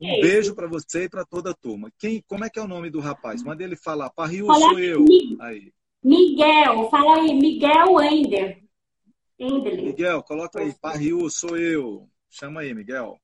Um 0.00 0.20
beijo 0.20 0.54
para 0.54 0.66
você 0.66 1.04
e 1.04 1.08
para 1.08 1.24
toda 1.24 1.50
a 1.50 1.54
turma. 1.54 1.92
Quem, 1.98 2.22
como 2.26 2.44
é 2.44 2.50
que 2.50 2.58
é 2.58 2.62
o 2.62 2.68
nome 2.68 2.88
do 2.88 2.98
rapaz? 2.98 3.42
Manda 3.42 3.62
ele 3.62 3.76
falar. 3.76 4.08
Parriu 4.10 4.46
sou 4.46 4.78
eu. 4.78 5.04
Aí. 5.40 5.72
Miguel, 6.02 6.90
fala 6.90 7.16
aí, 7.16 7.34
Miguel 7.34 8.00
Ender. 8.00 8.62
Miguel, 9.38 10.22
coloca 10.22 10.60
aí, 10.60 10.74
Parriu, 10.80 11.28
sou 11.28 11.56
eu. 11.56 12.08
Chama 12.28 12.62
aí, 12.62 12.74
Miguel. 12.74 13.20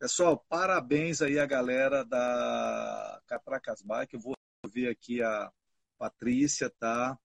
Pessoal, 0.00 0.38
parabéns 0.48 1.20
aí 1.20 1.38
a 1.38 1.44
galera 1.44 2.02
da 2.06 3.22
Catracas 3.26 3.82
Bike. 3.82 4.14
Eu 4.14 4.20
vou 4.20 4.34
ver 4.72 4.88
aqui 4.88 5.22
a 5.22 5.52
Patrícia, 5.98 6.70
tá? 6.70 7.18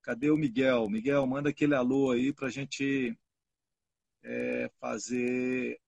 Cadê 0.00 0.30
o 0.30 0.36
Miguel? 0.38 0.88
Miguel, 0.88 1.26
manda 1.26 1.50
aquele 1.50 1.74
alô 1.74 2.10
aí 2.10 2.32
pra 2.32 2.48
gente 2.48 3.14
é, 4.22 4.70
fazer 4.80 5.78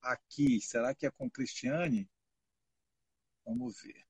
aqui. 0.00 0.58
Será 0.62 0.94
que 0.94 1.06
é 1.06 1.10
com 1.10 1.28
Cristiane? 1.30 2.08
Vamos 3.44 3.82
ver. 3.82 4.06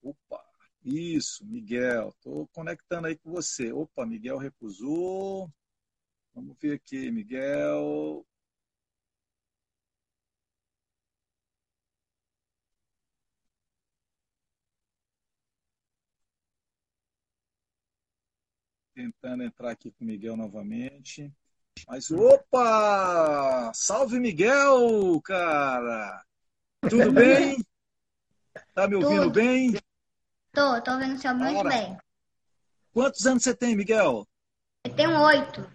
Opa! 0.00 0.40
Isso, 0.84 1.44
Miguel. 1.44 2.10
Estou 2.10 2.46
conectando 2.52 3.08
aí 3.08 3.18
com 3.18 3.32
você. 3.32 3.72
Opa, 3.72 4.06
Miguel 4.06 4.38
recusou. 4.38 5.52
Vamos 6.32 6.56
ver 6.60 6.74
aqui, 6.74 7.10
Miguel. 7.10 8.24
Tentando 18.96 19.42
entrar 19.42 19.72
aqui 19.72 19.90
com 19.90 20.04
o 20.04 20.06
Miguel 20.06 20.38
novamente. 20.38 21.30
Mas, 21.86 22.10
opa! 22.10 23.70
Salve, 23.74 24.18
Miguel, 24.18 25.20
cara! 25.22 26.24
Tudo 26.88 27.12
bem? 27.12 27.62
Tá 28.72 28.88
me 28.88 28.94
ouvindo 28.94 29.24
Tudo. 29.24 29.34
bem? 29.34 29.74
Tô, 30.50 30.80
tô 30.80 30.92
ouvindo 30.92 31.14
o 31.14 31.18
senhor 31.18 31.34
muito 31.34 31.58
Ora. 31.58 31.68
bem. 31.68 31.98
Quantos 32.94 33.26
anos 33.26 33.42
você 33.42 33.54
tem, 33.54 33.76
Miguel? 33.76 34.26
Eu 34.86 34.96
tenho 34.96 35.20
oito. 35.24 35.70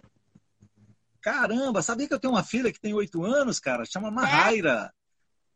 Caramba, 1.20 1.80
sabia 1.80 2.08
que 2.08 2.14
eu 2.14 2.18
tenho 2.18 2.34
uma 2.34 2.42
filha 2.42 2.72
que 2.72 2.80
tem 2.80 2.92
oito 2.92 3.22
anos, 3.24 3.60
cara? 3.60 3.84
Chama 3.84 4.10
Mahaira. 4.10 4.92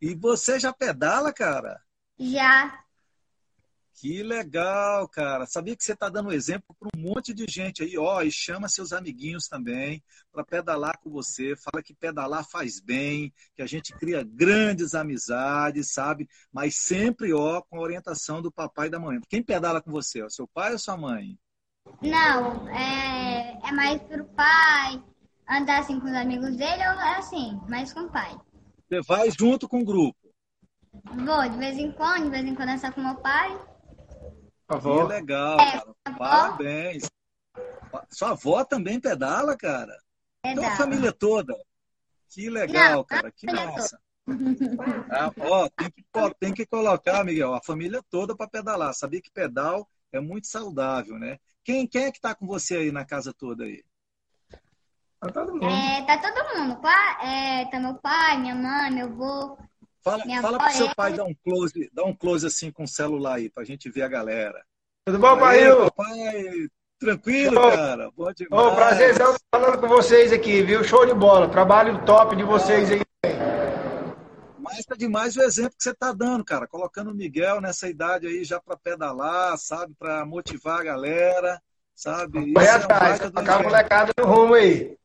E 0.01 0.15
você 0.15 0.61
já 0.61 0.73
pedala, 0.73 1.33
cara? 1.33 1.83
Já. 2.17 2.86
Que 3.99 4.23
legal, 4.23 5.09
cara. 5.09 5.47
Sabia 5.47 5.75
que 5.75 5.83
você 5.83 5.95
está 5.95 6.11
dando 6.11 6.31
exemplo 6.31 6.77
para 6.79 6.89
um 6.95 7.01
monte 7.01 7.33
de 7.33 7.47
gente 7.49 7.83
aí, 7.83 7.97
ó, 7.97 8.21
e 8.21 8.31
chama 8.31 8.69
seus 8.69 8.93
amiguinhos 8.93 9.49
também 9.49 10.05
para 10.31 10.45
pedalar 10.45 10.99
com 10.99 11.09
você. 11.09 11.57
Fala 11.57 11.83
que 11.83 11.95
pedalar 11.95 12.45
faz 12.47 12.79
bem, 12.79 13.33
que 13.55 13.63
a 13.63 13.67
gente 13.67 13.95
cria 13.95 14.23
grandes 14.23 14.95
amizades, 14.95 15.93
sabe? 15.93 16.29
Mas 16.53 16.77
sempre, 16.77 17.33
ó, 17.33 17.63
com 17.63 17.79
a 17.79 17.81
orientação 17.81 18.43
do 18.43 18.53
papai 18.53 18.89
e 18.89 18.91
da 18.91 18.99
mãe. 18.99 19.19
Quem 19.31 19.43
pedala 19.43 19.81
com 19.81 19.91
você? 19.91 20.23
O 20.23 20.29
seu 20.29 20.47
pai 20.47 20.73
ou 20.73 20.79
sua 20.79 20.99
mãe? 20.99 21.39
Não, 22.03 22.69
é, 22.69 23.59
é 23.67 23.73
mais 23.73 24.03
pro 24.03 24.27
pai 24.27 25.03
andar 25.49 25.81
assim 25.81 25.99
com 25.99 26.07
os 26.07 26.15
amigos 26.15 26.55
dele 26.55 26.87
ou 26.87 27.01
é 27.01 27.17
assim, 27.17 27.59
mais 27.67 27.95
com 27.95 28.01
o 28.01 28.11
pai. 28.11 28.37
Você 28.89 29.01
vai 29.09 29.31
junto 29.31 29.67
com 29.67 29.81
o 29.81 29.85
grupo? 29.85 30.19
Vou, 31.03 31.49
de 31.49 31.57
vez 31.57 31.79
em 31.79 31.91
quando, 31.93 32.25
de 32.25 32.31
vez 32.31 32.45
em 32.45 32.55
quando 32.55 32.71
é 32.71 32.79
só 32.79 32.93
com 32.93 33.01
meu 33.01 33.15
pai. 33.17 33.59
Avó. 34.69 35.07
Que 35.07 35.13
legal, 35.15 35.61
é, 35.61 35.73
cara. 35.73 35.95
Parabéns. 36.19 37.11
Sua 38.11 38.31
avó 38.31 38.65
também 38.65 39.01
pedala, 39.01 39.57
cara? 39.57 39.97
Pedala. 40.43 40.67
Então 40.67 40.67
a 40.67 40.77
família 40.77 41.13
toda. 41.13 41.55
Que 42.29 42.51
legal, 42.51 42.97
Não, 42.97 43.05
cara. 43.05 43.31
Que 43.31 43.47
massa. 43.47 43.99
Ah, 45.09 45.31
ó, 45.39 45.69
tem, 45.69 45.89
que, 45.89 46.05
tem 46.41 46.53
que 46.53 46.67
colocar, 46.67 47.25
Miguel, 47.25 47.55
a 47.55 47.63
família 47.63 48.03
toda 48.11 48.37
para 48.37 48.49
pedalar. 48.49 48.93
Sabia 48.93 49.23
que 49.23 49.31
pedal 49.31 49.89
é 50.13 50.19
muito 50.19 50.49
saudável, 50.49 51.17
né? 51.17 51.39
Quem, 51.63 51.87
quem 51.87 52.07
é 52.07 52.13
que 52.13 52.21
tá 52.21 52.35
com 52.35 52.45
você 52.45 52.77
aí 52.77 52.91
na 52.91 53.05
casa 53.05 53.33
toda 53.33 53.63
aí? 53.63 53.85
Tá 55.21 55.31
todo 55.31 55.53
mundo. 55.53 55.67
É, 55.67 56.05
tá 56.05 56.19
todo 56.19 56.59
mundo. 56.59 56.81
É, 57.23 57.65
tá 57.67 57.79
meu 57.79 57.95
pai, 57.95 58.39
minha 58.39 58.55
mãe, 58.57 58.91
meu 58.91 59.07
avô. 59.07 59.59
Fala, 60.07 60.23
fala 60.41 60.59
pro 60.59 60.73
seu 60.73 60.95
pai 60.95 61.13
dar 61.15 61.25
um 61.25 61.35
close, 61.35 61.91
dar 61.93 62.05
um 62.05 62.15
close 62.15 62.47
assim 62.47 62.71
com 62.71 62.85
o 62.85 62.89
celular 62.89 63.35
aí, 63.35 63.51
pra 63.51 63.65
gente 63.65 63.91
ver 63.91 64.03
a 64.03 64.09
galera. 64.09 64.65
Tudo 65.05 65.19
bom, 65.19 65.37
pai? 65.37 65.59
Papai, 65.75 66.69
tranquilo, 66.97 67.61
cara? 67.61 68.09
Bom 68.17 68.33
demais. 68.33 68.67
Ô, 68.67 68.77
prazerzão 68.77 69.35
falando 69.53 69.81
com 69.81 69.89
vocês 69.89 70.33
aqui, 70.33 70.63
viu? 70.63 70.85
Show 70.85 71.05
de 71.07 71.13
bola. 71.13 71.49
Trabalho 71.49 72.05
top 72.05 72.37
de 72.37 72.45
vocês 72.45 72.89
aí. 72.93 73.01
Mas 74.61 74.85
tá 74.85 74.95
demais 74.95 75.37
o 75.37 75.43
exemplo 75.43 75.77
que 75.77 75.83
você 75.83 75.93
tá 75.93 76.13
dando, 76.13 76.45
cara. 76.45 76.69
Colocando 76.69 77.11
o 77.11 77.15
Miguel 77.15 77.61
nessa 77.61 77.89
idade 77.89 78.29
aí 78.29 78.45
já 78.45 78.61
para 78.61 78.77
pedalar, 78.77 79.59
sabe? 79.59 79.93
Para 79.99 80.25
motivar 80.25 80.83
a 80.83 80.85
galera, 80.85 81.61
sabe? 81.97 82.53
Vai 82.53 82.69
atrás, 82.69 83.21
é 83.21 83.27
um 83.27 83.53
a 83.53 83.63
molecada 83.63 84.13
no 84.17 84.25
rumo 84.25 84.55
aí. 84.55 84.97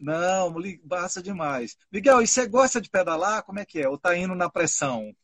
Não, 0.00 0.54
basta 0.84 1.22
demais. 1.22 1.76
Miguel, 1.90 2.22
e 2.22 2.26
você 2.26 2.46
gosta 2.46 2.80
de 2.80 2.90
pedalar? 2.90 3.42
Como 3.42 3.58
é 3.58 3.64
que 3.64 3.80
é? 3.80 3.88
Ou 3.88 3.98
tá 3.98 4.16
indo 4.16 4.34
na 4.34 4.50
pressão? 4.50 5.14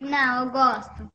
Não, 0.00 0.44
eu 0.44 0.50
gosto. 0.50 1.12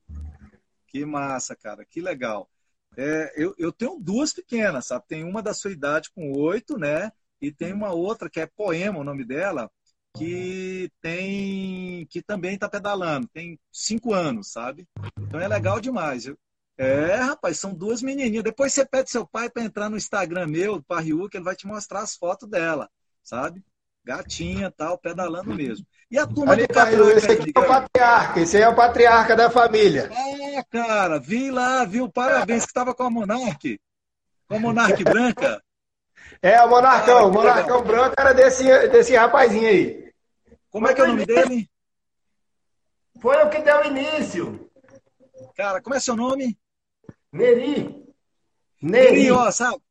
Que 0.88 1.06
massa, 1.06 1.56
cara, 1.56 1.86
que 1.86 2.02
legal. 2.02 2.50
É, 2.96 3.34
eu, 3.36 3.56
eu 3.58 3.72
tenho 3.72 4.00
duas 4.00 4.34
pequenas, 4.34 4.88
sabe? 4.88 5.06
Tem 5.08 5.24
uma 5.24 5.42
da 5.42 5.54
sua 5.54 5.72
idade 5.72 6.12
com 6.14 6.32
oito, 6.34 6.78
né? 6.78 7.12
E 7.42 7.52
tem 7.52 7.74
uma 7.74 7.92
outra 7.92 8.30
que 8.30 8.40
é 8.40 8.46
Poema, 8.46 9.00
o 9.00 9.04
nome 9.04 9.26
dela, 9.26 9.70
que 10.16 10.92
tem 11.02 12.06
que 12.08 12.22
também 12.22 12.54
está 12.54 12.70
pedalando, 12.70 13.28
tem 13.28 13.60
cinco 13.72 14.14
anos, 14.14 14.52
sabe? 14.52 14.88
Então 15.18 15.40
é 15.40 15.48
legal 15.48 15.80
demais. 15.80 16.26
É, 16.78 17.16
rapaz, 17.16 17.60
são 17.60 17.74
duas 17.74 18.02
menininhas. 18.02 18.44
Depois 18.44 18.74
você 18.74 18.86
pede 18.86 19.10
seu 19.10 19.28
pai 19.28 19.50
para 19.50 19.64
entrar 19.64 19.90
no 19.90 19.98
Instagram 19.98 20.48
meu, 20.48 20.78
do 20.78 20.84
Parriu, 20.84 21.28
que 21.30 21.38
ele 21.38 21.44
vai 21.44 21.56
te 21.56 21.68
mostrar 21.68 22.02
as 22.02 22.16
fotos 22.16 22.50
dela, 22.50 22.90
sabe? 23.24 23.64
Gatinha, 24.06 24.70
tal, 24.70 24.98
pedalando 24.98 25.54
mesmo. 25.56 25.86
E 26.12 26.18
a 26.20 26.28
turma 26.28 26.52
Olha, 26.52 26.68
do 26.68 26.74
Catraca, 26.74 27.18
esse 27.18 27.32
aqui 27.32 27.52
é 27.56 27.60
o 27.60 27.66
patriarca, 27.68 28.40
esse 28.42 28.58
aí 28.58 28.64
é 28.64 28.70
o 28.70 28.76
patriarca 28.76 29.36
da 29.36 29.50
família. 29.50 30.12
É, 30.14 30.64
cara, 30.64 31.20
vi 31.20 31.50
lá, 31.50 31.86
viu? 31.86 32.10
Parabéns, 32.12 32.64
que 32.64 32.70
estava 32.70 32.94
com 32.94 33.04
a 33.04 33.10
Monarque. 33.10 33.80
Com 34.48 34.56
a 34.56 34.60
Monarque 34.60 35.04
branca. 35.04 35.62
É, 36.42 36.62
o 36.62 36.70
Monarcão, 36.70 37.18
Ah, 37.18 37.26
o 37.26 37.32
Monarcão 37.32 37.80
legal. 37.80 37.84
branco 37.84 38.16
era 38.18 38.34
desse, 38.34 38.64
desse 38.90 39.16
rapazinho 39.16 39.68
aí. 39.68 40.12
Como 40.70 40.88
é 40.88 40.94
que 40.94 41.02
é 41.02 41.04
o 41.04 41.08
nome 41.08 41.26
dele? 41.26 41.70
Foi 43.22 43.38
o 43.44 43.50
que 43.50 43.60
deu 43.62 43.86
início. 43.86 44.70
Cara, 45.56 45.82
como 45.82 45.96
é 45.96 46.00
seu 46.00 46.16
nome? 46.16 46.58
Neri. 47.32 47.82
E, 48.82 48.86
Neri. 48.86 49.32
ó, 49.32 49.50
sabe? 49.52 49.82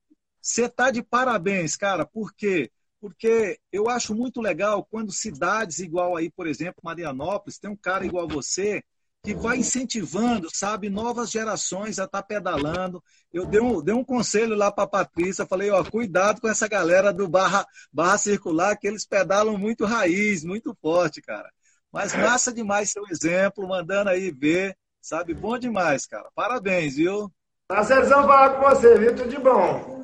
Você 0.40 0.68
tá 0.68 0.90
de 0.90 1.02
parabéns, 1.02 1.76
cara. 1.76 2.04
Por 2.06 2.32
quê? 2.34 2.70
Porque 3.02 3.58
eu 3.72 3.88
acho 3.88 4.14
muito 4.14 4.40
legal 4.40 4.86
quando 4.88 5.10
cidades 5.10 5.80
igual 5.80 6.16
aí, 6.16 6.30
por 6.30 6.46
exemplo, 6.46 6.80
Marianópolis, 6.84 7.58
tem 7.58 7.68
um 7.68 7.76
cara 7.76 8.06
igual 8.06 8.28
você 8.28 8.80
que 9.24 9.34
vai 9.34 9.56
incentivando, 9.56 10.48
sabe, 10.54 10.88
novas 10.88 11.28
gerações 11.28 11.98
a 11.98 12.04
estar 12.04 12.22
pedalando. 12.22 13.02
Eu 13.32 13.44
dei 13.44 13.60
um, 13.60 13.82
dei 13.82 13.92
um 13.92 14.04
conselho 14.04 14.54
lá 14.54 14.70
para 14.70 14.84
a 14.84 14.86
Patrícia, 14.86 15.44
falei, 15.44 15.68
ó, 15.70 15.82
cuidado 15.82 16.40
com 16.40 16.48
essa 16.48 16.68
galera 16.68 17.12
do 17.12 17.28
barra, 17.28 17.66
barra 17.92 18.18
circular, 18.18 18.76
que 18.76 18.86
eles 18.86 19.04
pedalam 19.04 19.58
muito 19.58 19.84
raiz, 19.84 20.44
muito 20.44 20.72
forte, 20.80 21.20
cara. 21.20 21.50
Mas 21.92 22.14
massa 22.14 22.52
demais 22.52 22.90
seu 22.90 23.02
exemplo, 23.10 23.66
mandando 23.66 24.10
aí 24.10 24.30
ver, 24.30 24.76
sabe, 25.00 25.34
bom 25.34 25.58
demais, 25.58 26.06
cara. 26.06 26.28
Parabéns, 26.36 26.94
viu? 26.94 27.28
Prazerzão 27.66 28.22
falar 28.22 28.50
com 28.50 28.68
você, 28.68 28.96
viu? 28.96 29.16
Tudo 29.16 29.28
de 29.28 29.38
bom. 29.40 30.01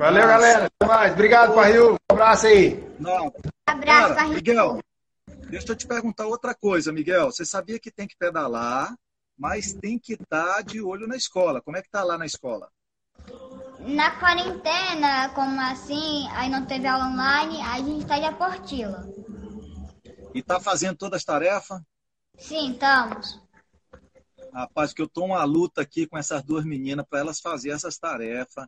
Valeu, 0.00 0.26
galera. 0.26 0.64
Até 0.64 0.86
mais. 0.86 1.12
Obrigado, 1.12 1.54
Parril. 1.54 1.92
Um 1.92 2.12
abraço 2.12 2.46
aí. 2.46 2.82
Não, 2.98 3.30
Abraço, 3.66 4.14
Cara. 4.14 4.28
Miguel, 4.28 4.80
deixa 5.50 5.72
eu 5.72 5.76
te 5.76 5.86
perguntar 5.86 6.26
outra 6.26 6.54
coisa, 6.54 6.90
Miguel. 6.90 7.26
Você 7.26 7.44
sabia 7.44 7.78
que 7.78 7.90
tem 7.90 8.08
que 8.08 8.16
pedalar, 8.16 8.96
mas 9.38 9.74
tem 9.74 9.98
que 9.98 10.14
estar 10.14 10.62
de 10.62 10.80
olho 10.80 11.06
na 11.06 11.16
escola. 11.16 11.60
Como 11.60 11.76
é 11.76 11.82
que 11.82 11.90
tá 11.90 12.02
lá 12.02 12.16
na 12.16 12.24
escola? 12.24 12.70
Na 13.80 14.10
quarentena, 14.18 15.28
como 15.34 15.60
assim, 15.60 16.26
aí 16.30 16.48
não 16.48 16.64
teve 16.64 16.86
aula 16.86 17.04
online, 17.04 17.60
aí 17.60 17.82
a 17.82 17.84
gente 17.84 18.06
tá 18.06 18.18
de 18.18 18.24
apostila. 18.24 19.06
E 20.34 20.42
tá 20.42 20.58
fazendo 20.58 20.96
todas 20.96 21.18
as 21.18 21.24
tarefas? 21.24 21.78
Sim, 22.38 22.72
estamos. 22.72 23.38
Rapaz, 24.52 24.92
que 24.92 25.00
eu 25.00 25.08
tô 25.08 25.24
uma 25.24 25.44
luta 25.44 25.80
aqui 25.82 26.06
com 26.06 26.18
essas 26.18 26.42
duas 26.42 26.64
meninas 26.64 27.06
para 27.08 27.20
elas 27.20 27.40
fazerem 27.40 27.76
essas 27.76 27.98
tarefas. 27.98 28.66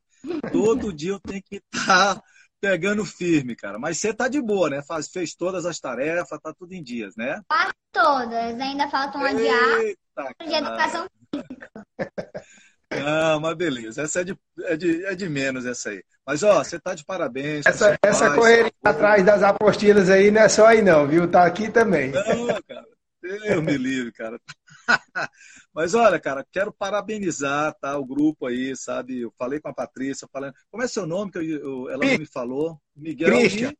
Todo 0.53 0.93
dia 0.93 1.13
eu 1.13 1.21
tenho 1.21 1.43
que 1.43 1.57
estar 1.57 2.23
pegando 2.61 3.05
firme, 3.05 3.57
cara. 3.57 3.79
Mas 3.79 3.99
você 3.99 4.15
tá 4.15 4.29
de 4.29 4.41
boa, 4.41 4.71
né? 4.71 4.83
Faz, 4.83 5.09
fez 5.09 5.35
todas 5.35 5.67
as 5.67 5.81
tarefas, 5.81 6.39
tá 6.41 6.55
tudo 6.57 6.73
em 6.73 6.83
dias, 6.83 7.15
né? 7.17 7.41
Quase 7.49 7.73
todas. 7.93 8.61
Ainda 8.61 8.89
faltam 8.89 9.21
uma 9.21 9.35
de 9.35 9.49
arte 9.49 9.99
de 10.47 10.55
educação. 10.55 11.07
Não, 12.93 13.41
mas 13.41 13.57
beleza. 13.57 14.03
Essa 14.03 14.21
é 14.21 14.25
de, 14.25 14.39
é, 14.65 14.77
de, 14.77 15.05
é 15.07 15.15
de 15.15 15.29
menos, 15.29 15.65
essa 15.65 15.89
aí. 15.91 16.05
Mas, 16.27 16.43
ó, 16.43 16.63
você 16.63 16.79
tá 16.79 16.95
de 16.95 17.05
parabéns. 17.05 17.65
Essa, 17.67 17.99
essa 18.03 18.35
correria 18.35 18.71
atrás 18.85 19.25
das 19.25 19.43
apostilas 19.43 20.11
aí 20.11 20.31
não 20.31 20.43
é 20.43 20.49
só 20.49 20.67
aí 20.67 20.83
não, 20.83 21.09
viu? 21.09 21.29
Tá 21.29 21.45
aqui 21.45 21.71
também. 21.71 22.13
Não, 22.13 22.63
cara. 22.69 22.87
Deus 23.23 23.63
me 23.63 23.79
livre, 23.79 24.13
cara. 24.13 24.39
Mas 25.73 25.95
olha, 25.95 26.19
cara, 26.21 26.47
quero 26.51 26.73
parabenizar 26.73 27.75
tá, 27.81 27.97
o 27.99 28.05
grupo 28.05 28.47
aí, 28.47 28.77
sabe? 28.77 29.21
Eu 29.21 29.33
falei 29.39 29.61
com 29.61 29.69
a 29.69 29.75
Patrícia, 29.75 30.29
falando. 30.33 30.55
Como 30.71 30.83
é 30.83 30.89
seu 30.89 31.07
nome 31.07 31.31
que 31.33 31.39
eu- 31.39 31.43
eu- 31.45 31.91
ela 31.91 32.05
não 32.05 32.19
me 32.19 32.27
falou? 32.27 32.81
Miguel 32.95 33.31
Christian. 33.31 33.71
e 33.71 33.77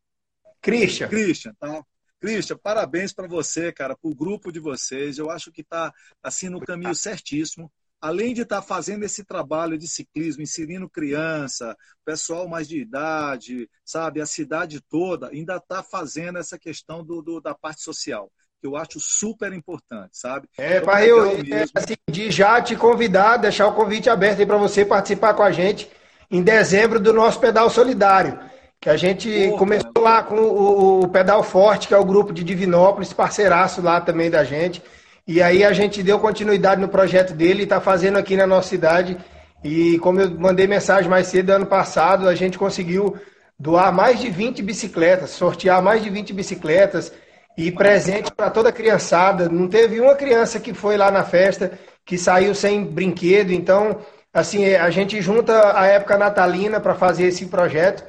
Christian. 0.61 1.07
Christian, 1.09 1.53
tá? 1.59 1.83
Christian, 2.19 2.57
parabéns 2.57 3.11
para 3.13 3.27
você, 3.27 3.71
cara, 3.71 3.97
pro 3.97 4.15
grupo 4.15 4.51
de 4.51 4.59
vocês. 4.59 5.17
Eu 5.17 5.29
acho 5.29 5.51
que 5.51 5.63
tá 5.63 5.93
assim 6.21 6.47
no 6.49 6.61
caminho 6.61 6.95
certíssimo. 6.95 7.71
Além 7.99 8.33
de 8.33 8.41
estar 8.41 8.61
fazendo 8.61 9.03
esse 9.03 9.23
trabalho 9.23 9.77
de 9.77 9.87
ciclismo, 9.87 10.41
inserindo 10.43 10.89
criança, 10.89 11.73
pessoal 12.03 12.47
mais 12.49 12.67
de 12.67 12.77
idade, 12.77 13.69
sabe, 13.83 14.19
a 14.19 14.25
cidade 14.25 14.81
toda, 14.89 15.29
ainda 15.29 15.55
está 15.55 15.81
fazendo 15.81 16.37
essa 16.37 16.59
questão 16.59 17.03
do, 17.03 17.21
do- 17.21 17.39
da 17.39 17.53
parte 17.55 17.81
social, 17.81 18.29
que 18.63 18.67
eu 18.67 18.77
acho 18.77 18.97
super 18.97 19.51
importante, 19.51 20.11
sabe? 20.13 20.47
É, 20.57 20.77
Então, 20.77 20.95
legal 20.95 21.35
é, 21.35 21.43
mesmo. 21.43 21.71
assim, 21.75 21.95
de 22.09 22.31
já 22.31 22.61
te 22.61 22.77
convidar, 22.77 23.35
deixar 23.35 23.67
o 23.67 23.73
convite 23.73 24.09
aberto 24.09 24.39
aí 24.39 24.45
para 24.45 24.55
você 24.57 24.85
participar 24.85 25.33
com 25.33 25.43
a 25.43 25.51
gente 25.51 25.89
em 26.31 26.41
dezembro 26.41 26.97
do 26.97 27.11
nosso 27.11 27.41
pedal 27.41 27.69
solidário. 27.69 28.39
Que 28.79 28.89
a 28.89 28.95
gente 28.95 29.49
Pô, 29.49 29.57
começou 29.57 29.91
lá 29.99 30.23
com 30.23 30.35
o, 30.35 31.01
o 31.01 31.07
Pedal 31.09 31.43
Forte, 31.43 31.89
que 31.89 31.93
é 31.93 31.97
o 31.97 32.05
grupo 32.05 32.31
de 32.31 32.41
Divinópolis, 32.43 33.11
parceiraço 33.11 33.81
lá 33.81 33.99
também 33.99 34.29
da 34.29 34.45
gente. 34.45 34.81
E 35.27 35.41
aí 35.41 35.63
a 35.63 35.73
gente 35.73 36.01
deu 36.01 36.17
continuidade 36.19 36.79
no 36.79 36.87
projeto 36.87 37.33
dele 37.33 37.61
e 37.61 37.63
está 37.63 37.81
fazendo 37.81 38.17
aqui 38.17 38.37
na 38.37 38.47
nossa 38.47 38.69
cidade. 38.69 39.17
E 39.61 39.99
como 39.99 40.21
eu 40.21 40.31
mandei 40.39 40.67
mensagem 40.67 41.09
mais 41.09 41.27
cedo, 41.27 41.49
ano 41.49 41.65
passado, 41.65 42.29
a 42.29 42.35
gente 42.35 42.57
conseguiu 42.57 43.17
doar 43.59 43.93
mais 43.93 44.19
de 44.19 44.29
20 44.29 44.61
bicicletas, 44.61 45.31
sortear 45.31 45.81
mais 45.81 46.01
de 46.01 46.09
20 46.09 46.33
bicicletas 46.33 47.11
e 47.57 47.71
presente 47.71 48.31
para 48.31 48.49
toda 48.49 48.69
a 48.69 48.73
criançada. 48.73 49.47
Não 49.49 49.67
teve 49.67 49.99
uma 49.99 50.15
criança 50.15 50.59
que 50.59 50.73
foi 50.73 50.97
lá 50.97 51.11
na 51.11 51.23
festa 51.23 51.71
que 52.05 52.17
saiu 52.17 52.53
sem 52.55 52.83
brinquedo. 52.83 53.51
Então, 53.51 53.97
assim, 54.33 54.73
a 54.75 54.89
gente 54.89 55.21
junta 55.21 55.77
a 55.79 55.85
época 55.87 56.17
natalina 56.17 56.79
para 56.79 56.95
fazer 56.95 57.25
esse 57.27 57.45
projeto 57.45 58.03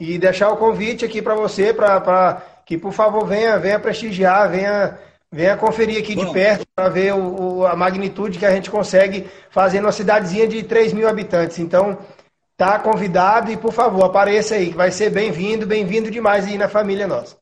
e 0.00 0.18
deixar 0.18 0.50
o 0.50 0.56
convite 0.56 1.04
aqui 1.04 1.20
para 1.22 1.34
você, 1.34 1.72
para 1.72 2.42
que 2.66 2.76
por 2.76 2.92
favor 2.92 3.26
venha, 3.26 3.58
venha 3.58 3.78
prestigiar, 3.80 4.50
venha, 4.50 4.98
venha 5.32 5.56
conferir 5.56 5.98
aqui 5.98 6.14
de 6.14 6.24
Bom. 6.24 6.32
perto 6.32 6.64
para 6.76 6.88
ver 6.88 7.14
o, 7.14 7.58
o- 7.60 7.66
a 7.66 7.74
magnitude 7.74 8.38
que 8.38 8.46
a 8.46 8.50
gente 8.50 8.70
consegue 8.70 9.26
fazer 9.50 9.80
numa 9.80 9.90
cidadezinha 9.92 10.46
de 10.46 10.62
3 10.62 10.92
mil 10.92 11.08
habitantes. 11.08 11.58
Então, 11.58 11.98
tá 12.56 12.78
convidado 12.78 13.50
e 13.50 13.56
por 13.56 13.72
favor 13.72 14.04
apareça 14.04 14.54
aí, 14.56 14.70
que 14.70 14.76
vai 14.76 14.90
ser 14.90 15.10
bem-vindo, 15.10 15.66
bem-vindo 15.66 16.10
demais 16.10 16.46
aí 16.46 16.58
na 16.58 16.68
família 16.68 17.06
nossa. 17.06 17.36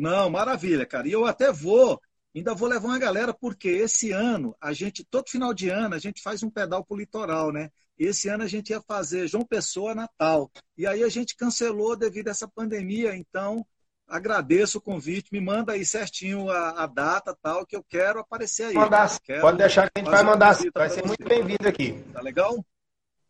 Não, 0.00 0.30
maravilha, 0.30 0.86
cara. 0.86 1.06
E 1.06 1.12
eu 1.12 1.26
até 1.26 1.52
vou, 1.52 2.00
ainda 2.34 2.54
vou 2.54 2.66
levar 2.66 2.88
uma 2.88 2.98
galera, 2.98 3.34
porque 3.34 3.68
esse 3.68 4.12
ano, 4.12 4.56
a 4.58 4.72
gente, 4.72 5.04
todo 5.04 5.28
final 5.28 5.52
de 5.52 5.68
ano, 5.68 5.94
a 5.94 5.98
gente 5.98 6.22
faz 6.22 6.42
um 6.42 6.48
pedal 6.48 6.82
pro 6.82 6.96
litoral, 6.96 7.52
né? 7.52 7.70
Esse 7.98 8.30
ano 8.30 8.42
a 8.42 8.46
gente 8.46 8.70
ia 8.70 8.80
fazer 8.80 9.28
João 9.28 9.44
Pessoa 9.44 9.94
Natal. 9.94 10.50
E 10.74 10.86
aí 10.86 11.04
a 11.04 11.08
gente 11.10 11.36
cancelou 11.36 11.94
devido 11.94 12.28
a 12.28 12.30
essa 12.30 12.48
pandemia, 12.48 13.14
então 13.14 13.64
agradeço 14.08 14.78
o 14.78 14.80
convite, 14.80 15.30
me 15.30 15.40
manda 15.40 15.72
aí 15.72 15.84
certinho 15.84 16.50
a, 16.50 16.82
a 16.82 16.86
data 16.86 17.36
tal, 17.42 17.66
que 17.66 17.76
eu 17.76 17.84
quero 17.86 18.20
aparecer 18.20 18.64
aí. 18.64 18.74
Mandar. 18.74 19.20
Quero 19.20 19.42
pode 19.42 19.58
deixar 19.58 19.90
que 19.90 20.00
a 20.00 20.02
gente 20.02 20.10
vai 20.10 20.22
mandar, 20.22 20.56
vai 20.74 20.88
ser 20.88 21.04
muito 21.06 21.28
bem-vindo 21.28 21.68
aqui. 21.68 22.02
Tá 22.10 22.22
legal? 22.22 22.64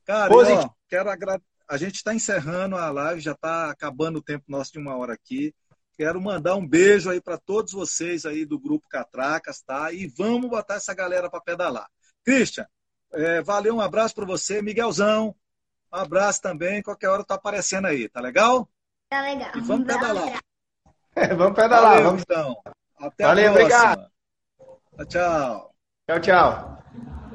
Cara, 0.05 0.33
ó, 0.33 0.71
quero 0.89 1.11
agra... 1.11 1.43
a 1.69 1.77
gente 1.77 1.97
está 1.97 2.15
encerrando 2.15 2.77
a 2.77 2.89
live, 2.91 3.21
já 3.21 3.33
está 3.33 3.71
acabando 3.71 4.21
o 4.21 4.23
tempo 4.23 4.45
nosso 4.47 4.71
de 4.71 4.79
uma 4.79 4.97
hora 4.97 5.15
aqui. 5.15 5.53
Quero 6.01 6.19
mandar 6.19 6.55
um 6.55 6.67
beijo 6.67 7.11
aí 7.11 7.21
para 7.21 7.37
todos 7.37 7.75
vocês 7.75 8.25
aí 8.25 8.47
do 8.47 8.59
grupo 8.59 8.89
Catracas, 8.89 9.61
tá? 9.61 9.93
E 9.93 10.07
vamos 10.07 10.49
botar 10.49 10.77
essa 10.77 10.95
galera 10.95 11.29
para 11.29 11.43
pedalar. 11.43 11.87
Christian, 12.25 12.67
é, 13.13 13.43
valeu, 13.43 13.75
um 13.77 13.83
abraço 13.83 14.15
para 14.15 14.25
você. 14.25 14.63
Miguelzão, 14.63 15.37
um 15.93 15.97
abraço 15.97 16.41
também. 16.41 16.83
Qualquer 16.83 17.11
hora 17.11 17.23
tá 17.23 17.35
aparecendo 17.35 17.85
aí, 17.85 18.09
tá 18.09 18.19
legal? 18.19 18.67
Tá 19.11 19.21
legal. 19.21 19.51
E 19.55 19.61
vamos 19.61 19.87
pedalar. 19.87 20.25
abraço. 20.25 21.37
vamos 21.37 21.55
pedalar, 21.55 21.91
Valeu, 21.91 22.05
vamos. 22.05 22.23
então. 22.23 22.57
Até 22.99 23.25
Valeu, 23.27 23.51
a 23.51 23.53
próxima. 23.53 23.83
obrigado. 23.83 24.11
Tchau, 24.97 25.07
tchau. 25.07 25.75
Tchau, 26.09 26.21
tchau. 26.23 27.21